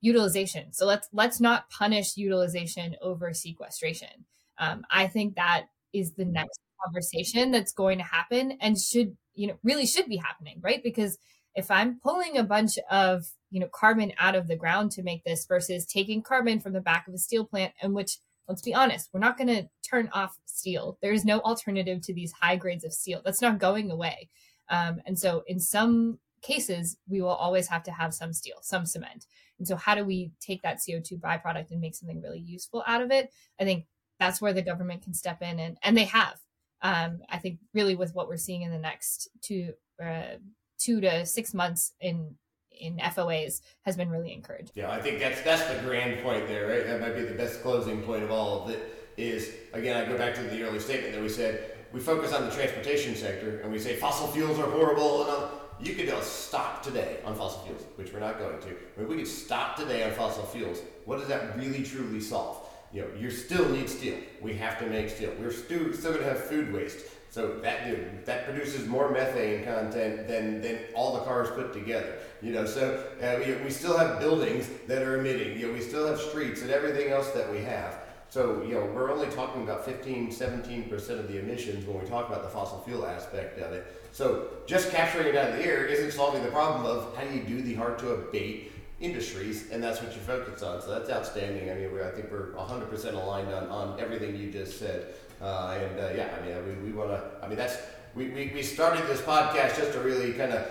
utilization. 0.00 0.72
So 0.72 0.86
let's 0.86 1.08
let's 1.12 1.40
not 1.40 1.68
punish 1.70 2.16
utilization 2.16 2.94
over 3.02 3.32
sequestration. 3.32 4.26
Um, 4.58 4.84
I 4.90 5.08
think 5.08 5.34
that 5.34 5.64
is 5.92 6.12
the 6.12 6.24
next 6.24 6.60
conversation 6.84 7.50
that's 7.50 7.72
going 7.72 7.98
to 7.98 8.04
happen 8.04 8.58
and 8.60 8.78
should, 8.78 9.16
you 9.34 9.46
know, 9.48 9.54
really 9.62 9.86
should 9.86 10.06
be 10.06 10.16
happening, 10.16 10.60
right? 10.60 10.82
Because 10.82 11.18
if 11.54 11.70
I'm 11.70 12.00
pulling 12.00 12.36
a 12.36 12.44
bunch 12.44 12.78
of 12.90 13.26
you 13.50 13.60
know 13.60 13.68
carbon 13.68 14.12
out 14.18 14.34
of 14.34 14.48
the 14.48 14.56
ground 14.56 14.90
to 14.92 15.02
make 15.02 15.24
this 15.24 15.46
versus 15.46 15.86
taking 15.86 16.22
carbon 16.22 16.60
from 16.60 16.72
the 16.72 16.80
back 16.80 17.06
of 17.06 17.14
a 17.14 17.18
steel 17.18 17.44
plant 17.44 17.72
in 17.82 17.94
which 17.94 18.18
let's 18.48 18.62
be 18.62 18.74
honest 18.74 19.10
we're 19.12 19.20
not 19.20 19.38
going 19.38 19.48
to 19.48 19.68
turn 19.88 20.08
off 20.12 20.38
steel. 20.44 20.98
There 21.02 21.12
is 21.12 21.24
no 21.24 21.40
alternative 21.40 22.00
to 22.02 22.14
these 22.14 22.32
high 22.32 22.56
grades 22.56 22.84
of 22.84 22.92
steel. 22.92 23.20
That's 23.24 23.42
not 23.42 23.58
going 23.58 23.90
away. 23.90 24.28
Um, 24.68 25.00
and 25.06 25.18
so 25.18 25.44
in 25.46 25.60
some 25.60 26.18
cases 26.42 26.96
we 27.08 27.20
will 27.22 27.28
always 27.28 27.68
have 27.68 27.82
to 27.84 27.90
have 27.90 28.12
some 28.12 28.32
steel 28.32 28.56
some 28.62 28.86
cement. 28.86 29.26
And 29.58 29.68
so 29.68 29.76
how 29.76 29.94
do 29.94 30.04
we 30.04 30.32
take 30.40 30.62
that 30.62 30.78
co2 30.78 31.20
byproduct 31.20 31.70
and 31.70 31.80
make 31.80 31.94
something 31.94 32.20
really 32.20 32.40
useful 32.40 32.82
out 32.86 33.02
of 33.02 33.10
it? 33.10 33.30
I 33.60 33.64
think 33.64 33.86
that's 34.18 34.40
where 34.40 34.52
the 34.52 34.62
government 34.62 35.02
can 35.02 35.14
step 35.14 35.42
in 35.42 35.60
and 35.60 35.78
and 35.82 35.96
they 35.96 36.04
have. 36.04 36.38
Um, 36.82 37.20
i 37.30 37.38
think 37.38 37.60
really 37.72 37.94
with 37.94 38.14
what 38.14 38.28
we're 38.28 38.36
seeing 38.36 38.60
in 38.60 38.70
the 38.70 38.78
next 38.78 39.30
two 39.40 39.72
uh, 40.04 40.36
two 40.84 41.00
to 41.00 41.24
six 41.24 41.54
months 41.54 41.92
in 42.00 42.34
in 42.70 42.98
FOAs 42.98 43.60
has 43.82 43.96
been 43.96 44.10
really 44.10 44.32
encouraged. 44.32 44.72
Yeah, 44.74 44.90
I 44.90 45.00
think 45.00 45.20
that's 45.20 45.40
that's 45.42 45.64
the 45.72 45.80
grand 45.82 46.22
point 46.22 46.46
there, 46.48 46.66
right? 46.68 46.86
That 46.86 47.00
might 47.00 47.16
be 47.16 47.22
the 47.22 47.34
best 47.34 47.62
closing 47.62 48.02
point 48.02 48.22
of 48.22 48.30
all 48.30 48.64
of 48.64 48.70
it. 48.70 48.80
Is 49.16 49.54
again, 49.72 49.96
I 49.96 50.08
go 50.10 50.18
back 50.18 50.34
to 50.34 50.42
the 50.42 50.62
early 50.64 50.80
statement 50.80 51.14
that 51.14 51.22
we 51.22 51.28
said 51.28 51.70
we 51.92 52.00
focus 52.00 52.32
on 52.32 52.44
the 52.46 52.50
transportation 52.50 53.14
sector 53.14 53.60
and 53.60 53.70
we 53.72 53.78
say 53.78 53.94
fossil 53.96 54.26
fuels 54.28 54.58
are 54.58 54.70
horrible 54.70 55.26
and. 55.26 55.60
You 55.80 55.94
could 55.96 56.08
stop 56.22 56.84
today 56.84 57.18
on 57.24 57.34
fossil 57.34 57.62
fuels, 57.62 57.82
which 57.96 58.12
we're 58.12 58.20
not 58.20 58.38
going 58.38 58.60
to. 58.60 59.04
We 59.04 59.16
could 59.16 59.26
stop 59.26 59.76
today 59.76 60.04
on 60.04 60.12
fossil 60.12 60.44
fuels. 60.44 60.78
What 61.04 61.18
does 61.18 61.26
that 61.26 61.58
really 61.58 61.82
truly 61.82 62.20
solve? 62.20 62.64
You 62.92 63.02
know, 63.02 63.08
you 63.18 63.28
still 63.28 63.68
need 63.68 63.90
steel. 63.90 64.18
We 64.40 64.54
have 64.54 64.78
to 64.78 64.86
make 64.86 65.10
steel. 65.10 65.32
We're 65.40 65.52
still 65.52 65.92
still 65.92 66.12
going 66.12 66.22
to 66.22 66.30
have 66.30 66.44
food 66.44 66.72
waste. 66.72 66.98
So 67.34 67.48
that 67.62 68.26
that 68.26 68.44
produces 68.44 68.86
more 68.86 69.10
methane 69.10 69.64
content 69.64 70.28
than, 70.28 70.60
than 70.60 70.78
all 70.94 71.14
the 71.14 71.24
cars 71.24 71.50
put 71.50 71.72
together. 71.72 72.14
You 72.40 72.52
know, 72.52 72.64
so 72.64 73.04
uh, 73.20 73.40
we, 73.44 73.54
we 73.54 73.70
still 73.70 73.98
have 73.98 74.20
buildings 74.20 74.70
that 74.86 75.02
are 75.02 75.18
emitting. 75.18 75.58
You 75.58 75.66
know, 75.66 75.72
we 75.72 75.80
still 75.80 76.06
have 76.06 76.20
streets 76.20 76.62
and 76.62 76.70
everything 76.70 77.10
else 77.10 77.32
that 77.32 77.50
we 77.50 77.60
have. 77.62 77.98
So, 78.28 78.62
you 78.62 78.74
know, 78.74 78.84
we're 78.86 79.10
only 79.10 79.26
talking 79.34 79.62
about 79.62 79.84
15, 79.84 80.28
17% 80.30 80.92
of 81.18 81.26
the 81.26 81.40
emissions 81.40 81.84
when 81.86 82.00
we 82.00 82.08
talk 82.08 82.28
about 82.28 82.44
the 82.44 82.48
fossil 82.48 82.80
fuel 82.82 83.04
aspect 83.04 83.58
of 83.58 83.72
it. 83.72 83.84
So 84.12 84.50
just 84.66 84.92
capturing 84.92 85.26
it 85.26 85.34
out 85.34 85.50
of 85.50 85.56
the 85.56 85.64
air 85.66 85.86
isn't 85.86 86.12
solving 86.12 86.44
the 86.44 86.52
problem 86.52 86.86
of 86.86 87.16
how 87.16 87.24
do 87.24 87.34
you 87.34 87.42
do 87.42 87.62
the 87.62 87.74
hard 87.74 87.98
to 87.98 88.10
abate 88.10 88.70
industries, 89.00 89.70
and 89.70 89.82
that's 89.82 90.00
what 90.00 90.14
you 90.14 90.20
focus 90.20 90.62
on. 90.62 90.80
So 90.80 90.90
that's 90.90 91.10
outstanding. 91.10 91.70
I 91.70 91.74
mean, 91.74 91.90
I 92.00 92.10
think 92.10 92.30
we're 92.30 92.52
100% 92.52 93.14
aligned 93.14 93.52
on, 93.52 93.68
on 93.68 94.00
everything 94.00 94.36
you 94.36 94.50
just 94.50 94.78
said. 94.78 95.14
Uh, 95.40 95.78
and 95.80 96.00
uh, 96.00 96.10
yeah, 96.14 96.34
I 96.40 96.46
mean, 96.46 96.82
we, 96.82 96.90
we 96.90 96.96
want 96.96 97.10
to, 97.10 97.22
I 97.42 97.48
mean, 97.48 97.56
that's, 97.56 97.76
we, 98.14 98.28
we, 98.28 98.52
we 98.54 98.62
started 98.62 99.06
this 99.06 99.20
podcast 99.20 99.76
just 99.76 99.92
to 99.92 100.00
really 100.00 100.32
kind 100.32 100.52
of 100.52 100.66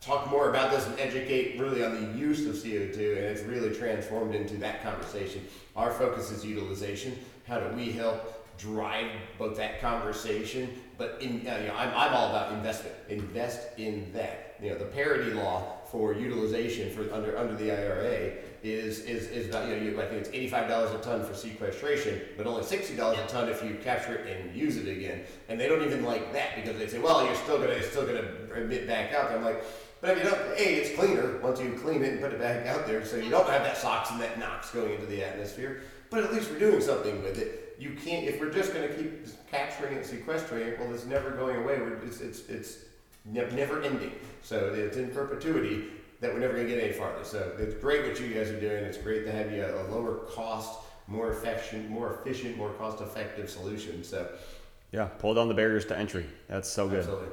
talk 0.00 0.30
more 0.30 0.48
about 0.50 0.70
this 0.70 0.86
and 0.86 0.98
educate 0.98 1.58
really 1.58 1.84
on 1.84 1.94
the 1.94 2.18
use 2.18 2.46
of 2.46 2.54
CO2, 2.54 2.94
and 2.94 3.24
it's 3.24 3.42
really 3.42 3.74
transformed 3.74 4.34
into 4.34 4.56
that 4.56 4.82
conversation. 4.82 5.46
Our 5.76 5.92
focus 5.92 6.30
is 6.30 6.44
utilization. 6.44 7.18
How 7.46 7.60
do 7.60 7.74
we 7.76 7.92
help 7.92 8.34
drive 8.58 9.10
both 9.38 9.56
that 9.56 9.80
conversation? 9.80 10.70
But 10.96 11.18
in, 11.20 11.46
uh, 11.46 11.58
you 11.60 11.68
know, 11.68 11.74
I'm, 11.76 11.90
I'm 11.90 12.14
all 12.14 12.30
about 12.30 12.52
investment. 12.52 12.94
Invest 13.08 13.78
in 13.78 14.10
that. 14.14 14.56
You 14.62 14.70
know, 14.70 14.78
the 14.78 14.86
parity 14.86 15.32
law 15.32 15.77
for 15.90 16.12
utilization 16.12 16.90
for 16.90 17.12
under 17.12 17.36
under 17.38 17.56
the 17.56 17.70
IRA 17.70 18.32
is 18.62 19.00
is 19.00 19.28
is 19.28 19.48
about 19.48 19.68
you 19.68 19.76
know 19.76 19.82
you, 19.82 20.00
I 20.00 20.06
think 20.06 20.20
it's 20.20 20.28
eighty 20.30 20.48
five 20.48 20.68
dollars 20.68 20.90
a 20.90 20.98
ton 20.98 21.24
for 21.24 21.34
sequestration, 21.34 22.20
but 22.36 22.46
only 22.46 22.64
sixty 22.64 22.94
dollars 22.94 23.18
a 23.18 23.26
ton 23.26 23.48
if 23.48 23.62
you 23.62 23.76
capture 23.82 24.16
it 24.16 24.26
and 24.26 24.54
use 24.54 24.76
it 24.76 24.88
again. 24.88 25.22
And 25.48 25.58
they 25.58 25.68
don't 25.68 25.82
even 25.82 26.04
like 26.04 26.32
that 26.32 26.56
because 26.56 26.78
they 26.78 26.86
say, 26.86 26.98
well, 26.98 27.24
you're 27.24 27.34
still 27.36 27.58
gonna 27.58 27.82
still 27.82 28.06
gonna 28.06 28.28
emit 28.56 28.86
back 28.86 29.12
out 29.12 29.28
there. 29.28 29.38
I'm 29.38 29.44
like. 29.44 29.64
But 30.00 30.16
if 30.16 30.22
you 30.22 30.30
don't, 30.30 30.40
A, 30.56 30.74
it's 30.76 30.96
cleaner 30.96 31.40
once 31.42 31.60
you 31.60 31.72
clean 31.72 32.04
it 32.04 32.12
and 32.12 32.20
put 32.20 32.32
it 32.32 32.38
back 32.38 32.68
out 32.68 32.86
there, 32.86 33.04
so 33.04 33.16
you 33.16 33.30
don't 33.30 33.48
have 33.48 33.64
that 33.64 33.76
SOx 33.76 34.12
and 34.12 34.20
that 34.20 34.38
NOx 34.38 34.70
going 34.70 34.92
into 34.92 35.06
the 35.06 35.24
atmosphere. 35.24 35.80
But 36.08 36.22
at 36.22 36.32
least 36.32 36.52
we're 36.52 36.60
doing 36.60 36.80
something 36.80 37.20
with 37.22 37.36
it. 37.36 37.74
You 37.80 37.96
can't, 38.04 38.24
if 38.24 38.40
we're 38.40 38.52
just 38.52 38.72
going 38.72 38.88
to 38.88 38.94
keep 38.94 39.26
capturing 39.50 39.96
and 39.96 40.06
sequestering 40.06 40.68
it, 40.68 40.78
well, 40.78 40.92
it's 40.94 41.04
never 41.04 41.32
going 41.32 41.56
away. 41.56 41.78
We're, 41.80 41.96
it's, 42.04 42.20
it's, 42.20 42.48
it's 42.48 42.78
never 43.32 43.82
ending. 43.82 44.12
So 44.42 44.72
it's 44.74 44.96
in 44.96 45.10
perpetuity 45.10 45.84
that 46.20 46.32
we're 46.32 46.40
never 46.40 46.54
going 46.54 46.66
to 46.68 46.74
get 46.74 46.82
any 46.82 46.92
farther. 46.92 47.24
So 47.24 47.52
it's 47.58 47.74
great 47.74 48.04
what 48.06 48.18
you 48.20 48.28
guys 48.34 48.48
are 48.50 48.60
doing. 48.60 48.84
It's 48.84 48.98
great 48.98 49.24
to 49.24 49.32
have 49.32 49.52
you 49.52 49.64
a, 49.64 49.82
lower 49.92 50.16
cost, 50.30 50.80
more 51.06 51.30
efficient, 51.32 51.88
more 51.90 52.14
efficient, 52.20 52.56
more 52.56 52.70
cost 52.72 53.00
effective 53.00 53.48
solution. 53.48 54.02
So 54.02 54.28
yeah, 54.92 55.04
pull 55.18 55.34
down 55.34 55.48
the 55.48 55.54
barriers 55.54 55.84
to 55.86 55.98
entry. 55.98 56.26
That's 56.48 56.68
so 56.68 56.88
good. 56.88 56.98
absolutely. 57.00 57.28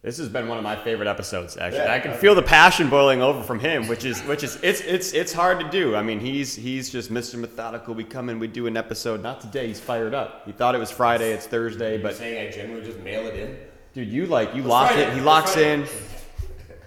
This 0.00 0.16
has 0.18 0.28
been 0.28 0.46
one 0.46 0.58
of 0.58 0.62
my 0.64 0.76
favorite 0.76 1.08
episodes. 1.08 1.56
Actually, 1.56 1.80
Yeah. 1.82 1.92
I 1.94 1.98
can 1.98 2.14
feel 2.14 2.36
the 2.36 2.42
passion 2.42 2.88
boiling 2.88 3.20
over 3.20 3.42
from 3.42 3.58
him, 3.58 3.88
which 3.88 4.04
is 4.04 4.20
which 4.22 4.44
is 4.44 4.56
it's 4.62 4.80
it's 4.82 5.12
it's 5.12 5.32
hard 5.32 5.58
to 5.58 5.68
do. 5.70 5.96
I 5.96 6.02
mean, 6.02 6.20
he's 6.20 6.54
he's 6.54 6.88
just 6.88 7.12
Mr. 7.12 7.34
Methodical. 7.34 7.94
We 7.94 8.04
come 8.04 8.28
in, 8.28 8.38
we 8.38 8.46
do 8.46 8.68
an 8.68 8.76
episode. 8.76 9.22
Not 9.24 9.40
today. 9.40 9.66
He's 9.66 9.80
fired 9.80 10.14
up. 10.14 10.42
He 10.46 10.52
thought 10.52 10.76
it 10.76 10.78
was 10.78 10.90
Friday. 10.92 11.32
It's 11.32 11.46
Thursday, 11.46 11.96
But 11.96 12.10
but 12.10 12.16
saying 12.16 12.46
I 12.48 12.50
generally 12.52 12.84
just 12.84 13.00
mail 13.00 13.26
it 13.26 13.34
in. 13.34 13.56
Dude, 13.98 14.12
you 14.12 14.26
like 14.26 14.54
you 14.54 14.62
Let's 14.62 14.68
lock 14.68 14.90
Friday. 14.90 15.10
it. 15.10 15.14
He 15.14 15.20
locks 15.20 15.54
Friday. 15.54 15.74
in. 15.74 15.86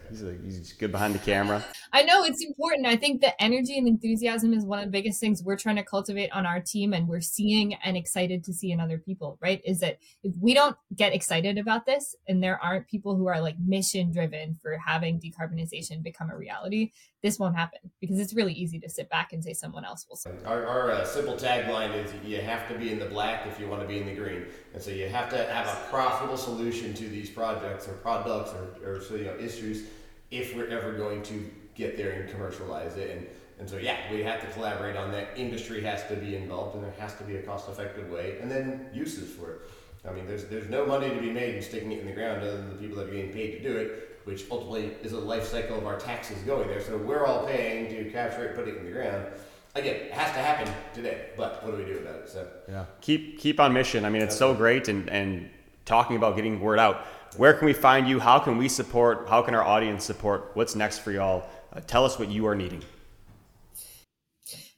He's 0.10 0.24
like, 0.24 0.44
he's 0.44 0.74
good 0.74 0.92
behind 0.92 1.16
the 1.16 1.20
camera. 1.20 1.64
I 1.94 2.04
know 2.04 2.24
it's 2.24 2.44
important. 2.44 2.86
I 2.86 2.96
think 2.96 3.22
the 3.22 3.42
energy 3.42 3.78
and 3.78 3.88
enthusiasm 3.88 4.54
is 4.54 4.66
one 4.66 4.80
of 4.80 4.86
the 4.86 4.92
biggest 4.92 5.20
things 5.20 5.42
we're 5.44 5.58
trying 5.58 5.78
to 5.78 5.84
cultivate 5.84 6.30
on 6.32 6.46
our 6.46 6.62
team, 6.62 6.94
and 6.94 7.08
we're 7.08 7.22
seeing 7.22 7.74
and 7.76 7.98
excited 7.98 8.44
to 8.46 8.54
see 8.54 8.72
in 8.72 8.80
other 8.80 8.98
people, 8.98 9.38
right? 9.42 9.62
Is 9.66 9.80
that 9.82 10.00
if 10.24 10.34
we 10.40 10.54
don't 10.54 10.76
get 10.96 11.14
excited 11.14 11.58
about 11.58 11.86
this 11.86 12.16
and 12.28 12.42
there 12.42 12.60
aren't 12.64 12.88
people 12.88 13.16
who 13.16 13.28
are 13.28 13.42
like 13.42 13.56
mission 13.60 14.12
driven 14.12 14.58
for 14.62 14.78
having 14.78 15.20
decarbonization 15.20 16.04
become 16.04 16.30
a 16.30 16.38
reality, 16.38 16.92
this 17.22 17.38
won't 17.38 17.56
happen 17.56 17.80
because 18.00 18.20
it's 18.20 18.34
really 18.34 18.54
easy 18.54 18.80
to 18.80 18.90
sit 18.90 19.10
back 19.10 19.34
and 19.34 19.44
say 19.44 19.54
someone 19.54 19.86
else 19.86 20.06
will. 20.10 20.16
solve. 20.16 20.36
Our, 20.46 20.66
our 20.66 20.92
uh, 20.92 21.06
simple 21.06 21.36
tagline 21.36 21.94
is 21.94 22.12
you 22.26 22.42
have 22.42 22.68
to 22.70 22.78
be 22.78 22.92
in 22.92 23.00
the 23.00 23.06
black 23.06 23.46
if 23.48 23.60
you 23.60 23.68
want 23.68 23.82
to 23.82 23.88
be 23.88 24.00
in 24.00 24.08
the 24.08 24.16
green. 24.16 24.46
And 24.74 24.82
so 24.82 24.92
you 24.92 25.08
have 25.08 25.30
to 25.30 25.38
have 25.38 25.68
a 25.68 25.90
profitable 25.90 26.38
solution 26.38 26.94
to 26.96 27.08
these 27.08 27.30
projects 27.30 27.88
or 27.88 27.94
products 27.94 28.52
or, 28.54 28.90
or 28.90 29.02
so, 29.02 29.16
you 29.16 29.26
know, 29.26 29.36
issues 29.38 29.84
if 30.32 30.56
we're 30.56 30.70
ever 30.70 30.94
going 30.94 31.22
to 31.24 31.50
get 31.76 31.98
there 31.98 32.12
and 32.12 32.30
commercialize 32.30 32.98
it. 32.98 33.18
And, 33.18 33.28
and 33.60 33.70
so, 33.70 33.78
yeah, 33.78 33.98
we 34.12 34.24
have 34.24 34.42
to 34.42 34.48
collaborate 34.48 34.96
on 34.96 35.12
that. 35.12 35.38
Industry 35.38 35.82
has 35.84 36.08
to 36.08 36.16
be 36.16 36.36
involved 36.36 36.76
and 36.76 36.84
there 36.84 36.94
has 37.00 37.16
to 37.16 37.24
be 37.24 37.36
a 37.36 37.44
cost 37.44 37.70
effective 37.70 38.10
way 38.10 38.40
and 38.42 38.50
then 38.50 38.90
uses 38.94 39.32
for 39.32 39.52
it. 39.52 39.62
I 40.08 40.12
mean, 40.12 40.26
there's 40.26 40.46
there's 40.46 40.68
no 40.68 40.86
money 40.86 41.10
to 41.10 41.22
be 41.22 41.30
made 41.30 41.56
in 41.56 41.62
sticking 41.62 41.92
it 41.92 42.00
in 42.00 42.08
the 42.08 42.14
ground 42.14 42.42
other 42.42 42.58
than 42.58 42.70
the 42.70 42.76
people 42.76 42.98
that 42.98 43.10
are 43.10 43.12
getting 43.12 43.32
paid 43.32 43.52
to 43.52 43.62
do 43.62 43.78
it, 43.78 44.11
which 44.26 44.46
ultimately 44.52 44.96
is 45.04 45.14
a 45.14 45.20
life 45.20 45.46
cycle 45.46 45.78
of 45.78 45.86
our 45.86 46.00
taxes 46.00 46.38
going 46.44 46.68
there. 46.68 46.82
So 46.82 46.98
we're 46.98 47.26
all 47.26 47.46
paying 47.46 47.90
to 47.90 48.12
capture 48.12 48.46
it, 48.46 48.56
put 48.56 48.68
it 48.68 48.78
in 48.78 48.86
the 48.86 48.92
ground. 48.92 49.26
Again, 49.74 49.96
it 49.96 50.12
has 50.12 50.34
to 50.34 50.40
happen 50.40 50.72
today, 50.94 51.30
but 51.38 51.64
what 51.64 51.72
do 51.72 51.78
we 51.78 51.86
do 51.86 52.00
about 52.00 52.16
it? 52.16 52.30
So 52.30 52.48
Yeah. 52.68 52.86
Keep 53.02 53.40
keep 53.40 53.60
on 53.60 53.74
mission. 53.74 54.06
I 54.06 54.10
mean, 54.10 54.22
it's 54.22 54.38
so 54.38 54.54
great 54.54 54.88
and 54.88 55.10
and 55.10 55.50
talking 55.86 56.16
about 56.18 56.36
getting 56.36 56.60
word 56.60 56.80
out. 56.80 57.06
Where 57.38 57.54
can 57.54 57.66
we 57.66 57.74
find 57.74 58.08
you? 58.08 58.20
How 58.20 58.40
can 58.40 58.58
we 58.58 58.68
support? 58.68 59.30
How 59.30 59.42
can 59.42 59.56
our 59.56 59.64
audience 59.64 60.04
support? 60.04 60.52
What's 60.54 60.76
next 60.76 61.00
for 61.00 61.12
y'all? 61.12 61.48
Uh, 61.74 61.80
tell 61.80 62.04
us 62.04 62.20
what 62.20 62.30
you 62.30 62.46
are 62.48 62.56
needing. 62.56 62.84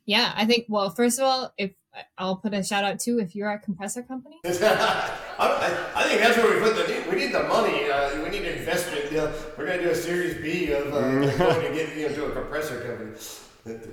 Yeah, 0.06 0.32
I 0.36 0.46
think. 0.46 0.66
Well, 0.70 0.90
first 0.92 1.18
of 1.18 1.26
all, 1.26 1.54
if 1.58 1.72
I'll 2.18 2.38
put 2.38 2.54
a 2.54 2.64
shout 2.64 2.84
out 2.84 3.00
too, 3.00 3.20
if 3.20 3.36
you're 3.36 3.52
a 3.52 3.60
compressor 3.60 4.02
company, 4.04 4.40
I, 4.46 5.18
I, 5.40 5.92
I 5.96 6.04
think 6.08 6.22
that's 6.22 6.38
where 6.38 6.54
we 6.54 6.60
put 6.60 6.76
the 6.76 7.06
we 7.10 7.16
need 7.18 7.34
the 7.34 7.44
money. 7.44 7.90
Uh, 7.90 8.24
we 8.24 8.30
need 8.30 8.46
investment. 8.46 9.12
You 9.12 9.18
know, 9.18 9.34
we're 9.58 9.66
gonna 9.68 9.82
do 9.82 9.90
a 9.90 9.96
Series 9.96 10.36
B 10.42 10.72
of 10.72 10.94
uh, 10.94 11.20
going 11.38 11.62
to 11.62 11.72
get 11.74 11.96
you 11.96 12.10
know 12.10 12.16
to 12.16 12.26
a 12.26 12.32
compressor 12.32 12.80
company. 12.82 13.12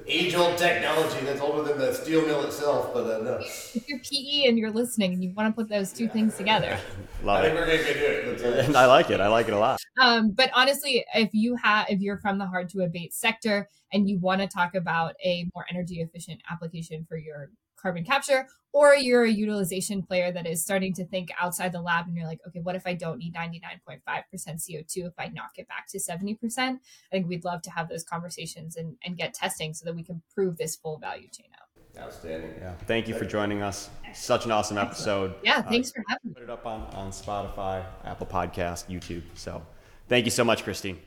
Age 0.09 0.35
old 0.35 0.59
technology 0.59 1.25
that's 1.25 1.41
older 1.41 1.63
than 1.63 1.79
the 1.79 1.95
steel 1.95 2.27
mill 2.27 2.43
itself, 2.45 2.93
but 2.93 3.07
uh, 3.07 3.23
no. 3.23 3.39
if 3.39 3.85
you're 3.87 4.01
PE 4.01 4.49
and 4.49 4.59
you're 4.59 4.73
listening 4.73 5.13
and 5.13 5.23
you 5.23 5.33
want 5.33 5.49
to 5.49 5.53
put 5.63 5.69
those 5.71 5.93
two 5.93 6.09
things 6.09 6.37
together, 6.37 6.77
I 7.27 7.43
think 7.43 7.53
it. 7.53 7.55
we're 7.55 7.67
gonna 7.67 7.79
do 7.79 8.45
it. 8.45 8.45
Uh, 8.45 8.63
And 8.67 8.77
I 8.77 8.87
like 8.87 9.11
it. 9.11 9.21
I 9.21 9.29
like 9.29 9.47
it 9.47 9.55
a 9.55 9.59
lot. 9.59 9.79
um, 10.01 10.33
but 10.33 10.51
honestly, 10.55 11.05
if 11.15 11.31
you 11.33 11.55
have, 11.55 11.87
if 11.89 12.01
you're 12.01 12.19
from 12.19 12.39
the 12.39 12.47
hard 12.47 12.69
to 12.71 12.81
abate 12.81 13.15
sector 13.15 13.69
and 13.93 14.11
you 14.11 14.19
want 14.19 14.41
to 14.41 14.49
talk 14.49 14.75
about 14.75 15.15
a 15.25 15.49
more 15.55 15.65
energy 15.71 16.01
efficient 16.01 16.41
application 16.51 17.07
for 17.09 17.17
your 17.17 17.51
carbon 17.81 18.05
capture, 18.05 18.47
or 18.73 18.95
you're 18.95 19.25
a 19.25 19.31
utilization 19.31 20.03
player 20.03 20.31
that 20.33 20.47
is 20.47 20.63
starting 20.63 20.93
to 20.95 21.05
think 21.07 21.31
outside 21.41 21.73
the 21.73 21.81
lab 21.81 22.07
and 22.07 22.17
you're 22.17 22.27
like, 22.27 22.41
okay, 22.47 22.61
what 22.61 22.77
if 22.77 22.87
I 22.87 22.95
don't 22.95 23.19
need 23.19 23.35
99.5% 23.35 24.01
CO2 24.05 25.07
if 25.09 25.13
I 25.19 25.29
knock 25.29 25.51
it 25.57 25.67
back 25.69 25.89
to 25.89 25.99
70%? 25.99 26.37
I 26.59 26.79
think 27.11 27.29
we'd 27.29 27.45
love 27.45 27.63
to 27.63 27.71
have 27.71 27.89
those 27.89 28.05
conversations 28.05 28.77
and, 28.77 28.97
and 29.05 29.17
get 29.17 29.35
testing 29.35 29.75
so 29.75 29.85
that 29.87 29.95
we 29.95 30.05
can 30.05 30.23
prove 30.35 30.57
this 30.57 30.77
full 30.77 30.99
value 30.99 31.29
chain 31.29 31.47
out. 31.61 31.67
Outstanding. 32.05 32.53
Yeah. 32.61 32.75
Thank 32.87 33.09
you 33.09 33.15
for 33.15 33.25
joining 33.25 33.63
us. 33.63 33.91
Such 34.15 34.45
an 34.45 34.53
awesome 34.53 34.79
episode. 34.79 35.35
Yeah, 35.43 35.59
Uh, 35.59 35.63
thanks 35.63 35.91
for 35.91 36.05
having 36.09 36.29
me. 36.29 36.35
put 36.35 36.45
it 36.45 36.51
up 36.51 36.65
on, 36.65 36.83
on 36.95 37.11
Spotify, 37.11 37.85
Apple 38.05 38.27
Podcast, 38.29 38.87
YouTube. 38.89 39.23
So 39.35 39.61
thank 40.09 40.25
you 40.25 40.31
so 40.31 40.45
much, 40.45 40.63
Christine. 40.63 40.99